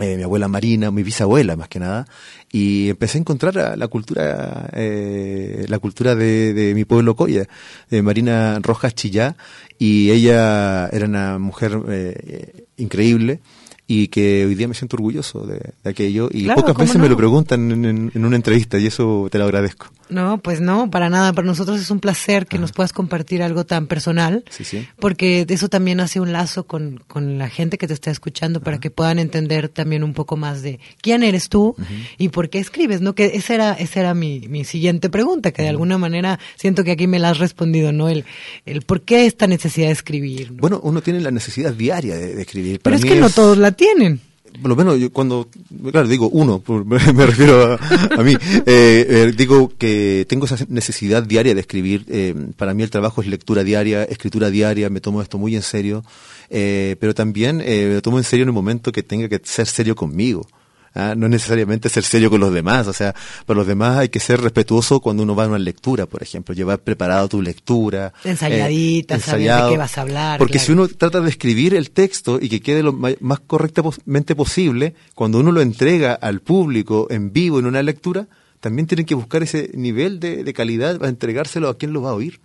eh, 0.00 0.16
mi 0.16 0.22
abuela 0.22 0.48
Marina, 0.48 0.90
mi 0.90 1.02
bisabuela 1.02 1.56
más 1.56 1.68
que 1.68 1.78
nada, 1.78 2.06
y 2.50 2.90
empecé 2.90 3.18
a 3.18 3.20
encontrar 3.20 3.78
la 3.78 3.88
cultura, 3.88 4.68
eh, 4.72 5.66
la 5.68 5.78
cultura 5.78 6.14
de, 6.14 6.52
de 6.52 6.74
mi 6.74 6.84
pueblo 6.84 7.14
Coya, 7.14 7.46
de 7.90 8.02
Marina 8.02 8.58
Rojas 8.60 8.94
Chillá, 8.94 9.36
y 9.78 10.10
ella 10.10 10.88
era 10.88 11.06
una 11.06 11.38
mujer 11.38 11.80
eh, 11.88 12.64
increíble, 12.76 13.40
y 13.86 14.08
que 14.08 14.46
hoy 14.46 14.54
día 14.54 14.66
me 14.66 14.74
siento 14.74 14.96
orgulloso 14.96 15.46
de, 15.46 15.56
de 15.82 15.90
aquello 15.90 16.28
y 16.32 16.44
Claro, 16.44 16.60
pocas 16.62 16.74
¿cómo 16.74 16.86
veces 16.86 17.00
me 17.00 17.08
lo 17.08 17.16
preguntan 17.18 17.70
en, 17.70 17.84
en- 17.84 18.12
en 18.14 18.24
una 18.24 18.36
entrevista 18.36 18.78
y 18.78 18.86
eso 18.86 19.28
te 19.30 19.36
lo 19.38 19.44
agradezco. 19.44 19.90
No, 20.08 20.38
pues 20.38 20.60
no, 20.60 20.90
para 20.90 21.08
nada. 21.10 21.32
Para 21.32 21.46
nosotros 21.46 21.80
es 21.80 21.90
un 21.90 21.98
placer 22.00 22.46
que 22.46 22.58
nos 22.58 22.72
puedas 22.72 22.92
compartir 22.92 23.42
algo 23.42 23.64
tan 23.64 23.86
personal, 23.86 24.44
Sí, 24.50 24.64
sí. 24.64 24.86
porque 24.98 25.46
eso 25.48 25.68
también 25.68 26.00
hace 26.00 26.20
un 26.20 26.32
lazo 26.32 26.64
con, 26.66 27.02
con 27.08 27.36
la 27.38 27.48
gente 27.48 27.78
que 27.78 27.86
te 27.86 27.94
está 27.94 28.10
escuchando 28.10 28.60
para 28.60 28.78
que 28.78 28.90
puedan 28.90 29.18
entender 29.18 29.68
también 29.70 30.02
un 30.04 30.12
poco 30.14 30.36
más 30.36 30.62
de 30.62 30.78
quién 31.00 31.22
eres 31.22 31.48
tú 31.48 31.74
y 32.18 32.28
por 32.28 32.48
qué 32.50 32.58
escribes, 32.60 33.00
¿no? 33.00 33.14
Que 33.14 33.32
esa 33.34 33.54
era, 33.54 33.72
esa 33.74 34.00
era 34.00 34.14
mi, 34.14 34.40
mi 34.48 34.64
siguiente 34.64 35.08
pregunta, 35.10 35.52
que 35.52 35.62
de 35.62 35.68
alguna 35.70 35.96
manera 35.98 36.38
siento 36.56 36.84
que 36.84 36.92
aquí 36.92 37.06
me 37.06 37.18
la 37.18 37.30
has 37.30 37.38
respondido, 37.38 37.92
¿no? 37.92 38.08
El, 38.08 38.24
el 38.66 38.82
por 38.82 39.02
qué 39.02 39.26
esta 39.26 39.46
necesidad 39.46 39.86
de 39.88 39.92
escribir. 39.92 40.52
¿no? 40.52 40.58
Bueno, 40.60 40.80
uno 40.82 41.00
tiene 41.02 41.20
la 41.20 41.30
necesidad 41.30 41.72
diaria 41.72 42.14
de, 42.16 42.34
de 42.34 42.42
escribir. 42.42 42.80
Pero 42.82 42.96
es 42.96 43.02
mí 43.02 43.08
que 43.08 43.16
no 43.16 43.30
todos 43.30 43.56
la 43.58 43.73
tienen. 43.74 44.20
por 44.60 44.68
lo 44.68 44.76
menos 44.76 44.98
yo 44.98 45.12
cuando, 45.12 45.48
claro, 45.90 46.08
digo 46.08 46.28
uno, 46.28 46.62
me 46.84 47.26
refiero 47.26 47.74
a, 47.74 48.22
mí, 48.22 48.34
eh, 48.66 49.06
eh, 49.08 49.32
digo 49.36 49.72
que 49.76 50.26
tengo 50.28 50.46
esa 50.46 50.56
necesidad 50.68 51.22
diaria 51.22 51.54
de 51.54 51.60
escribir. 51.60 52.04
eh, 52.08 52.34
para 52.56 52.74
mí 52.74 52.82
el 52.82 52.90
trabajo 52.90 53.20
es 53.20 53.28
lectura 53.28 53.64
diaria, 53.64 54.04
escritura 54.04 54.50
diaria, 54.50 54.90
me 54.90 55.00
tomo 55.00 55.22
esto 55.22 55.38
muy 55.38 55.56
en 55.56 55.62
serio, 55.62 56.04
pero 56.48 57.14
también 57.14 57.58
me 57.58 57.94
lo 57.94 58.02
tomo 58.02 58.18
en 58.18 58.24
serio 58.24 58.44
en 58.44 58.48
el 58.50 58.54
momento 58.54 58.92
que 58.92 59.02
tenga 59.02 59.28
que 59.28 59.40
ser 59.44 59.66
serio 59.66 59.94
conmigo. 59.94 60.46
¿Ah? 60.94 61.14
No 61.16 61.28
necesariamente 61.28 61.88
ser 61.88 62.04
serio 62.04 62.30
con 62.30 62.40
los 62.40 62.52
demás, 62.52 62.86
o 62.86 62.92
sea, 62.92 63.14
para 63.46 63.58
los 63.58 63.66
demás 63.66 63.98
hay 63.98 64.08
que 64.08 64.20
ser 64.20 64.40
respetuoso 64.40 65.00
cuando 65.00 65.22
uno 65.22 65.34
va 65.34 65.44
a 65.44 65.48
una 65.48 65.58
lectura, 65.58 66.06
por 66.06 66.22
ejemplo, 66.22 66.54
llevar 66.54 66.80
preparado 66.80 67.28
tu 67.28 67.42
lectura. 67.42 68.12
Ensayadita, 68.24 69.16
eh, 69.16 69.20
saber 69.20 69.38
de 69.38 69.44
ensayado. 69.44 69.70
qué 69.72 69.78
vas 69.78 69.98
a 69.98 70.00
hablar. 70.02 70.38
Porque 70.38 70.54
claro. 70.54 70.66
si 70.66 70.72
uno 70.72 70.88
trata 70.88 71.20
de 71.20 71.28
escribir 71.28 71.74
el 71.74 71.90
texto 71.90 72.38
y 72.40 72.48
que 72.48 72.60
quede 72.60 72.82
lo 72.82 72.92
más 72.92 73.40
correctamente 73.40 74.34
posible, 74.34 74.94
cuando 75.14 75.40
uno 75.40 75.52
lo 75.52 75.60
entrega 75.60 76.14
al 76.14 76.40
público 76.40 77.06
en 77.10 77.32
vivo 77.32 77.58
en 77.58 77.66
una 77.66 77.82
lectura, 77.82 78.28
también 78.60 78.86
tienen 78.86 79.06
que 79.06 79.14
buscar 79.14 79.42
ese 79.42 79.70
nivel 79.74 80.20
de, 80.20 80.44
de 80.44 80.52
calidad 80.52 80.98
para 80.98 81.10
entregárselo 81.10 81.68
a 81.68 81.76
quien 81.76 81.92
lo 81.92 82.02
va 82.02 82.10
a 82.10 82.14
oír. 82.14 82.40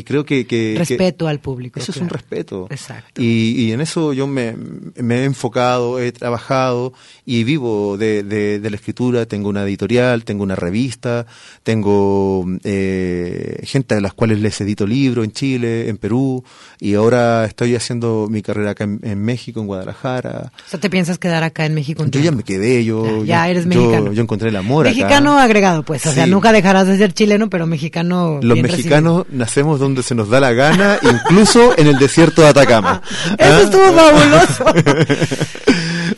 Y 0.00 0.02
creo 0.02 0.24
que... 0.24 0.46
que- 0.46 0.72
que 0.72 0.74
Respeto 0.78 1.28
al 1.28 1.40
público. 1.40 1.78
eso 1.78 1.92
es 1.92 1.98
un 1.98 2.08
respeto. 2.08 2.66
Exacto. 2.70 3.20
Y, 3.20 3.52
y 3.66 3.72
en 3.72 3.80
eso 3.82 4.12
yo 4.12 4.26
me, 4.26 4.54
me 4.96 5.18
he 5.20 5.24
enfocado, 5.24 6.00
he 6.00 6.10
trabajado 6.12 6.92
y 7.26 7.44
vivo 7.44 7.96
de, 7.98 8.22
de- 8.22 8.58
de 8.60 8.70
la 8.70 8.76
escritura. 8.76 9.26
Tengo 9.26 9.48
una 9.50 9.62
editorial, 9.64 10.24
tengo 10.24 10.42
una 10.42 10.56
revista, 10.56 11.26
tengo 11.62 12.46
eh, 12.64 13.60
gente 13.64 13.94
a 13.94 14.00
las 14.00 14.14
cuales 14.14 14.40
les 14.40 14.60
edito 14.60 14.86
libros 14.86 15.24
en 15.24 15.32
Chile, 15.32 15.88
en 15.88 15.96
Perú, 15.98 16.42
y 16.80 16.94
ahora 16.94 17.44
estoy 17.44 17.74
haciendo 17.74 18.26
mi 18.30 18.42
carrera 18.42 18.70
acá 18.70 18.84
en, 18.84 19.00
en 19.02 19.22
México, 19.22 19.60
en 19.60 19.66
Guadalajara. 19.66 20.52
O 20.66 20.70
sea, 20.70 20.80
¿te 20.80 20.88
piensas 20.88 21.18
quedar 21.18 21.42
acá 21.42 21.66
en 21.66 21.74
México? 21.74 22.02
un 22.02 22.10
Yo 22.10 22.20
ya 22.20 22.32
me 22.32 22.42
quedé, 22.42 22.84
yo... 22.84 23.24
Ya, 23.24 23.48
eres 23.48 23.64
yo- 23.64 23.68
mexicano. 23.68 24.12
Yo, 24.12 24.22
encontré 24.22 24.48
el 24.48 24.56
amor 24.56 24.86
acá. 24.86 24.94
Mexicano 24.96 25.38
agregado, 25.38 25.82
pues. 25.82 26.06
O 26.06 26.12
sea, 26.12 26.26
nunca 26.26 26.52
dejarás 26.52 26.86
de 26.86 26.96
ser 26.96 27.12
chileno, 27.12 27.50
pero 27.50 27.66
mexicano. 27.66 28.38
Los 28.42 28.58
mexicanos 28.60 29.26
nacemos 29.30 29.78
donde 29.80 29.89
se 30.02 30.14
nos 30.14 30.28
da 30.28 30.40
la 30.40 30.52
gana, 30.52 30.98
incluso 31.02 31.76
en 31.78 31.86
el 31.86 31.98
desierto 31.98 32.42
de 32.42 32.48
Atacama. 32.48 33.02
Eso 33.38 33.54
¿Ah? 33.54 33.60
estuvo 33.62 33.92
fabuloso. 33.92 34.64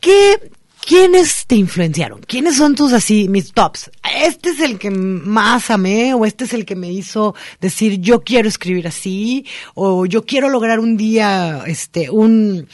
¿Qué, 0.00 0.50
¿Quiénes 0.86 1.46
te 1.46 1.56
influenciaron? 1.56 2.20
¿Quiénes 2.20 2.56
son 2.56 2.74
tus 2.74 2.92
así, 2.92 3.28
mis 3.28 3.52
tops? 3.52 3.90
Este 4.22 4.50
es 4.50 4.60
el 4.60 4.78
que 4.78 4.90
más 4.90 5.70
amé 5.70 6.12
o 6.12 6.26
este 6.26 6.44
es 6.44 6.52
el 6.52 6.66
que 6.66 6.76
me 6.76 6.90
hizo 6.92 7.34
decir 7.60 8.00
yo 8.00 8.22
quiero 8.22 8.48
escribir 8.48 8.86
así 8.86 9.46
o 9.74 10.04
yo 10.04 10.26
quiero 10.26 10.50
lograr 10.50 10.80
un 10.80 10.96
día 10.98 11.62
este 11.66 12.10
un 12.10 12.68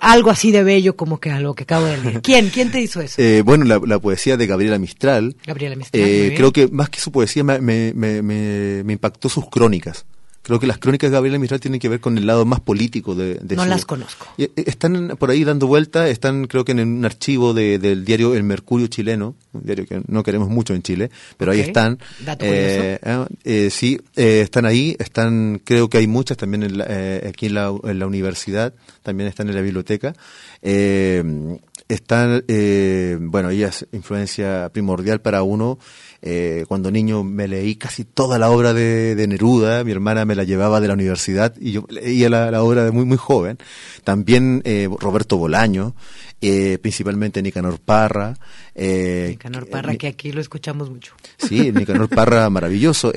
algo 0.00 0.30
así 0.30 0.50
de 0.52 0.62
bello 0.64 0.96
como 0.96 1.18
que 1.20 1.30
algo 1.30 1.54
que 1.54 1.64
acabo 1.64 1.86
de 1.86 1.98
leer. 1.98 2.22
¿Quién? 2.22 2.48
¿Quién 2.50 2.70
te 2.70 2.80
hizo 2.80 3.00
eso? 3.00 3.20
Eh, 3.20 3.42
bueno, 3.44 3.64
la, 3.64 3.80
la 3.84 3.98
poesía 3.98 4.36
de 4.36 4.46
Gabriela 4.46 4.78
Mistral. 4.78 5.36
Gabriela 5.46 5.76
Mistral, 5.76 6.02
eh, 6.04 6.34
creo 6.36 6.52
que 6.52 6.68
más 6.68 6.88
que 6.90 7.00
su 7.00 7.10
poesía 7.12 7.44
me, 7.44 7.60
me, 7.60 7.92
me- 7.94 8.22
me 8.22 8.92
impactó 8.92 9.28
sus 9.28 9.48
crónicas. 9.50 10.06
Creo 10.42 10.58
que 10.58 10.66
las 10.66 10.78
crónicas 10.78 11.10
de 11.10 11.14
Gabriela 11.14 11.38
Mistral 11.38 11.60
tienen 11.60 11.78
que 11.78 11.90
ver 11.90 12.00
con 12.00 12.16
el 12.16 12.26
lado 12.26 12.46
más 12.46 12.60
político 12.60 13.14
de, 13.14 13.34
de 13.34 13.56
No 13.56 13.64
su- 13.64 13.68
las 13.68 13.84
conozco. 13.84 14.26
Eh, 14.38 14.50
Están 14.56 15.08
por 15.18 15.30
ahí 15.30 15.44
dando 15.44 15.66
vuelta, 15.66 16.08
están 16.08 16.46
creo 16.46 16.64
que 16.64 16.72
en 16.72 16.80
un 16.80 17.04
archivo 17.04 17.52
de- 17.52 17.78
del 17.78 18.04
diario 18.06 18.34
El 18.34 18.44
Mercurio 18.44 18.86
chileno, 18.86 19.34
un 19.52 19.62
diario 19.64 19.84
que 19.84 20.00
no 20.06 20.22
queremos 20.22 20.48
mucho 20.48 20.72
en 20.74 20.82
Chile, 20.82 21.10
pero 21.36 21.52
ahí 21.52 21.60
están. 21.60 21.98
Dato 22.24 22.46
Eh, 22.46 22.98
eh, 23.02 23.26
eh, 23.44 23.68
sí, 23.70 24.00
eh, 24.16 24.40
están 24.42 24.64
ahí, 24.64 24.96
están, 24.98 25.60
creo 25.62 25.90
que 25.90 25.98
hay 25.98 26.06
muchas 26.06 26.38
también 26.38 26.62
en 26.62 26.78
la- 26.78 26.86
eh, 26.88 27.26
aquí 27.28 27.46
en 27.46 27.54
la, 27.54 27.70
en 27.84 27.98
la 27.98 28.06
universidad, 28.06 28.72
también 29.02 29.28
están 29.28 29.48
en 29.50 29.54
la 29.54 29.60
biblioteca. 29.60 30.14
Eh, 30.62 31.58
están, 31.88 32.44
eh, 32.48 33.16
bueno, 33.20 33.50
ella 33.50 33.68
es 33.68 33.86
influencia 33.92 34.68
primordial 34.72 35.20
para 35.20 35.42
uno. 35.42 35.78
Eh, 36.20 36.64
cuando 36.66 36.90
niño 36.90 37.22
me 37.22 37.46
leí 37.46 37.76
casi 37.76 38.04
toda 38.04 38.38
la 38.38 38.50
obra 38.50 38.74
de, 38.74 39.14
de 39.14 39.26
Neruda, 39.28 39.84
mi 39.84 39.92
hermana 39.92 40.24
me 40.24 40.34
la 40.34 40.42
llevaba 40.42 40.80
de 40.80 40.88
la 40.88 40.94
universidad 40.94 41.54
y 41.60 41.72
yo 41.72 41.84
leía 41.88 42.28
la, 42.28 42.50
la 42.50 42.62
obra 42.62 42.84
de 42.84 42.90
muy, 42.90 43.04
muy 43.04 43.16
joven. 43.16 43.58
También 44.02 44.62
eh, 44.64 44.88
Roberto 44.98 45.36
Bolaño, 45.36 45.94
eh, 46.40 46.78
principalmente 46.82 47.40
Nicanor 47.40 47.78
Parra. 47.78 48.36
Eh, 48.74 49.26
Nicanor 49.30 49.68
Parra, 49.68 49.94
que 49.94 50.08
aquí 50.08 50.32
lo 50.32 50.40
escuchamos 50.40 50.90
mucho. 50.90 51.14
Sí, 51.36 51.70
Nicanor 51.72 52.08
Parra, 52.08 52.50
maravilloso. 52.50 53.12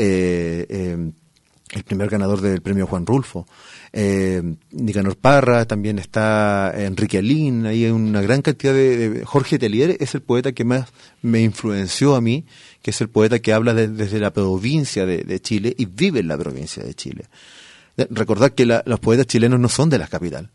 El 1.74 1.84
primer 1.84 2.10
ganador 2.10 2.42
del 2.42 2.62
premio 2.62 2.86
Juan 2.88 3.06
Rulfo. 3.06 3.48
Eh, 3.94 4.42
Nicanor 4.72 5.16
Parra, 5.18 5.66
también 5.66 6.00
está 6.00 6.74
Enrique 6.76 7.18
Alín, 7.20 7.66
hay 7.66 7.86
una 7.86 8.22
gran 8.22 8.42
cantidad 8.42 8.74
de, 8.74 9.24
Jorge 9.26 9.58
Telier 9.60 9.96
es 10.00 10.14
el 10.16 10.22
poeta 10.22 10.52
que 10.52 10.64
más 10.66 10.90
me 11.22 11.42
influenció 11.42 12.16
a 12.16 12.22
mí, 12.22 12.46
que 12.82 12.92
es 12.92 13.00
el 13.02 13.10
poeta 13.10 13.40
que 13.40 13.54
habla 13.54 13.74
de- 13.74 13.88
desde 13.88 14.20
la 14.20 14.32
provincia 14.34 15.06
de, 15.06 15.20
de 15.24 15.40
Chile 15.42 15.74
y 15.78 15.86
vive 15.86 16.20
en 16.20 16.28
la 16.28 16.38
provincia 16.38 16.84
de 16.84 16.94
Chile. 16.94 17.26
Recordad 18.10 18.52
que 18.52 18.66
la- 18.66 18.84
los 18.86 19.00
poetas 19.00 19.28
chilenos 19.28 19.60
no 19.60 19.70
son 19.70 19.90
de 19.90 19.98
la 20.00 20.08
capital, 20.08 20.50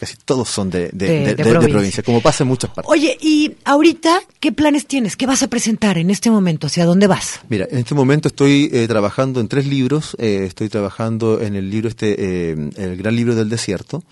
casi 0.00 0.16
todos 0.24 0.48
son 0.48 0.70
de, 0.70 0.88
de- 0.92 1.34
De- 1.36 1.68
provincia, 1.68 2.02
como 2.02 2.20
pasa 2.22 2.42
en 2.42 2.48
muchas 2.48 2.70
partes. 2.70 2.90
Oye, 2.90 3.16
y 3.20 3.52
ahorita, 3.64 4.20
¿qué 4.40 4.50
planes 4.50 4.86
tienes? 4.86 5.14
¿Qué 5.16 5.26
vas 5.26 5.42
a 5.42 5.48
presentar 5.48 5.98
en 5.98 6.08
este 6.10 6.30
momento? 6.30 6.66
¿Hacia 6.66 6.86
dónde 6.86 7.06
vas? 7.06 7.40
Mira, 7.50 7.68
en 7.70 7.78
este 7.78 7.94
momento 7.94 8.28
estoy 8.28 8.70
eh, 8.72 8.88
trabajando 8.88 9.40
en 9.40 9.48
tres 9.48 9.66
libros. 9.66 10.16
Eh, 10.18 10.44
estoy 10.46 10.70
trabajando 10.70 11.40
en 11.42 11.54
el 11.54 11.70
libro 11.70 11.88
este, 11.90 12.16
eh, 12.50 12.70
el 12.76 12.96
gran 12.96 13.14
libro 13.14 13.34
del 13.34 13.50
desierto. 13.50 14.02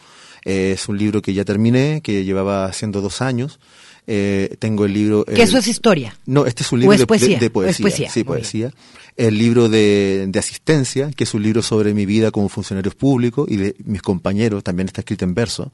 Eh, 0.44 0.72
es 0.74 0.88
un 0.88 0.98
libro 0.98 1.22
que 1.22 1.32
ya 1.34 1.44
terminé, 1.44 2.00
que 2.02 2.24
llevaba 2.24 2.66
haciendo 2.66 3.00
dos 3.00 3.20
años. 3.22 3.58
Eh, 4.10 4.56
tengo 4.58 4.86
el 4.86 4.94
libro. 4.94 5.24
Que 5.26 5.42
eso 5.42 5.58
es 5.58 5.68
historia. 5.68 6.16
No, 6.24 6.46
este 6.46 6.62
es 6.62 6.72
un 6.72 6.78
¿O 6.78 6.80
libro 6.80 6.94
es 6.94 7.00
de, 7.00 7.06
poesía? 7.06 7.38
de- 7.38 7.48
de 7.50 7.58
¿O 7.58 7.62
es 7.64 7.78
poesía. 7.78 8.10
Sí, 8.10 8.24
poesía. 8.24 8.72
El 9.18 9.36
libro 9.36 9.68
de, 9.68 10.26
de 10.28 10.38
asistencia, 10.38 11.10
que 11.10 11.24
es 11.24 11.34
un 11.34 11.42
libro 11.42 11.60
sobre 11.60 11.92
mi 11.92 12.06
vida 12.06 12.30
como 12.30 12.48
funcionario 12.48 12.90
público 12.92 13.44
y 13.46 13.56
de 13.56 13.76
mis 13.84 14.00
compañeros, 14.00 14.64
también 14.64 14.86
está 14.88 15.02
escrito 15.02 15.24
en 15.26 15.34
verso. 15.34 15.72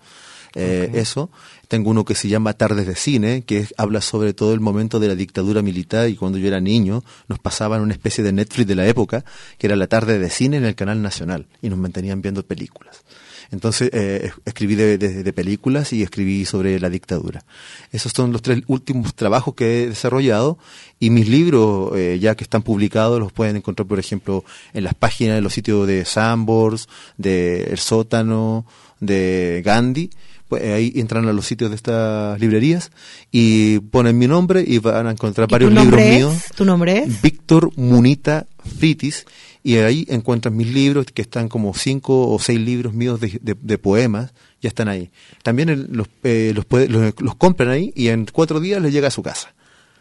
Eh, 0.57 0.91
Eso. 0.95 1.31
Tengo 1.69 1.91
uno 1.91 2.05
que 2.05 2.15
se 2.15 2.29
llama 2.29 2.53
Tardes 2.55 2.87
de 2.87 2.95
Cine, 2.95 3.43
que 3.45 3.59
es- 3.59 3.75
habla 3.77 4.01
sobre 4.01 4.35
todo 4.35 4.53
el 4.55 4.61
momento 4.61 4.99
de 5.01 5.09
la 5.09 5.15
dictadura 5.15 5.63
militar 5.63 6.09
y 6.09 6.15
cuando 6.17 6.39
yo 6.39 6.47
era 6.49 6.61
niño 6.61 7.03
nos 7.29 7.39
pasaban 7.39 7.81
una 7.83 7.93
especie 7.93 8.23
de 8.25 8.33
Netflix 8.33 8.67
de 8.67 8.75
la 8.75 8.87
época, 8.87 9.25
que 9.59 9.67
era 9.67 9.77
la 9.77 9.87
tarde 9.89 10.19
de 10.19 10.31
cine 10.31 10.57
en 10.57 10.65
el 10.65 10.75
canal 10.75 11.03
nacional 11.03 11.47
y 11.63 11.69
nos 11.69 11.79
mantenían 11.79 12.21
viendo 12.23 12.43
películas. 12.45 13.03
Entonces 13.51 13.91
eh, 13.93 14.23
es- 14.27 14.33
escribí 14.45 14.75
de, 14.75 14.99
de- 14.99 15.23
de 15.23 15.33
películas 15.33 15.93
y 15.93 16.03
escribí 16.03 16.45
sobre 16.45 16.79
la 16.81 16.89
dictadura. 16.91 17.45
Esos 17.93 18.13
son 18.15 18.33
los 18.33 18.43
tres 18.43 18.63
últimos 18.67 19.15
trabajos 19.15 19.55
que 19.55 19.85
he 19.85 19.89
desarrollado 19.89 20.59
y 21.01 21.11
mis 21.11 21.29
libros, 21.29 21.93
eh, 21.97 22.19
ya 22.21 22.35
que 22.35 22.45
están 22.45 22.63
publicados, 22.63 23.19
los 23.21 23.33
pueden 23.33 23.57
encontrar, 23.57 23.87
por 23.87 23.99
ejemplo, 23.99 24.45
en 24.73 24.85
las 24.85 24.95
páginas 24.95 25.37
de 25.37 25.43
los 25.43 25.53
sitios 25.53 25.87
de 25.87 26.05
Sambors, 26.05 26.89
de 27.19 27.65
El 27.65 27.79
Sótano, 27.79 28.65
de 29.01 29.63
Gandhi. 29.65 30.11
Pues 30.49 30.63
eh, 30.63 30.73
ahí 30.75 30.93
entran 30.97 31.27
a 31.27 31.33
los 31.33 31.47
sitios 31.47 31.71
de 31.71 31.77
estas 31.77 32.39
librerías 32.39 32.91
y 33.33 33.79
ponen 33.79 34.19
mi 34.19 34.27
nombre 34.27 34.63
y 34.67 34.79
van 34.79 35.07
a 35.07 35.11
encontrar 35.13 35.49
¿Y 35.49 35.53
varios 35.53 35.73
libros 35.73 36.01
míos. 36.17 36.35
¿Tu 36.55 36.65
nombre 36.67 36.99
es? 36.99 37.23
Víctor 37.23 37.71
Munita 37.77 38.47
Fritis 38.79 39.25
y 39.65 39.77
ahí 39.79 40.07
encuentran 40.09 40.57
mis 40.57 40.73
libros 40.73 41.07
que 41.07 41.23
están 41.23 41.49
como 41.49 41.75
cinco 41.75 42.29
o 42.29 42.39
seis 42.39 42.61
libros 42.61 42.93
míos 42.95 43.19
de, 43.19 43.41
de- 43.43 43.57
de 43.61 43.79
poemas 43.79 44.33
ya 44.61 44.69
están 44.69 44.89
ahí. 44.89 45.11
También 45.43 45.89
los, 45.91 46.07
eh, 46.23 46.53
los, 46.55 46.67
los, 46.91 47.15
los 47.21 47.35
compran 47.35 47.71
ahí 47.71 47.93
y 47.97 48.09
en 48.09 48.27
cuatro 48.27 48.61
días 48.61 48.81
les 48.81 48.93
llega 48.93 49.09
a 49.09 49.11
su 49.11 49.23
casa 49.23 49.55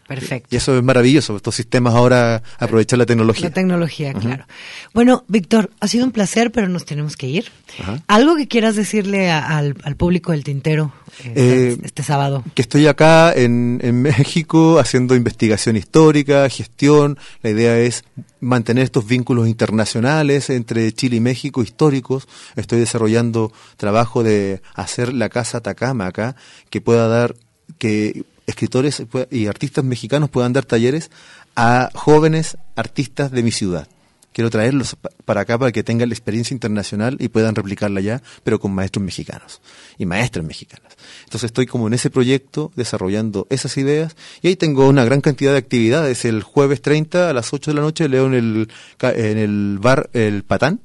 Perfecto. 0.06 0.48
Y 0.50 0.56
eso 0.56 0.76
es 0.76 0.82
maravilloso, 0.84 1.34
estos 1.36 1.54
sistemas 1.54 1.94
ahora 1.94 2.42
aprovechar 2.58 2.98
la 2.98 3.06
tecnología. 3.06 3.48
La 3.48 3.54
tecnología, 3.54 4.12
claro. 4.12 4.44
Bueno, 4.92 5.24
Víctor, 5.28 5.70
ha 5.80 5.88
sido 5.88 6.04
un 6.04 6.12
placer, 6.12 6.52
pero 6.52 6.68
nos 6.68 6.84
tenemos 6.84 7.16
que 7.16 7.26
ir. 7.28 7.46
Ajá. 7.80 8.02
¿Algo 8.06 8.36
que 8.36 8.46
quieras 8.46 8.76
decirle 8.76 9.30
a- 9.30 9.56
al, 9.56 9.76
al 9.82 9.96
público 9.96 10.32
del 10.32 10.44
tintero 10.44 10.92
eh, 11.24 11.32
Eh, 11.34 11.78
este 11.82 12.02
sábado? 12.02 12.44
que 12.54 12.62
estoy 12.62 12.86
acá 12.86 13.32
en, 13.32 13.80
en 13.82 14.02
México 14.02 14.78
haciendo 14.78 15.14
investigación 15.14 15.76
histórica, 15.76 16.48
gestión. 16.50 17.18
La 17.42 17.50
idea 17.50 17.78
es 17.78 18.04
mantener 18.40 18.84
estos 18.84 19.06
vínculos 19.06 19.48
internacionales 19.48 20.50
entre 20.50 20.92
Chile 20.92 21.16
y 21.16 21.20
México 21.20 21.62
históricos. 21.62 22.28
Estoy 22.56 22.78
desarrollando 22.80 23.52
trabajo 23.78 24.22
de 24.22 24.60
hacer 24.74 25.14
la 25.14 25.30
casa 25.30 25.58
Atacama 25.58 26.06
acá, 26.06 26.36
que 26.68 26.80
pueda 26.82 27.08
dar, 27.08 27.34
que 27.78 28.24
escritores 28.46 29.02
y 29.30 29.46
artistas 29.46 29.84
mexicanos 29.84 30.30
puedan 30.30 30.52
dar 30.52 30.64
talleres 30.64 31.10
a 31.56 31.90
jóvenes 31.94 32.56
artistas 32.76 33.30
de 33.30 33.42
mi 33.42 33.50
ciudad. 33.50 33.88
Quiero 34.32 34.50
traerlos 34.50 34.96
pa- 34.96 35.10
para 35.24 35.42
acá 35.42 35.56
para 35.58 35.70
que 35.70 35.84
tengan 35.84 36.08
la 36.08 36.14
experiencia 36.14 36.52
internacional 36.54 37.16
y 37.20 37.28
puedan 37.28 37.54
replicarla 37.54 38.00
ya, 38.00 38.20
pero 38.42 38.58
con 38.58 38.74
maestros 38.74 39.04
mexicanos 39.04 39.60
y 39.96 40.06
maestras 40.06 40.44
mexicanas. 40.44 40.96
Entonces 41.22 41.44
estoy 41.48 41.66
como 41.66 41.86
en 41.86 41.94
ese 41.94 42.10
proyecto 42.10 42.72
desarrollando 42.74 43.46
esas 43.48 43.76
ideas 43.76 44.16
y 44.42 44.48
ahí 44.48 44.56
tengo 44.56 44.88
una 44.88 45.04
gran 45.04 45.20
cantidad 45.20 45.52
de 45.52 45.58
actividades. 45.58 46.24
El 46.24 46.42
jueves 46.42 46.82
30 46.82 47.30
a 47.30 47.32
las 47.32 47.52
8 47.52 47.70
de 47.70 47.74
la 47.76 47.82
noche 47.82 48.08
leo 48.08 48.26
en 48.26 48.34
el, 48.34 48.68
en 49.00 49.38
el 49.38 49.78
bar 49.80 50.10
El 50.12 50.42
Patán. 50.42 50.80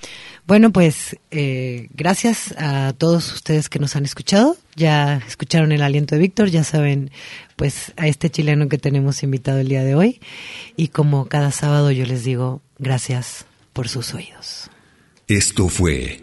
Bueno, 0.48 0.72
pues 0.72 1.18
eh, 1.30 1.88
gracias 1.94 2.54
a 2.58 2.94
todos 2.94 3.32
ustedes 3.34 3.70
que 3.70 3.80
nos 3.80 3.96
han 3.96 4.06
escuchado. 4.06 4.58
Ya 4.76 5.22
escucharon 5.28 5.72
el 5.72 5.82
aliento 5.82 6.16
de 6.16 6.22
Víctor, 6.22 6.50
ya 6.50 6.64
saben, 6.64 7.12
pues 7.56 7.94
a 7.98 8.08
este 8.08 8.30
chileno 8.30 8.68
que 8.68 8.78
tenemos 8.78 9.24
invitado 9.24 9.60
el 9.60 9.68
día 9.68 9.84
de 9.84 9.96
hoy. 9.96 10.20
Y 10.76 10.90
como 10.90 11.28
cada 11.28 11.52
sábado 11.52 11.92
yo 11.92 12.06
les 12.06 12.24
digo, 12.24 12.62
gracias 12.80 13.46
por 13.74 13.88
sus 13.88 14.14
oídos. 14.14 14.70
Esto 15.28 15.70
fue 15.70 16.22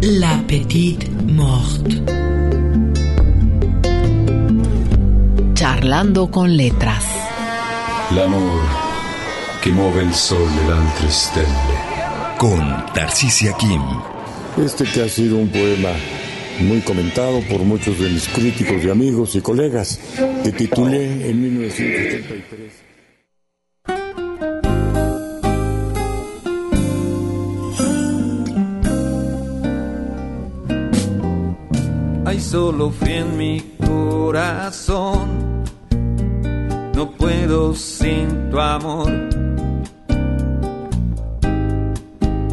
La 0.00 0.44
Petite 0.48 1.08
Morte. 1.10 2.02
Charlando 5.54 6.30
con 6.30 6.56
letras. 6.56 7.17
L'amore 8.14 8.66
che 9.60 9.70
muove 9.70 10.02
il 10.02 10.14
sole 10.14 10.50
e 10.62 10.66
le 10.66 10.72
altre 10.72 11.10
stelle. 11.10 12.36
Con 12.38 12.84
Tarcisia 12.94 13.52
Kim. 13.52 13.82
Este 14.56 14.84
que 14.84 15.02
ha 15.02 15.08
sido 15.08 15.36
un 15.36 15.50
poema 15.50 15.90
muy 16.58 16.80
comentado 16.80 17.42
por 17.42 17.60
muchos 17.60 17.98
de 17.98 18.08
mis 18.08 18.26
críticos 18.28 18.82
y 18.82 18.88
amigos 18.88 19.34
y 19.34 19.42
colegas, 19.42 20.00
que 20.42 20.52
titulé 20.52 21.28
en 21.28 21.42
1983. 21.42 22.72
Hay 32.24 32.40
solo 32.40 32.90
frío 32.90 33.16
en 33.16 33.36
mi 33.36 33.60
corazón. 33.84 35.37
No 36.98 37.12
puedo 37.12 37.76
sin 37.76 38.50
tu 38.50 38.58
amor. 38.58 39.08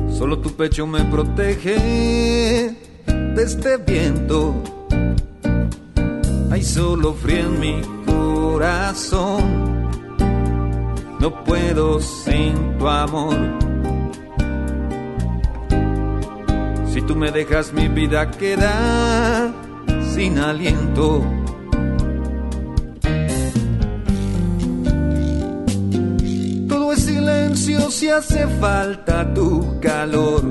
Solo 0.08 0.38
tu 0.38 0.52
pecho 0.56 0.86
me 0.86 1.04
protege 1.06 2.76
de 3.08 3.44
este 3.44 3.78
viento. 3.78 4.54
Hay 6.52 6.62
solo 6.62 7.16
frío 7.16 7.40
en 7.40 7.60
mi 7.60 7.82
corazón. 8.06 9.90
No 11.20 11.44
puedo 11.44 12.00
sin 12.00 12.78
tu 12.78 12.88
amor. 12.88 13.36
Si 16.94 17.02
tú 17.02 17.16
me 17.16 17.32
dejas 17.32 17.74
mi 17.74 17.88
vida 17.88 18.30
queda 18.30 19.52
sin 20.14 20.38
aliento. 20.38 21.45
Si 27.66 28.10
hace 28.10 28.48
falta 28.60 29.34
tu 29.34 29.80
calor. 29.80 30.44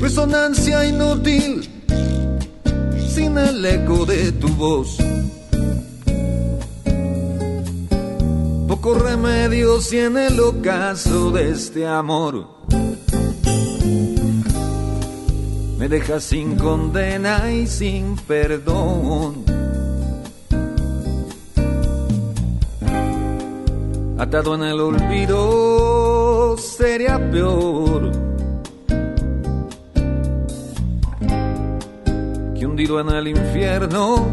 Resonancia 0.00 0.84
inútil 0.84 1.66
sin 3.08 3.38
el 3.38 3.64
eco 3.64 4.04
de 4.04 4.32
tu 4.32 4.48
voz. 4.48 4.98
Poco 8.68 8.94
remedio 8.94 9.80
si 9.80 10.00
en 10.00 10.18
el 10.18 10.38
ocaso 10.40 11.30
de 11.30 11.52
este 11.52 11.86
amor 11.86 12.46
me 15.78 15.88
dejas 15.88 16.24
sin 16.24 16.56
condena 16.56 17.50
y 17.50 17.66
sin 17.66 18.16
perdón. 18.16 19.53
Atado 24.16 24.54
en 24.54 24.62
el 24.62 24.80
olvido 24.80 26.56
sería 26.56 27.18
peor 27.32 28.12
que 32.56 32.64
hundido 32.64 33.00
en 33.00 33.08
el 33.08 33.28
infierno 33.28 34.24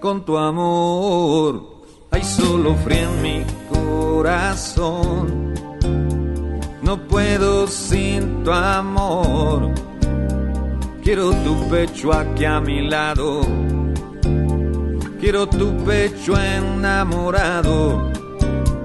con 0.00 0.24
tu 0.24 0.36
amor. 0.36 1.62
Hay 2.10 2.22
solo 2.24 2.74
frío 2.76 3.08
en 3.08 3.22
mi 3.22 3.44
corazón. 3.72 5.54
No 6.82 7.06
puedo 7.08 7.66
sin 7.66 8.44
tu 8.44 8.52
amor. 8.52 9.70
Quiero 11.02 11.30
tu 11.30 11.68
pecho 11.70 12.12
aquí 12.12 12.44
a 12.44 12.60
mi 12.60 12.86
lado. 12.86 13.40
Quiero 15.20 15.46
tu 15.46 15.76
pecho 15.84 16.34
enamorado. 16.40 18.10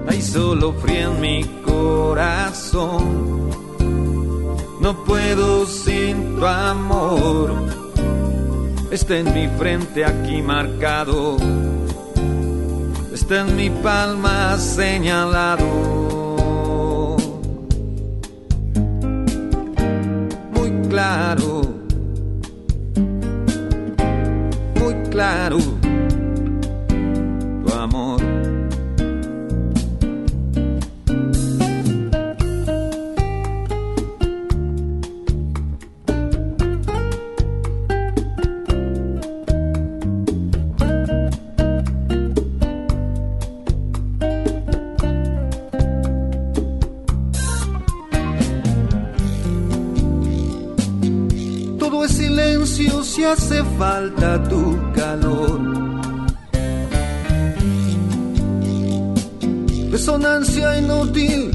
Hay 0.06 0.20
solo 0.20 0.74
frío 0.74 1.12
en 1.12 1.20
mi 1.20 1.42
corazón. 1.64 3.48
No 4.82 5.04
puedo 5.04 5.64
sin 5.64 6.36
tu 6.36 6.44
amor. 6.44 7.54
Está 8.90 9.16
en 9.16 9.32
mi 9.32 9.48
frente 9.56 10.04
aquí 10.04 10.42
marcado. 10.42 11.38
Está 13.14 13.40
en 13.40 13.56
mi 13.56 13.70
palma 13.70 14.58
señalado. 14.58 15.64
Muy 20.52 20.70
claro. 20.90 21.62
Muy 24.74 24.94
claro 25.10 25.75
amor. 27.86 28.20
Todo 51.78 52.04
es 52.04 52.12
silencio 52.12 53.04
si 53.04 53.24
hace 53.24 53.62
falta 53.78 54.42
tu 54.48 54.76
calor 54.92 55.75
Resonancia 60.16 60.78
inútil 60.78 61.50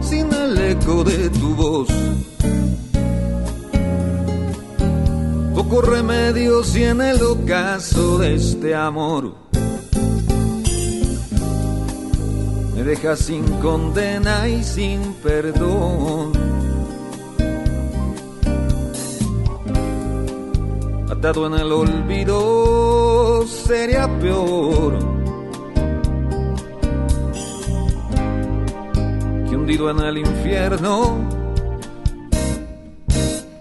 sin 0.00 0.32
el 0.32 0.56
eco 0.56 1.04
de 1.04 1.28
tu 1.28 1.54
voz. 1.54 1.88
Poco 5.54 5.82
remedio 5.82 6.64
si 6.64 6.84
en 6.84 7.02
el 7.02 7.22
ocaso 7.22 8.16
de 8.16 8.36
este 8.36 8.74
amor 8.74 9.34
me 12.74 12.82
dejas 12.82 13.18
sin 13.18 13.44
condena 13.60 14.48
y 14.48 14.64
sin 14.64 15.12
perdón. 15.22 16.32
Atado 21.10 21.46
en 21.46 21.54
el 21.60 21.72
olvido 21.72 23.46
sería 23.46 24.08
peor 24.18 25.21
hundido 29.62 29.90
en 29.90 30.00
el 30.00 30.18
infierno 30.18 31.20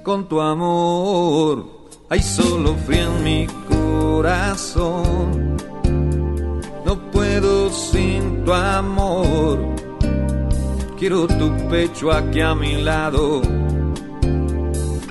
con 0.02 0.28
tu 0.28 0.42
amor. 0.42 1.64
Hay 2.10 2.24
solo 2.24 2.74
frío 2.88 3.04
en 3.04 3.24
mi 3.24 3.48
corazón. 3.70 5.58
No 6.84 7.12
puedo 7.12 7.70
sin 7.70 8.44
tu 8.44 8.52
amor. 8.52 9.60
Quiero 10.98 11.28
tu 11.28 11.56
pecho 11.70 12.12
aquí 12.12 12.42
a 12.42 12.56
mi 12.56 12.82
lado. 12.82 13.44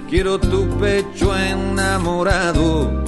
Quiero 0.09 0.41
tu 0.41 0.69
pecho 0.81 1.37
enamorado. 1.37 3.05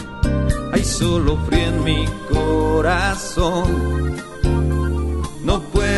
Hay 0.73 0.85
solo 0.85 1.37
frío 1.49 1.67
en 1.67 1.83
mi 1.83 2.05
corazón. 2.33 4.32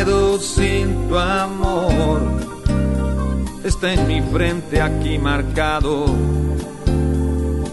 Puedo 0.05 0.37
sin 0.37 1.09
tu 1.09 1.17
amor. 1.17 2.21
Está 3.63 3.93
en 3.93 4.07
mi 4.07 4.21
frente 4.21 4.79
aquí 4.79 5.17
marcado. 5.17 6.05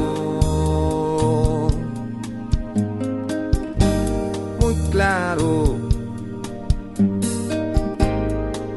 Muy 4.59 4.73
claro. 4.89 5.77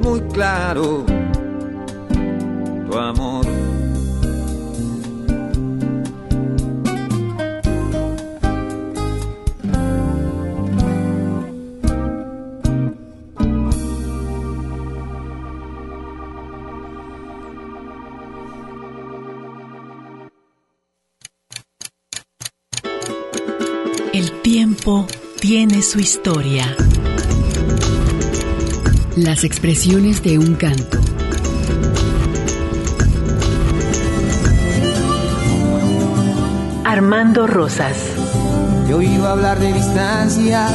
Muy 0.02 0.20
claro. 0.34 1.11
Tiempo 24.82 25.06
tiene 25.38 25.80
su 25.82 26.00
historia. 26.00 26.64
Las 29.16 29.44
expresiones 29.44 30.22
de 30.22 30.38
un 30.38 30.54
canto. 30.54 30.98
Armando 36.84 37.46
Rosas. 37.46 37.96
Yo 38.88 39.00
iba 39.02 39.28
a 39.28 39.32
hablar 39.32 39.60
de 39.60 39.72
distancia. 39.72 40.68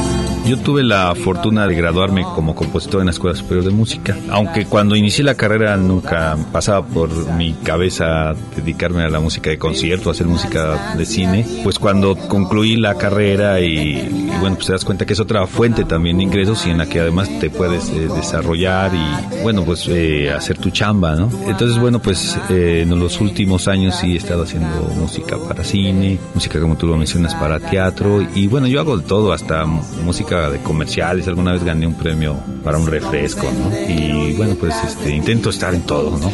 Yo 0.48 0.56
tuve 0.56 0.82
la 0.82 1.14
fortuna 1.14 1.66
de 1.66 1.74
graduarme 1.74 2.22
como 2.22 2.54
compositor 2.54 3.00
en 3.00 3.06
la 3.08 3.10
Escuela 3.10 3.36
Superior 3.36 3.66
de 3.66 3.70
Música, 3.70 4.16
aunque 4.30 4.64
cuando 4.64 4.96
inicié 4.96 5.22
la 5.22 5.34
carrera 5.34 5.76
nunca 5.76 6.38
pasaba 6.50 6.86
por 6.86 7.10
mi 7.34 7.52
cabeza 7.52 8.34
dedicarme 8.56 9.02
a 9.02 9.10
la 9.10 9.20
música 9.20 9.50
de 9.50 9.58
concierto, 9.58 10.08
hacer 10.08 10.26
música 10.26 10.94
de 10.96 11.04
cine, 11.04 11.44
pues 11.62 11.78
cuando 11.78 12.16
concluí 12.16 12.76
la 12.76 12.94
carrera 12.94 13.60
y, 13.60 14.27
bueno, 14.40 14.56
pues 14.56 14.66
te 14.66 14.72
das 14.72 14.84
cuenta 14.84 15.06
que 15.06 15.12
es 15.12 15.20
otra 15.20 15.46
fuente 15.46 15.84
también 15.84 16.18
de 16.18 16.24
ingresos 16.24 16.66
y 16.66 16.70
en 16.70 16.78
la 16.78 16.86
que 16.86 17.00
además 17.00 17.28
te 17.40 17.50
puedes 17.50 17.88
eh, 17.90 18.08
desarrollar 18.14 18.92
y 18.94 19.42
bueno, 19.42 19.64
pues 19.64 19.86
eh, 19.88 20.30
hacer 20.30 20.58
tu 20.58 20.70
chamba, 20.70 21.14
¿no? 21.14 21.30
Entonces, 21.46 21.78
bueno, 21.78 22.00
pues 22.00 22.38
eh, 22.50 22.82
en 22.82 22.98
los 22.98 23.20
últimos 23.20 23.68
años 23.68 23.96
sí 23.96 24.14
he 24.14 24.16
estado 24.16 24.44
haciendo 24.44 24.68
música 24.96 25.36
para 25.36 25.64
cine, 25.64 26.18
música 26.34 26.60
como 26.60 26.76
tú 26.76 26.86
lo 26.86 26.96
mencionas 26.96 27.34
para 27.34 27.58
teatro 27.58 28.26
y 28.34 28.46
bueno, 28.46 28.66
yo 28.66 28.80
hago 28.80 28.96
de 28.96 29.04
todo, 29.04 29.32
hasta 29.32 29.64
música 29.66 30.50
de 30.50 30.58
comerciales, 30.60 31.26
alguna 31.28 31.52
vez 31.52 31.64
gané 31.64 31.86
un 31.86 31.94
premio 31.94 32.36
para 32.64 32.78
un 32.78 32.86
refresco, 32.86 33.46
¿no? 33.46 33.92
Y 33.92 34.34
bueno, 34.34 34.54
pues 34.54 34.74
este, 34.84 35.14
intento 35.14 35.50
estar 35.50 35.74
en 35.74 35.82
todo, 35.82 36.18
¿no? 36.18 36.30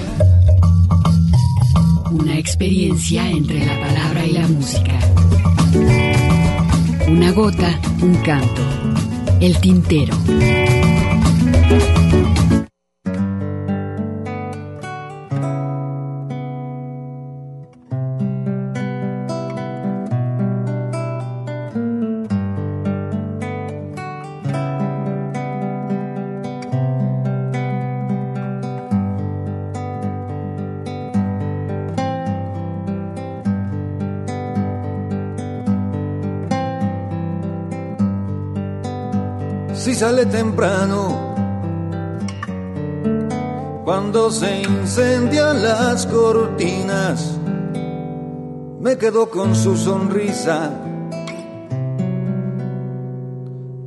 Una 2.10 2.38
experiencia 2.38 3.28
entre 3.28 3.66
la 3.66 3.80
palabra 3.80 4.26
y 4.26 4.32
la 4.32 4.46
música. 4.46 4.92
Una 7.14 7.30
gota, 7.30 7.78
un 8.02 8.16
canto. 8.16 8.60
El 9.40 9.56
tintero. 9.60 10.16
Se 44.30 44.62
incendian 44.62 45.62
las 45.62 46.06
cortinas, 46.06 47.38
me 48.80 48.96
quedo 48.96 49.28
con 49.28 49.54
su 49.54 49.76
sonrisa 49.76 50.70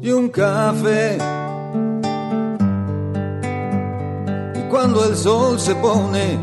y 0.02 0.12
un 0.12 0.30
café. 0.30 1.18
Y 4.56 4.70
cuando 4.70 5.06
el 5.06 5.16
sol 5.16 5.60
se 5.60 5.76
pone, 5.76 6.38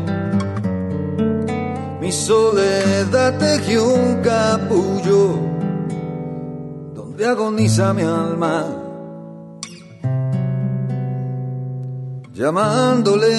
mi 2.01 2.11
soledad 2.11 3.37
teje 3.37 3.79
un 3.79 4.21
capullo 4.21 5.39
donde 6.93 7.25
agoniza 7.25 7.93
mi 7.93 8.03
alma. 8.03 8.84
Llamándole. 12.35 13.31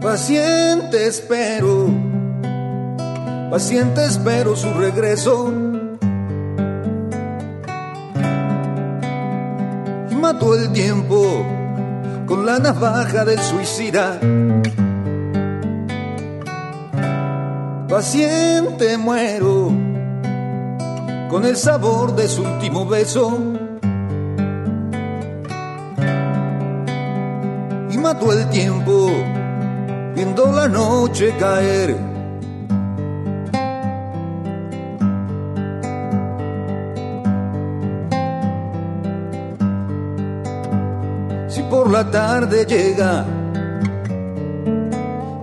Paciente 0.00 1.06
espero, 1.06 1.88
paciente 3.50 4.04
espero 4.04 4.56
su 4.56 4.72
regreso. 4.74 5.52
Y 10.10 10.14
mató 10.16 10.56
el 10.56 10.72
tiempo 10.72 11.46
con 12.26 12.44
la 12.44 12.58
navaja 12.58 13.24
del 13.24 13.38
suicida. 13.38 14.18
Paciente 17.88 18.98
muero 18.98 19.70
con 21.30 21.44
el 21.44 21.56
sabor 21.56 22.16
de 22.16 22.26
su 22.26 22.42
último 22.42 22.86
beso. 22.86 23.61
Mató 28.12 28.32
el 28.32 28.46
tiempo 28.50 29.10
viendo 30.14 30.52
la 30.52 30.68
noche 30.68 31.34
caer. 31.38 31.96
Si 41.48 41.62
por 41.62 41.90
la 41.90 42.10
tarde 42.10 42.66
llega 42.66 43.24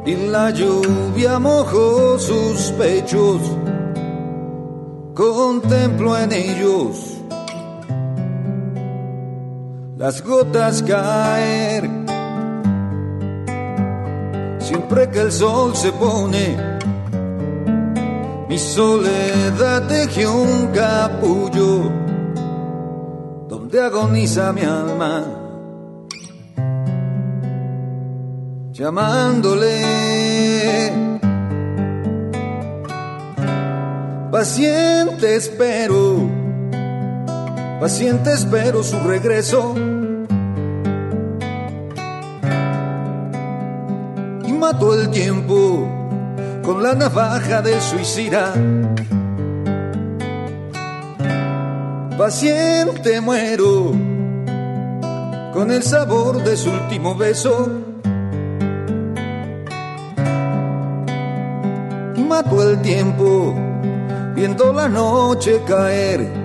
y 0.05 0.15
la 0.27 0.51
lluvia 0.51 1.39
mojó 1.39 2.19
sus 2.19 2.71
pechos, 2.73 3.41
contemplo 5.15 6.17
en 6.17 6.31
ellos 6.33 7.15
las 9.97 10.23
gotas 10.23 10.83
caer. 10.83 11.98
Siempre 14.69 15.09
que 15.09 15.21
el 15.21 15.31
sol 15.31 15.75
se 15.75 15.91
pone, 15.93 16.55
mi 18.47 18.59
soledad 18.59 19.87
teje 19.87 20.27
un 20.27 20.67
capullo 20.67 21.91
donde 23.47 23.81
agoniza 23.81 24.53
mi 24.53 24.61
alma, 24.61 25.25
llamándole. 28.71 29.81
Paciente 34.31 35.35
espero 35.35 36.29
paciente 37.79 38.33
espero 38.33 38.83
su 38.83 38.99
regreso. 38.99 39.73
Y 44.69 44.71
mato 44.71 44.93
el 44.93 45.09
tiempo 45.09 45.89
con 46.63 46.83
la 46.83 46.93
navaja 46.93 47.59
del 47.63 47.81
suicida. 47.81 48.53
Paciente 52.15 53.19
muero 53.19 53.93
con 55.53 55.71
el 55.71 55.81
sabor 55.81 56.43
de 56.43 56.55
su 56.55 56.69
último 56.69 57.15
beso. 57.15 57.67
Y 62.15 62.21
mato 62.21 62.69
el 62.69 62.79
tiempo 62.83 63.55
viendo 64.35 64.71
la 64.71 64.87
noche 64.87 65.63
caer 65.65 66.38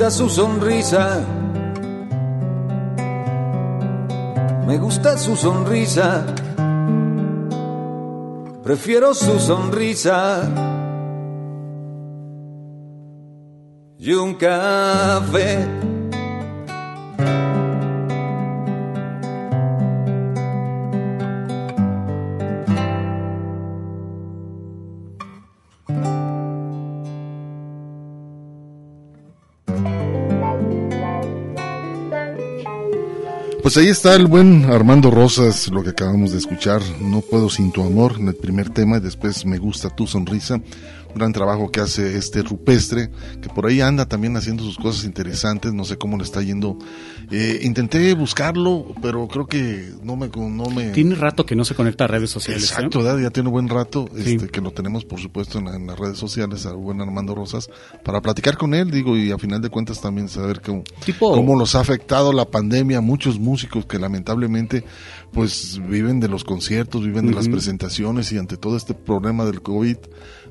gusta 0.00 0.16
su 0.16 0.30
sonrisa. 0.30 1.20
Me 4.66 4.78
gusta 4.78 5.18
su 5.18 5.36
sonrisa. 5.36 6.24
Prefiero 8.64 9.12
su 9.12 9.38
sonrisa. 9.38 10.48
Y 13.98 14.14
un 14.14 14.36
café. 14.36 15.68
Pues 33.70 33.84
ahí 33.84 33.88
está 33.88 34.16
el 34.16 34.26
buen 34.26 34.64
Armando 34.64 35.12
Rosas, 35.12 35.68
lo 35.68 35.84
que 35.84 35.90
acabamos 35.90 36.32
de 36.32 36.38
escuchar, 36.38 36.82
No 37.00 37.20
puedo 37.20 37.48
sin 37.48 37.70
tu 37.70 37.84
amor, 37.84 38.16
en 38.18 38.26
el 38.26 38.34
primer 38.34 38.70
tema, 38.70 38.96
y 38.96 39.00
después 39.00 39.46
Me 39.46 39.58
gusta 39.58 39.94
tu 39.94 40.08
sonrisa 40.08 40.60
gran 41.14 41.32
trabajo 41.32 41.70
que 41.70 41.80
hace 41.80 42.16
este 42.16 42.42
rupestre, 42.42 43.10
que 43.40 43.48
por 43.48 43.66
ahí 43.66 43.80
anda 43.80 44.06
también 44.06 44.36
haciendo 44.36 44.62
sus 44.62 44.76
cosas 44.76 45.04
interesantes, 45.04 45.72
no 45.72 45.84
sé 45.84 45.96
cómo 45.96 46.16
le 46.16 46.24
está 46.24 46.42
yendo. 46.42 46.78
Eh, 47.30 47.60
intenté 47.62 48.14
buscarlo, 48.14 48.86
pero 49.00 49.28
creo 49.28 49.46
que 49.46 49.92
no 50.02 50.16
me, 50.16 50.28
no 50.28 50.70
me... 50.70 50.90
Tiene 50.90 51.14
rato 51.14 51.46
que 51.46 51.54
no 51.54 51.64
se 51.64 51.74
conecta 51.74 52.04
a 52.04 52.06
redes 52.08 52.30
sociales. 52.30 52.64
¿eh? 52.64 52.66
Exacto, 52.66 53.20
ya 53.20 53.30
tiene 53.30 53.50
buen 53.50 53.68
rato, 53.68 54.08
este, 54.16 54.48
que 54.48 54.60
lo 54.60 54.72
tenemos 54.72 55.04
por 55.04 55.20
supuesto 55.20 55.58
en, 55.58 55.86
las 55.86 55.98
redes 55.98 56.18
sociales, 56.18 56.66
a 56.66 56.72
buen 56.72 57.00
Armando 57.00 57.34
Rosas, 57.34 57.70
para 58.04 58.20
platicar 58.20 58.56
con 58.56 58.74
él, 58.74 58.90
digo, 58.90 59.16
y 59.16 59.30
a 59.30 59.38
final 59.38 59.60
de 59.60 59.70
cuentas 59.70 60.00
también 60.00 60.28
saber 60.28 60.60
cómo, 60.60 60.82
cómo 61.18 61.58
los 61.58 61.74
ha 61.74 61.80
afectado 61.80 62.32
la 62.32 62.46
pandemia 62.46 62.98
a 62.98 63.00
muchos 63.00 63.38
músicos 63.38 63.86
que 63.86 63.98
lamentablemente 63.98 64.84
pues 65.32 65.80
viven 65.88 66.20
de 66.20 66.28
los 66.28 66.44
conciertos, 66.44 67.04
viven 67.04 67.26
de 67.26 67.34
las 67.34 67.48
presentaciones 67.48 68.32
y 68.32 68.38
ante 68.38 68.56
todo 68.56 68.76
este 68.76 68.94
problema 68.94 69.44
del 69.44 69.62
COVID, 69.62 69.96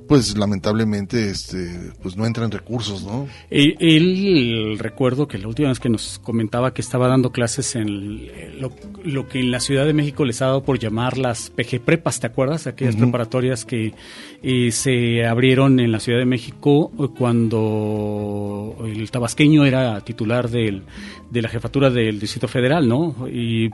pues 0.09 0.35
lamentablemente 0.35 1.29
este 1.29 1.91
pues 2.01 2.17
no 2.17 2.25
entran 2.25 2.49
recursos, 2.49 3.03
¿no? 3.03 3.27
Él, 3.51 4.75
recuerdo 4.79 5.27
que 5.27 5.37
la 5.37 5.47
última 5.47 5.69
vez 5.69 5.79
que 5.79 5.87
nos 5.87 6.17
comentaba 6.17 6.73
que 6.73 6.81
estaba 6.81 7.07
dando 7.07 7.31
clases 7.31 7.75
en 7.75 8.27
lo, 8.59 9.27
que 9.27 9.39
en 9.39 9.51
la 9.51 9.59
Ciudad 9.59 9.85
de 9.85 9.93
México 9.93 10.25
les 10.25 10.41
ha 10.41 10.47
dado 10.47 10.63
por 10.63 10.79
llamar 10.79 11.19
las 11.19 11.51
PG 11.51 11.81
Prepas, 11.81 12.19
¿te 12.19 12.25
acuerdas? 12.25 12.65
Aquellas 12.65 12.95
preparatorias 12.95 13.65
que 13.65 13.93
eh, 14.41 14.71
se 14.71 15.27
abrieron 15.27 15.79
en 15.79 15.91
la 15.91 15.99
Ciudad 15.99 16.17
de 16.17 16.25
México 16.25 16.91
cuando 17.15 18.77
el 18.83 19.11
tabasqueño 19.11 19.63
era 19.63 20.01
titular 20.01 20.49
del, 20.49 20.81
de 21.29 21.41
la 21.43 21.49
jefatura 21.49 21.91
del 21.91 22.19
Distrito 22.19 22.47
Federal, 22.47 22.87
¿no? 22.87 23.27
Y 23.31 23.69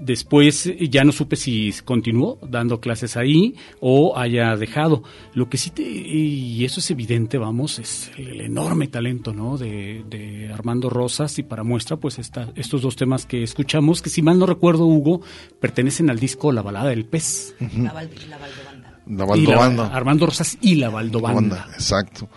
Después 0.00 0.72
ya 0.90 1.04
no 1.04 1.12
supe 1.12 1.36
si 1.36 1.72
continuó 1.84 2.38
dando 2.48 2.80
clases 2.80 3.16
ahí 3.16 3.54
o 3.80 4.16
haya 4.16 4.56
dejado. 4.56 5.02
Lo 5.34 5.48
que 5.48 5.58
sí, 5.58 5.70
te, 5.70 5.82
y 5.82 6.64
eso 6.64 6.80
es 6.80 6.90
evidente, 6.90 7.38
vamos, 7.38 7.78
es 7.78 8.10
el, 8.16 8.40
enorme 8.40 8.88
talento 8.88 9.32
¿no? 9.32 9.58
de, 9.58 10.50
Armando 10.52 10.90
Rosas 10.90 11.38
y 11.38 11.42
para 11.42 11.62
muestra, 11.62 11.96
pues 11.96 12.18
esta, 12.18 12.48
estos 12.54 12.82
dos 12.82 12.96
temas 12.96 13.26
que 13.26 13.42
escuchamos, 13.42 14.02
que 14.02 14.10
si 14.10 14.22
mal 14.22 14.38
no 14.38 14.46
recuerdo, 14.46 14.86
Hugo, 14.86 15.20
pertenecen 15.60 16.10
al 16.10 16.18
disco 16.18 16.52
La 16.52 16.62
balada 16.62 16.90
del 16.90 17.04
pez. 17.04 17.54
la, 17.60 17.92
Valdobanda. 17.92 19.00
La 19.06 19.24
Valdobanda. 19.24 19.86
Armando 19.88 20.26
Rosas 20.26 20.58
y 20.60 20.76
La 20.76 20.90
Valdobanda. 20.90 21.68
Exacto. 21.72 22.28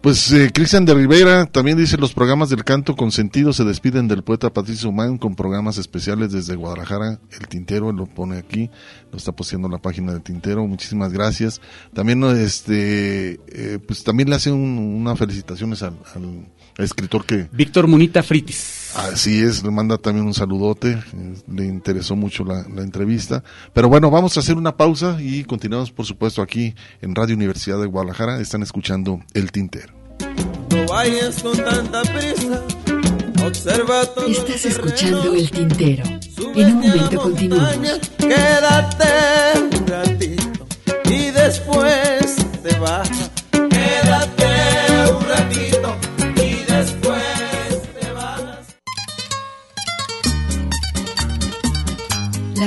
Pues 0.00 0.30
eh, 0.32 0.52
Cristian 0.54 0.84
de 0.84 0.94
Rivera 0.94 1.46
también 1.46 1.76
dice 1.76 1.96
los 1.96 2.14
programas 2.14 2.50
del 2.50 2.62
canto 2.62 2.94
con 2.94 3.10
sentido 3.10 3.52
se 3.52 3.64
despiden 3.64 4.06
del 4.06 4.22
poeta 4.22 4.52
Patricio 4.52 4.90
Humán 4.90 5.18
con 5.18 5.34
programas 5.34 5.76
especiales 5.76 6.30
desde 6.30 6.54
Guadalajara. 6.54 7.18
El 7.32 7.48
Tintero 7.48 7.90
lo 7.90 8.06
pone 8.06 8.38
aquí, 8.38 8.70
lo 9.10 9.18
está 9.18 9.32
posteando 9.32 9.68
la 9.68 9.78
página 9.78 10.12
del 10.12 10.22
Tintero. 10.22 10.64
Muchísimas 10.68 11.12
gracias. 11.12 11.60
También 11.92 12.22
este 12.22 13.40
eh, 13.48 13.80
pues 13.84 14.04
también 14.04 14.30
le 14.30 14.36
hace 14.36 14.52
unas 14.52 15.18
felicitaciones 15.18 15.82
al, 15.82 15.96
escritor 16.78 17.24
que 17.24 17.48
Víctor 17.52 17.86
Munita 17.86 18.22
Fritis. 18.22 18.92
Así 18.94 19.42
es, 19.42 19.62
le 19.62 19.70
manda 19.70 19.98
también 19.98 20.26
un 20.26 20.34
saludote. 20.34 20.98
Le 21.46 21.66
interesó 21.66 22.16
mucho 22.16 22.44
la, 22.44 22.66
la 22.74 22.82
entrevista. 22.82 23.44
Pero 23.72 23.88
bueno, 23.88 24.10
vamos 24.10 24.36
a 24.36 24.40
hacer 24.40 24.56
una 24.56 24.76
pausa 24.76 25.18
y 25.20 25.44
continuamos 25.44 25.90
por 25.90 26.06
supuesto 26.06 26.40
aquí 26.40 26.74
en 27.02 27.14
Radio 27.14 27.36
Universidad 27.36 27.80
de 27.80 27.86
Guadalajara. 27.86 28.40
Están 28.40 28.62
escuchando 28.62 29.20
El 29.34 29.52
Tintero. 29.52 29.92
No 30.70 30.86
vayas 30.86 31.42
con 31.42 31.56
tanta 31.56 32.02
prisa. 32.02 32.64
Observa 33.44 34.04
todo 34.06 34.26
Estás 34.26 34.66
escuchando 34.66 35.34
el 35.34 35.50
tintero. 35.50 36.04
En 36.54 36.66
un 36.66 36.80
momento 36.80 37.22
continuamos. 37.22 38.00
Quédate 38.18 39.76
un 39.76 39.86
ratito 39.86 40.66
y 41.10 41.30
después 41.30 42.36
te 42.62 42.78
vas. 42.78 43.27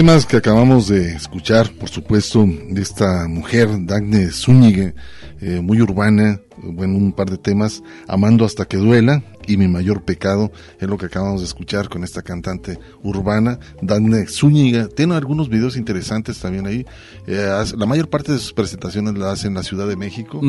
Temas 0.00 0.24
que 0.24 0.38
acabamos 0.38 0.88
de 0.88 1.12
escuchar, 1.12 1.70
por 1.72 1.90
supuesto, 1.90 2.46
de 2.46 2.80
esta 2.80 3.28
mujer, 3.28 3.68
Dagne 3.84 4.30
Zúñiga, 4.30 4.94
eh, 5.42 5.60
muy 5.60 5.82
urbana, 5.82 6.40
bueno, 6.56 6.96
un 6.96 7.12
par 7.12 7.28
de 7.28 7.36
temas, 7.36 7.82
Amando 8.08 8.46
hasta 8.46 8.64
que 8.64 8.78
duela 8.78 9.22
y 9.46 9.58
Mi 9.58 9.68
mayor 9.68 10.02
pecado, 10.04 10.52
es 10.78 10.88
lo 10.88 10.96
que 10.96 11.06
acabamos 11.06 11.40
de 11.40 11.46
escuchar 11.46 11.88
con 11.88 12.04
esta 12.04 12.22
cantante 12.22 12.78
urbana, 13.02 13.58
Dagne 13.82 14.26
Zúñiga. 14.26 14.88
Tiene 14.88 15.16
algunos 15.16 15.48
videos 15.48 15.76
interesantes 15.76 16.38
también 16.38 16.66
ahí. 16.66 16.86
Eh, 17.26 17.50
la 17.76 17.86
mayor 17.86 18.08
parte 18.08 18.32
de 18.32 18.38
sus 18.38 18.52
presentaciones 18.52 19.18
la 19.18 19.32
hace 19.32 19.48
en 19.48 19.54
la 19.54 19.62
Ciudad 19.62 19.88
de 19.88 19.96
México. 19.96 20.40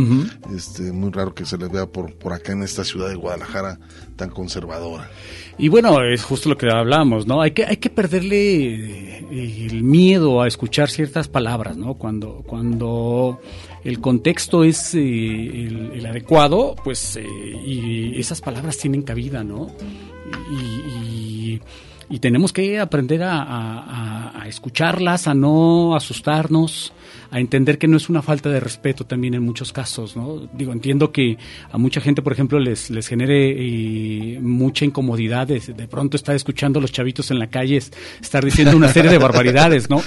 Este, 0.56 0.92
muy 0.92 1.12
raro 1.12 1.34
que 1.34 1.46
se 1.46 1.58
le 1.58 1.68
vea 1.68 1.88
por, 1.88 2.14
por 2.14 2.32
acá 2.32 2.54
en 2.54 2.64
esta 2.64 2.84
ciudad 2.84 3.10
de 3.10 3.16
Guadalajara 3.16 3.80
tan 4.16 4.30
conservadora. 4.30 5.10
Y 5.58 5.70
bueno, 5.70 6.04
es 6.04 6.24
justo 6.24 6.50
lo 6.50 6.58
que 6.58 6.70
hablábamos, 6.70 7.26
¿no? 7.26 7.42
Hay 7.42 7.52
que, 7.52 7.66
hay 7.66 7.78
que 7.78 7.90
perderle 7.90 9.11
el 9.30 9.84
miedo 9.84 10.42
a 10.42 10.48
escuchar 10.48 10.90
ciertas 10.90 11.28
palabras, 11.28 11.78
¿no? 11.78 11.96
Cuando, 11.96 12.44
cuando 12.46 13.40
el 13.84 14.00
contexto 14.00 14.64
es 14.64 14.94
eh, 14.96 15.00
el, 15.00 15.92
el 15.96 16.06
adecuado, 16.06 16.76
pues, 16.84 17.16
eh, 17.18 17.26
y 17.66 18.20
esas 18.20 18.42
palabras 18.42 18.78
tienen 18.78 19.02
cabida, 19.04 19.44
¿no? 19.44 19.68
Y, 20.52 20.56
y- 20.56 21.01
y 22.12 22.20
tenemos 22.20 22.52
que 22.54 22.78
aprender 22.80 23.22
a, 23.24 24.44
escucharlas, 24.48 25.28
a 25.28 25.34
no 25.34 25.96
asustarnos, 25.96 26.92
a 27.32 27.40
entender 27.40 27.78
que 27.78 27.88
no 27.88 27.96
es 27.98 28.10
una 28.10 28.22
falta 28.22 28.50
de 28.50 28.60
respeto 28.60 29.06
también 29.06 29.34
en 29.34 29.44
muchos 29.44 29.72
casos, 29.72 30.18
¿no? 30.18 30.48
Digo, 30.54 30.74
entiendo 30.74 31.12
que 31.14 31.38
a 31.72 31.78
mucha 31.78 32.02
gente, 32.02 32.22
por 32.22 32.34
ejemplo, 32.34 32.60
les, 32.60 32.90
les 32.90 33.08
genere 33.08 33.56
eh, 34.36 34.40
mucha 34.42 34.84
incomodidad 34.84 35.48
de, 35.48 35.60
de 35.62 35.88
pronto 35.88 36.18
estar 36.18 36.36
escuchando 36.36 36.80
a 36.80 36.82
los 36.82 36.92
chavitos 36.92 37.32
en 37.32 37.40
la 37.40 37.48
calle 37.48 37.78
es- 37.78 37.92
estar 38.22 38.44
diciendo 38.44 38.76
una 38.76 38.90
serie 38.90 39.10
de 39.10 39.18
barbaridades, 39.18 39.90
¿no? 39.90 40.02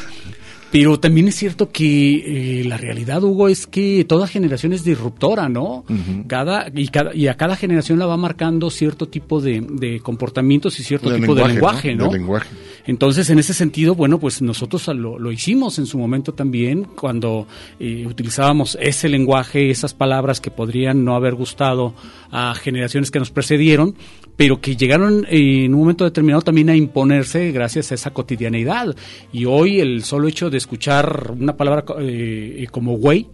Pero 0.74 0.98
también 0.98 1.28
es 1.28 1.36
cierto 1.36 1.70
que 1.70 2.60
eh, 2.60 2.64
la 2.64 2.76
realidad, 2.76 3.22
Hugo, 3.22 3.46
es 3.46 3.68
que 3.68 4.05
toda 4.09 4.26
generación 4.26 4.72
es 4.72 4.82
disruptora, 4.82 5.48
¿no? 5.48 5.84
cada, 6.26 6.66
y 6.74 6.88
cada 6.88 7.14
Y 7.14 7.28
a 7.28 7.36
cada 7.36 7.55
generación 7.55 8.01
la 8.01 8.06
va 8.06 8.16
marcando 8.16 8.70
cierto 8.70 9.06
tipo 9.06 9.40
de, 9.40 9.60
de 9.60 10.01
comportamientos 10.01 10.80
y 10.80 10.82
cierto 10.82 11.10
De 11.10 11.20
tipo 11.20 11.36
de 11.36 11.46
lenguaje, 11.46 11.90
lenguaje, 11.90 11.94
¿no? 11.94 12.06
¿no? 12.06 12.10
De 12.10 12.18
lenguaje. 12.18 12.48
Entonces, 12.86 13.30
en 13.30 13.38
ese 13.38 13.55
sentido, 13.55 13.94
bueno, 13.94 14.18
pues 14.18 14.42
nosotros 14.42 14.88
lo, 14.88 15.16
lo 15.16 15.30
hicimos 15.30 15.78
en 15.78 15.86
su 15.86 15.96
momento 15.96 16.34
también, 16.34 16.88
cuando 16.96 17.46
eh, 17.78 18.05
utilizábamos 18.09 18.76
ese 18.80 19.09
lenguaje, 19.09 19.70
esas 19.70 19.94
palabras 19.94 20.40
que 20.40 20.51
podrían 20.51 21.05
no 21.05 21.14
haber 21.14 21.36
gustado 21.36 21.94
a 22.32 22.52
generaciones 22.56 23.12
que 23.12 23.20
nos 23.20 23.30
precedieron, 23.30 23.94
pero 24.36 24.61
que 24.61 24.77
llegaron 24.77 25.27
en 25.28 25.74
un 25.74 25.81
momento 25.81 26.05
determinado 26.05 26.43
también 26.43 26.69
a 26.70 26.77
imponerse 26.77 27.52
gracias 27.52 27.93
a 27.93 27.94
esa 27.94 28.12
cotidianeidad. 28.12 28.94
Y 29.32 29.44
hoy 29.44 29.81
el 29.81 30.02
solo 30.05 30.28
hecho 30.28 30.51
de 30.51 30.59
escuchar 30.59 31.32
una 31.39 31.56
palabra 31.56 31.85
eh, 32.01 32.56
eh, 32.59 32.66
como 32.70 32.97
güey, 32.97 33.28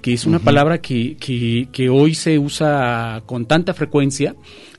que 0.00 0.12
es 0.12 0.24
una 0.24 0.38
palabra 0.38 0.78
que, 0.80 1.16
que, 1.16 1.68
que 1.72 1.88
hoy 1.88 2.14
se 2.14 2.38
usa 2.38 3.22
con 3.26 3.46
tanta 3.46 3.74
frecuencia. 3.74 4.34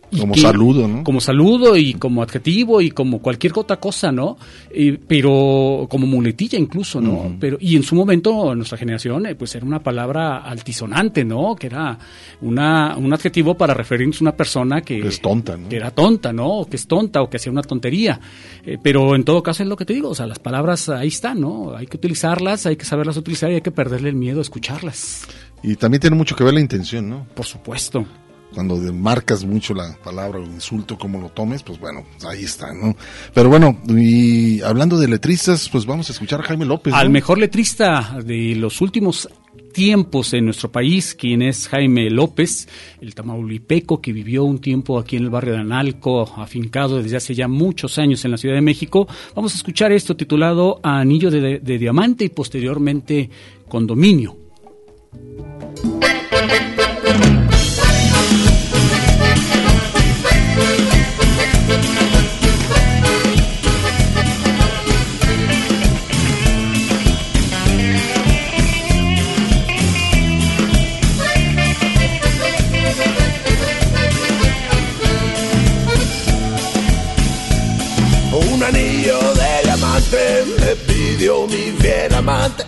Y 0.09 0.19
Como 0.19 0.33
que- 0.33 0.41
saludo, 0.41 0.87
¿no? 0.87 1.03
Como 1.03 1.19
saludo 1.19 1.75
y 1.75 1.93
como 1.93 2.23
adjetivo 2.23 2.81
y 2.81 2.91
como 2.91 3.19
cualquier 3.19 3.53
otra 3.55 3.77
cosa, 3.77 4.11
¿no? 4.11 4.37
Eh, 4.69 4.97
pero 5.07 5.87
como 5.89 6.07
muletilla 6.07 6.57
incluso, 6.57 7.01
¿no? 7.01 7.35
Pero 7.39 7.57
y 7.59 7.75
en 7.75 7.83
su 7.83 7.95
momento 7.95 8.55
nuestra 8.55 8.77
generación, 8.77 9.25
eh, 9.25 9.35
pues 9.35 9.55
era 9.55 9.65
una 9.65 9.79
palabra 9.83 10.37
altisonante, 10.37 11.25
¿no? 11.25 11.55
Que 11.55 11.67
era 11.67 11.97
una 12.41 12.95
un 12.97 13.13
adjetivo 13.13 13.55
para 13.55 13.73
referirnos 13.73 14.21
a 14.21 14.23
una 14.25 14.35
persona 14.35 14.81
que, 14.81 14.99
es 14.99 15.21
tonta, 15.21 15.57
¿no? 15.57 15.67
que 15.67 15.75
era 15.75 15.91
tonta, 15.91 16.31
¿no? 16.31 16.47
O 16.59 16.69
que 16.69 16.77
es 16.77 16.87
tonta 16.87 17.21
o 17.21 17.29
que 17.29 17.37
hacía 17.37 17.51
una 17.51 17.63
tontería. 17.63 18.19
Eh, 18.65 18.77
pero 18.81 19.15
en 19.15 19.23
todo 19.23 19.43
caso 19.43 19.63
es 19.63 19.69
lo 19.69 19.75
que 19.75 19.85
te 19.85 19.93
digo, 19.93 20.09
o 20.09 20.15
sea, 20.15 20.25
las 20.25 20.39
palabras 20.39 20.89
ahí 20.89 21.09
están, 21.09 21.41
¿no? 21.41 21.75
Hay 21.75 21.87
que 21.87 21.97
utilizarlas, 21.97 22.65
hay 22.65 22.75
que 22.77 22.85
saberlas 22.85 23.17
utilizar 23.17 23.51
y 23.51 23.55
hay 23.55 23.61
que 23.61 23.71
perderle 23.71 24.09
el 24.09 24.15
miedo 24.15 24.39
a 24.39 24.41
escucharlas. 24.41 25.27
Y 25.63 25.75
también 25.75 26.01
tiene 26.01 26.15
mucho 26.15 26.35
que 26.35 26.43
ver 26.43 26.53
la 26.53 26.61
intención, 26.61 27.09
¿no? 27.09 27.25
Por 27.35 27.45
supuesto. 27.45 28.05
Cuando 28.53 28.77
marcas 28.93 29.43
mucho 29.43 29.73
la 29.73 29.97
palabra 30.03 30.39
o 30.39 30.43
insulto, 30.43 30.97
como 30.97 31.19
lo 31.19 31.29
tomes, 31.29 31.63
pues 31.63 31.79
bueno, 31.79 32.05
ahí 32.27 32.43
está, 32.43 32.73
¿no? 32.73 32.95
Pero 33.33 33.49
bueno, 33.49 33.77
y 33.89 34.61
hablando 34.61 34.97
de 34.97 35.07
letristas, 35.07 35.69
pues 35.69 35.85
vamos 35.85 36.09
a 36.09 36.13
escuchar 36.13 36.39
a 36.39 36.43
Jaime 36.43 36.65
López. 36.65 36.93
Al 36.93 37.09
mejor 37.09 37.37
letrista 37.37 38.17
de 38.23 38.55
los 38.55 38.81
últimos 38.81 39.29
tiempos 39.77 40.33
en 40.33 40.45
nuestro 40.45 40.71
país, 40.71 41.13
quien 41.13 41.43
es 41.43 41.67
Jaime 41.67 42.09
López, 42.09 42.67
el 42.99 43.13
tamaulipeco 43.13 44.01
que 44.01 44.11
vivió 44.11 44.43
un 44.43 44.59
tiempo 44.59 44.97
aquí 44.97 45.17
en 45.17 45.23
el 45.23 45.29
barrio 45.29 45.53
de 45.53 45.59
Analco, 45.59 46.23
afincado 46.37 47.01
desde 47.01 47.17
hace 47.17 47.35
ya 47.35 47.47
muchos 47.47 47.99
años 47.99 48.25
en 48.25 48.31
la 48.31 48.37
Ciudad 48.37 48.55
de 48.55 48.61
México. 48.61 49.07
Vamos 49.35 49.53
a 49.53 49.57
escuchar 49.57 49.91
esto 49.91 50.15
titulado 50.15 50.79
Anillo 50.81 51.29
de, 51.29 51.59
de 51.59 51.77
Diamante 51.77 52.25
y 52.25 52.29
posteriormente 52.29 53.29
Condominio. 53.67 54.35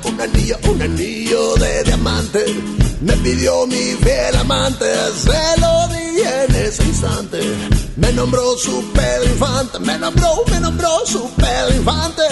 Un 0.03 0.19
anillo, 0.19 0.57
un 0.69 0.81
anillo 0.81 1.55
de 1.55 1.83
diamante. 1.83 2.45
Me 3.01 3.13
pidió 3.17 3.65
mi 3.65 3.95
fiel 4.03 4.35
amante, 4.37 4.85
se 5.15 5.61
lo 5.61 5.87
di 5.87 6.21
en 6.21 6.55
ese 6.65 6.83
instante. 6.83 7.39
Me 7.95 8.11
nombró 8.11 8.57
su 8.57 8.83
pedo 8.91 9.23
infante, 9.23 9.79
me 9.79 9.97
nombró, 9.97 10.43
me 10.51 10.59
nombró 10.59 10.89
su 11.05 11.29
pedo 11.35 11.73
infante. 11.75 12.23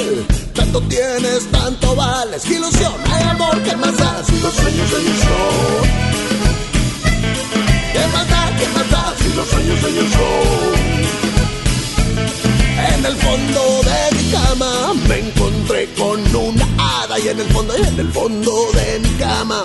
Tanto 0.54 0.82
tienes, 0.84 1.50
tanto 1.52 1.96
vales, 1.96 2.44
qué 2.44 2.56
ilusión, 2.56 2.94
hay 3.10 3.24
amor, 3.30 3.62
que 3.64 3.76
más 3.78 3.98
da 3.98 4.24
si 4.26 4.40
los 4.40 4.54
sueños 4.54 4.90
sueños 4.90 5.20
son. 5.20 6.08
¿Qué 7.94 8.08
más 8.14 8.30
da, 8.30 8.56
qué 8.60 8.68
más 8.76 8.92
da 8.92 9.14
si 9.20 9.34
los 9.34 9.48
sueños 9.48 9.80
sueños 9.80 10.06
son? 10.12 10.78
En 12.94 13.06
el 13.06 13.16
fondo 13.16 13.82
de 13.84 14.18
mi 14.18 14.32
cama 14.32 14.94
me 15.08 15.20
encontré 15.20 15.88
con 15.94 16.27
y 17.24 17.28
en 17.30 17.40
el 17.40 17.48
fondo, 17.48 17.74
y 17.78 17.88
en 17.88 18.00
el 18.00 18.12
fondo 18.12 18.52
de 18.74 19.00
mi 19.00 19.10
cama 19.18 19.64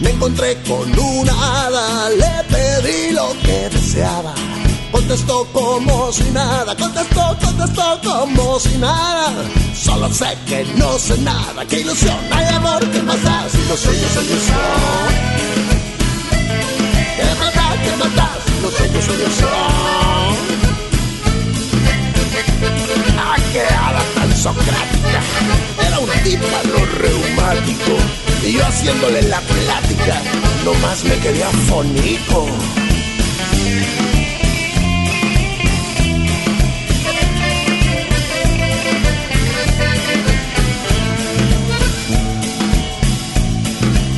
me 0.00 0.10
encontré 0.10 0.56
con 0.62 0.98
una 0.98 1.32
hada. 1.32 2.10
Le 2.10 2.44
pedí 2.48 3.12
lo 3.12 3.32
que 3.42 3.68
deseaba. 3.70 4.34
Contestó 4.92 5.46
como 5.52 6.12
si 6.12 6.24
nada, 6.30 6.74
contestó, 6.76 7.36
contestó 7.44 8.00
como 8.02 8.58
si 8.60 8.78
nada. 8.78 9.32
Solo 9.74 10.12
sé 10.12 10.36
que 10.46 10.64
no 10.76 10.98
sé 10.98 11.18
nada, 11.18 11.64
qué 11.66 11.80
ilusión, 11.80 12.16
hay 12.30 12.54
amor, 12.54 12.80
que 12.90 13.02
más 13.02 13.22
da 13.22 13.46
si 13.50 13.58
los 13.68 13.78
sueños 13.78 14.10
sueños 14.12 14.42
son. 14.46 15.14
¿Qué 17.16 17.24
más 17.38 17.54
da, 17.54 17.82
qué 17.82 17.96
más 17.96 18.16
da 18.16 18.38
si 18.46 18.76
sueños 18.76 19.04
sueños 19.04 19.34
son? 19.34 19.48
¡Ah, 19.52 20.34
qué 20.40 20.45
hada 23.60 24.02
tan 24.14 24.36
socrática! 24.36 25.20
Era 25.86 25.98
un 25.98 26.10
tipa 26.24 26.62
lo 26.64 26.84
reumático. 26.84 27.96
Y 28.44 28.52
yo 28.52 28.64
haciéndole 28.64 29.22
la 29.22 29.40
plática, 29.40 30.22
nomás 30.64 31.04
me 31.04 31.16
quedé 31.18 31.42
afónico. 31.42 32.46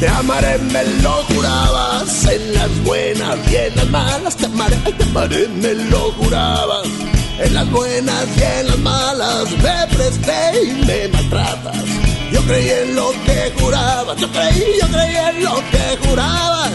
Te 0.00 0.08
amaré, 0.08 0.58
me 0.58 0.84
lo 1.02 1.10
jurabas, 1.24 2.26
en 2.26 2.54
las 2.54 2.84
buenas 2.84 3.36
y 3.50 3.56
en 3.56 3.76
las 3.76 3.88
malas. 3.88 4.36
Te 4.36 4.46
amaré, 4.46 4.76
te 4.76 5.02
amaré, 5.04 5.48
me 5.48 5.74
lo 5.74 6.12
jurabas. 6.12 7.17
En 7.40 7.54
las 7.54 7.70
buenas 7.70 8.26
y 8.36 8.42
en 8.42 8.66
las 8.66 8.78
malas 8.78 9.50
me 9.50 9.96
presté 9.96 10.62
y 10.64 10.84
me 10.84 11.08
maltratas. 11.08 11.84
Yo 12.32 12.42
creí 12.42 12.68
en 12.68 12.96
lo 12.96 13.10
que 13.24 13.52
jurabas, 13.60 14.16
yo 14.20 14.28
creí, 14.32 14.64
yo 14.80 14.88
creí 14.88 15.16
en 15.16 15.44
lo 15.44 15.54
que 15.70 16.08
jurabas. 16.08 16.72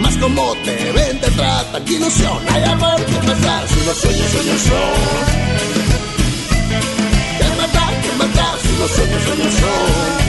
Más 0.00 0.16
como 0.16 0.54
te 0.64 0.92
ven, 0.92 1.20
te 1.20 1.30
tratan, 1.32 1.84
qué 1.84 1.92
ilusión, 1.94 2.38
hay 2.48 2.64
amor, 2.64 2.96
qué 3.04 3.26
pasar 3.26 3.68
si 3.68 3.84
los 3.84 3.96
sueños, 3.96 4.30
sueños 4.32 4.60
son. 4.62 4.96
¿Qué 7.38 7.48
matar, 7.60 7.92
qué 8.02 8.12
matar 8.16 8.58
si 8.62 8.78
los 8.78 8.90
sueños, 8.90 9.22
sueños 9.22 9.54
son? 9.60 10.26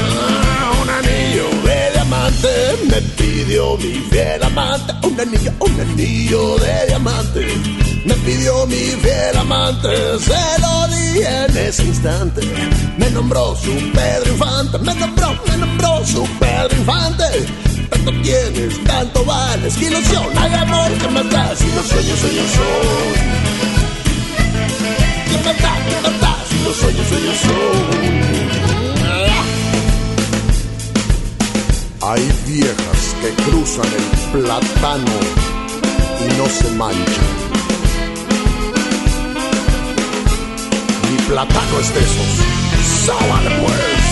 Ah, 0.00 0.72
un 0.82 0.88
anillo 0.88 1.46
de 1.62 1.90
diamante 1.92 2.48
me 2.88 3.02
pidió 3.18 3.76
mi 3.76 3.92
fiel 4.10 4.42
amante. 4.42 4.94
Un 5.06 5.20
anillo, 5.20 5.52
un 5.60 5.80
anillo 5.80 6.56
de 6.56 6.86
diamante 6.86 7.85
me 8.06 8.14
pidió 8.14 8.66
mi 8.66 8.76
fiel 8.76 9.36
amante. 9.38 9.88
Se 10.20 10.60
lo 10.60 10.88
di 10.88 11.20
en 11.22 11.56
ese 11.56 11.84
instante. 11.84 12.40
Me 12.98 13.10
nombró 13.10 13.56
su 13.56 13.72
Pedro 13.92 14.32
Infante. 14.32 14.78
Me 14.78 14.94
nombró, 14.94 15.34
me 15.48 15.56
nombró 15.56 16.06
su 16.06 16.24
Pedro 16.38 16.76
Infante. 16.78 17.24
Tanto 17.90 18.10
tienes, 18.22 18.84
tanto 18.84 19.24
vales, 19.24 19.76
qué 19.76 19.86
ilusión, 19.86 20.24
hay 20.36 20.54
amor 20.54 20.90
que 20.92 21.08
más 21.08 21.30
da 21.30 21.54
si 21.56 21.66
los 21.72 21.86
sueños, 21.86 22.18
sueños 22.18 22.50
son. 22.50 23.36
¿Qué 25.30 25.36
más 25.44 25.62
da, 25.62 25.72
qué 25.88 26.00
más 26.02 26.20
da 26.20 26.36
si 26.48 26.64
los 26.64 26.76
sueños, 26.76 27.06
sueños 27.08 27.36
son? 27.46 28.16
Hay 32.08 32.32
viejas 32.46 33.16
que 33.20 33.28
cruzan 33.44 33.86
el 33.86 34.40
plátano 34.40 35.16
y 36.24 36.38
no 36.38 36.46
se 36.46 36.70
manchan. 36.72 37.55
Mi 41.16 41.22
plátano 41.22 41.80
es 41.80 41.94
de 41.94 42.00
esos. 42.00 43.06
¡Sábale 43.06 43.50
pues! 43.62 44.05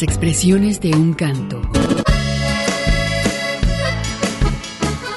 Las 0.00 0.08
expresiones 0.08 0.80
de 0.80 0.94
un 0.94 1.12
canto. 1.12 1.60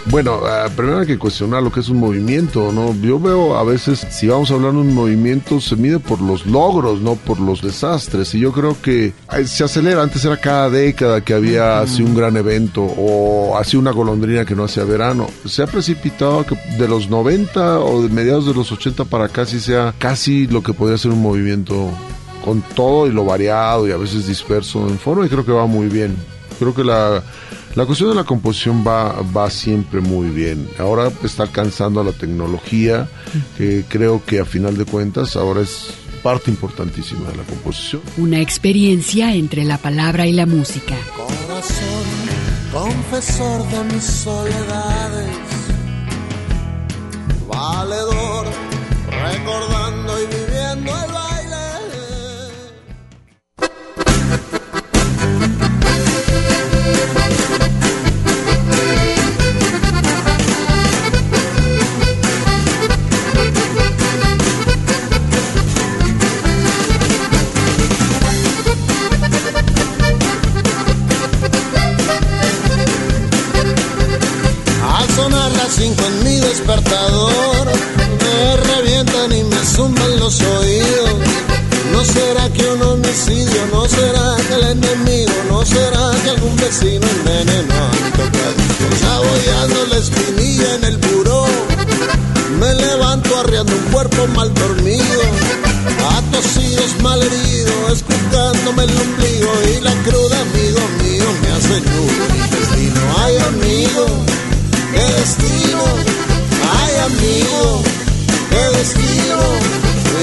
Bueno, 0.07 0.41
uh, 0.41 0.69
primero 0.75 0.99
hay 0.99 1.07
que 1.07 1.17
cuestionar 1.17 1.63
lo 1.63 1.71
que 1.71 1.79
es 1.79 1.87
un 1.87 1.99
movimiento, 1.99 2.73
¿no? 2.73 2.93
Yo 2.95 3.17
veo 3.17 3.55
a 3.55 3.63
veces, 3.63 4.05
si 4.09 4.27
vamos 4.27 4.51
a 4.51 4.55
hablar 4.55 4.73
de 4.73 4.79
un 4.79 4.93
movimiento, 4.93 5.61
se 5.61 5.77
mide 5.77 5.99
por 5.99 6.19
los 6.19 6.45
logros, 6.45 6.99
no 6.99 7.15
por 7.15 7.39
los 7.39 7.61
desastres. 7.61 8.35
Y 8.35 8.39
yo 8.39 8.51
creo 8.51 8.75
que 8.81 9.13
se 9.45 9.63
acelera. 9.63 10.03
Antes 10.03 10.25
era 10.25 10.35
cada 10.35 10.69
década 10.69 11.21
que 11.21 11.33
había 11.33 11.79
así 11.79 12.03
un 12.03 12.13
gran 12.13 12.35
evento 12.35 12.83
o 12.83 13.57
así 13.57 13.77
una 13.77 13.91
golondrina 13.91 14.43
que 14.43 14.53
no 14.53 14.65
hacía 14.65 14.83
verano. 14.83 15.27
Se 15.45 15.63
ha 15.63 15.67
precipitado 15.67 16.45
que 16.45 16.57
de 16.77 16.89
los 16.89 17.09
90 17.09 17.79
o 17.79 18.03
de 18.03 18.09
mediados 18.09 18.47
de 18.47 18.53
los 18.53 18.69
80 18.69 19.05
para 19.05 19.29
casi 19.29 19.61
sea 19.61 19.95
casi 19.97 20.45
lo 20.47 20.61
que 20.61 20.73
podría 20.73 20.97
ser 20.97 21.11
un 21.11 21.21
movimiento 21.21 21.89
con 22.43 22.61
todo 22.61 23.07
y 23.07 23.11
lo 23.11 23.25
variado 23.25 23.87
y 23.87 23.91
a 23.91 23.97
veces 23.97 24.27
disperso 24.27 24.87
en 24.87 24.99
forma 24.99 25.25
y 25.25 25.29
creo 25.29 25.45
que 25.45 25.51
va 25.51 25.65
muy 25.65 25.87
bien. 25.87 26.15
Creo 26.59 26.75
que 26.75 26.83
la, 26.83 27.23
la 27.75 27.85
cuestión 27.85 28.09
de 28.09 28.15
la 28.15 28.23
composición 28.23 28.83
va, 28.85 29.21
va 29.35 29.49
siempre 29.49 30.01
muy 30.01 30.29
bien. 30.29 30.69
Ahora 30.77 31.11
está 31.23 31.43
alcanzando 31.43 32.03
la 32.03 32.11
tecnología, 32.11 33.09
que 33.57 33.85
creo 33.87 34.23
que 34.23 34.39
a 34.39 34.45
final 34.45 34.77
de 34.77 34.85
cuentas 34.85 35.35
ahora 35.35 35.61
es 35.61 35.93
parte 36.21 36.51
importantísima 36.51 37.29
de 37.29 37.37
la 37.37 37.43
composición. 37.43 38.01
Una 38.17 38.39
experiencia 38.39 39.33
entre 39.33 39.63
la 39.63 39.77
palabra 39.77 40.27
y 40.27 40.33
la 40.33 40.45
música. 40.45 40.95
Corazón, 41.17 42.05
confesor 42.71 43.67
de 43.69 43.93
mis 43.93 44.03
soledades, 44.03 45.37
valedor, 47.47 48.45
recordando 49.09 50.21
y 50.21 50.25
viviendo 50.27 50.91
el 51.05 51.22
mal 94.35 94.53
dormido. 94.53 95.21
A 96.05 96.17
atosidos, 96.17 96.95
malherido, 97.01 97.71
escuchándome 97.91 98.83
el 98.83 98.91
ombligo 99.01 99.51
y 99.75 99.81
la 99.81 99.93
cruda, 100.03 100.39
amigo 100.41 100.79
mío, 101.01 101.25
me 101.41 101.51
hace 101.51 101.81
nudo 101.81 102.23
destino. 102.51 103.01
Ay, 103.19 103.37
amigo, 103.37 104.05
qué 104.93 105.03
destino, 105.19 105.83
ay, 106.79 106.93
amigo, 107.05 107.83
qué 108.49 108.77
destino. 108.77 109.37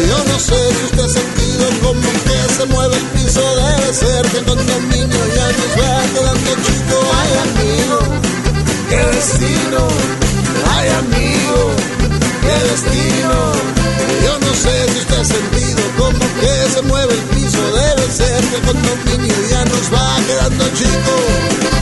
Yo 0.09 0.25
no 0.25 0.39
sé 0.39 0.57
si 0.73 0.85
usted 0.87 1.05
ha 1.05 1.09
sentido 1.09 1.67
como 1.83 2.09
que 2.25 2.55
se 2.55 2.65
mueve 2.67 2.97
el 2.97 3.05
piso, 3.15 3.41
debe 3.41 3.93
ser 3.93 4.27
que 4.31 4.39
el 4.39 4.45
condominio 4.45 5.23
ya 5.37 5.47
nos 5.59 5.73
va 5.79 6.03
quedando 6.15 6.51
chico. 6.65 6.97
Ay, 7.21 7.33
amigo, 7.47 7.99
qué 8.89 9.17
destino, 9.17 9.89
ay, 10.75 10.89
amigo, 10.89 11.71
qué 12.43 12.71
destino. 12.71 13.10
Condominio 18.67 19.35
ya 19.51 19.65
nos 19.65 19.93
va 19.93 20.17
quedando 20.27 20.65
chico. 20.77 21.80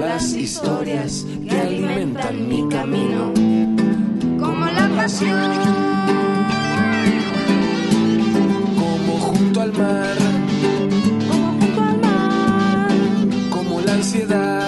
Las 0.00 0.32
historias 0.32 1.26
que 1.46 1.60
alimentan 1.60 2.48
mi 2.48 2.66
camino, 2.68 3.32
como 4.40 4.64
la 4.64 4.88
pasión, 4.96 5.52
como 8.78 9.18
junto 9.18 9.60
al 9.60 9.72
mar, 9.74 10.16
como 11.28 11.60
junto 11.60 11.82
al 11.82 12.00
mar, 12.00 12.88
como 13.50 13.80
la 13.82 13.92
ansiedad. 13.92 14.59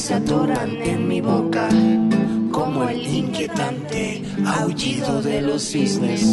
Se 0.00 0.14
atoran 0.14 0.80
en 0.80 1.06
mi 1.06 1.20
boca, 1.20 1.68
como 2.50 2.88
el 2.88 3.06
inquietante 3.06 4.24
aullido 4.46 5.20
de 5.20 5.42
los 5.42 5.62
cisnes, 5.62 6.24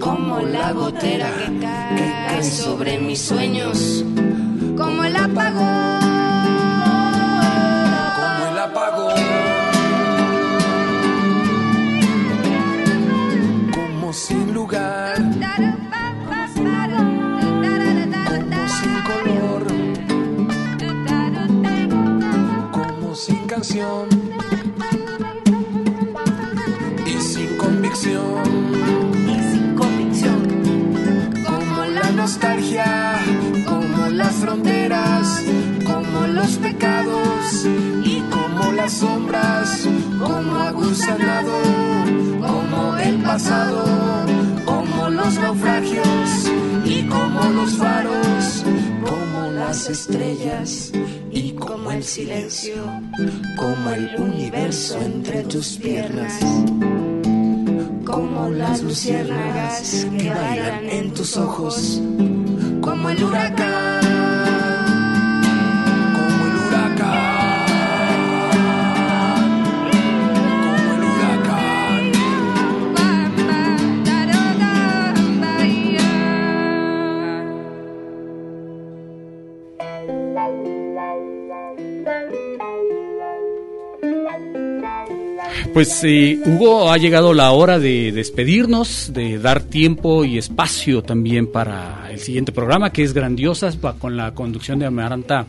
como 0.00 0.40
la 0.40 0.72
gotera 0.72 1.30
que 1.96 2.12
cae 2.26 2.42
sobre 2.42 2.98
mis 2.98 3.20
sueños, 3.20 4.04
como 4.76 5.04
el 5.04 5.14
apagón 5.14 6.17
Y 23.70 23.74
sin 27.20 27.56
convicción. 27.58 28.42
Y 29.14 29.52
sin 29.52 29.74
convicción. 29.76 30.40
Como 31.46 31.84
la 31.84 32.10
nostalgia. 32.12 33.20
Como 33.66 34.08
las 34.08 34.32
fronteras. 34.36 35.42
Como 35.84 36.26
los 36.28 36.56
pecados 36.56 37.66
y 38.04 38.22
como 38.30 38.72
las 38.72 38.92
sombras, 38.92 39.86
como 40.18 40.56
agusanado, 40.56 41.60
como 42.40 42.96
el 42.96 43.16
pasado, 43.22 43.84
como 44.64 45.10
los 45.10 45.34
naufragios 45.34 46.50
y 46.84 47.02
como 47.06 47.50
los 47.50 47.76
faros, 47.76 48.64
como 49.04 49.50
las 49.50 49.88
estrellas 49.90 50.92
como 51.78 51.92
el 51.92 52.02
silencio, 52.02 52.74
como 53.56 53.90
el 53.90 54.10
universo 54.18 54.98
entre 55.00 55.44
tus 55.44 55.76
piernas. 55.76 56.40
Como 58.04 58.48
las 58.50 58.82
luciérnagas 58.82 60.06
que 60.18 60.28
bailan 60.28 60.88
en 60.90 61.14
tus 61.14 61.36
ojos, 61.36 62.00
como 62.80 63.10
el 63.10 63.22
huracán. 63.22 63.97
Pues 85.78 86.00
eh, 86.02 86.40
Hugo, 86.44 86.90
ha 86.90 86.98
llegado 86.98 87.32
la 87.32 87.52
hora 87.52 87.78
de 87.78 88.10
despedirnos, 88.10 89.12
de 89.14 89.38
dar 89.38 89.62
tiempo 89.62 90.24
y 90.24 90.36
espacio 90.36 91.02
también 91.02 91.46
para 91.46 92.10
el 92.10 92.18
siguiente 92.18 92.50
programa, 92.50 92.90
que 92.90 93.04
es 93.04 93.14
Grandiosas, 93.14 93.78
va 93.82 93.92
con 93.96 94.16
la 94.16 94.34
conducción 94.34 94.80
de 94.80 94.86
Amaranta, 94.86 95.46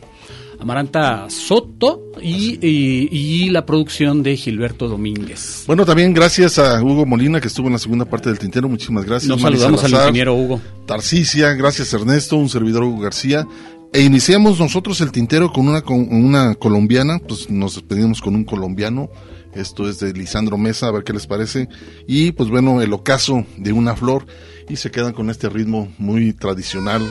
Amaranta 0.60 1.28
Soto 1.30 2.12
y, 2.22 2.64
y- 2.64 3.08
y 3.10 3.50
la 3.50 3.66
producción 3.66 4.22
de 4.22 4.36
Gilberto 4.36 4.86
Domínguez. 4.86 5.64
Bueno, 5.66 5.84
también 5.84 6.14
gracias 6.14 6.60
a 6.60 6.80
Hugo 6.80 7.04
Molina 7.06 7.40
que 7.40 7.48
estuvo 7.48 7.66
en 7.66 7.72
la 7.72 7.80
segunda 7.80 8.04
parte 8.04 8.28
del 8.28 8.38
tintero. 8.38 8.68
Muchísimas 8.68 9.04
gracias. 9.04 9.28
Nos 9.30 9.42
Marisa 9.42 9.64
saludamos 9.64 9.84
al 9.92 10.00
ingeniero 10.00 10.36
Hugo. 10.36 10.60
Tarcicia, 10.86 11.54
gracias 11.54 11.92
Ernesto, 11.92 12.36
un 12.36 12.48
servidor 12.48 12.84
Hugo 12.84 13.00
García. 13.00 13.48
E 13.92 14.02
iniciamos 14.02 14.60
nosotros 14.60 15.00
el 15.00 15.10
tintero 15.10 15.52
con 15.52 15.66
una, 15.66 15.82
con 15.82 16.06
una 16.14 16.54
colombiana, 16.54 17.18
pues 17.18 17.50
nos 17.50 17.74
despedimos 17.74 18.20
con 18.20 18.36
un 18.36 18.44
colombiano. 18.44 19.08
Esto 19.54 19.88
es 19.88 19.98
de 19.98 20.12
Lisandro 20.12 20.56
Mesa, 20.56 20.86
a 20.86 20.92
ver 20.92 21.04
qué 21.04 21.12
les 21.12 21.26
parece. 21.26 21.68
Y 22.06 22.32
pues 22.32 22.48
bueno, 22.48 22.80
el 22.82 22.92
ocaso 22.92 23.44
de 23.56 23.72
una 23.72 23.96
flor. 23.96 24.26
Y 24.68 24.76
se 24.76 24.90
quedan 24.90 25.12
con 25.12 25.30
este 25.30 25.48
ritmo 25.48 25.92
muy 25.98 26.32
tradicional, 26.32 27.02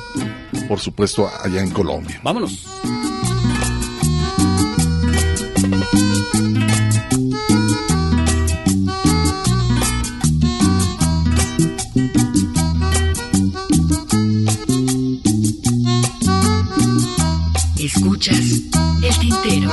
por 0.70 0.80
supuesto, 0.80 1.30
allá 1.44 1.62
en 1.62 1.72
Colombia. 1.72 2.22
Vámonos. 2.24 2.66
Escuchas 17.78 18.40
el 19.04 19.20
tintero. 19.20 19.72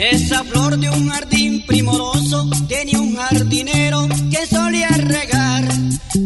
Esa 0.00 0.42
flor 0.44 0.78
de 0.78 0.88
un 0.88 1.10
jardín 1.10 1.62
primoroso 1.66 2.48
tenía 2.66 2.98
un 2.98 3.16
jardinero 3.16 4.08
que 4.30 4.46
solía 4.46 4.88
regar 4.88 5.68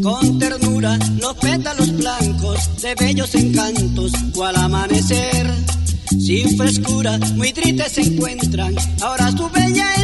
con 0.01 0.39
ternura 0.39 0.97
los 1.19 1.35
pétalos 1.39 1.93
blancos 1.97 2.81
de 2.81 2.95
bellos 2.95 3.35
encantos 3.35 4.13
o 4.37 4.45
al 4.45 4.55
amanecer. 4.55 5.53
Sin 6.21 6.57
frescura, 6.57 7.19
muy 7.35 7.53
tristes 7.53 7.91
se 7.91 8.03
encuentran, 8.03 8.77
ahora 9.03 9.33
su 9.33 9.51
belleza 9.51 10.04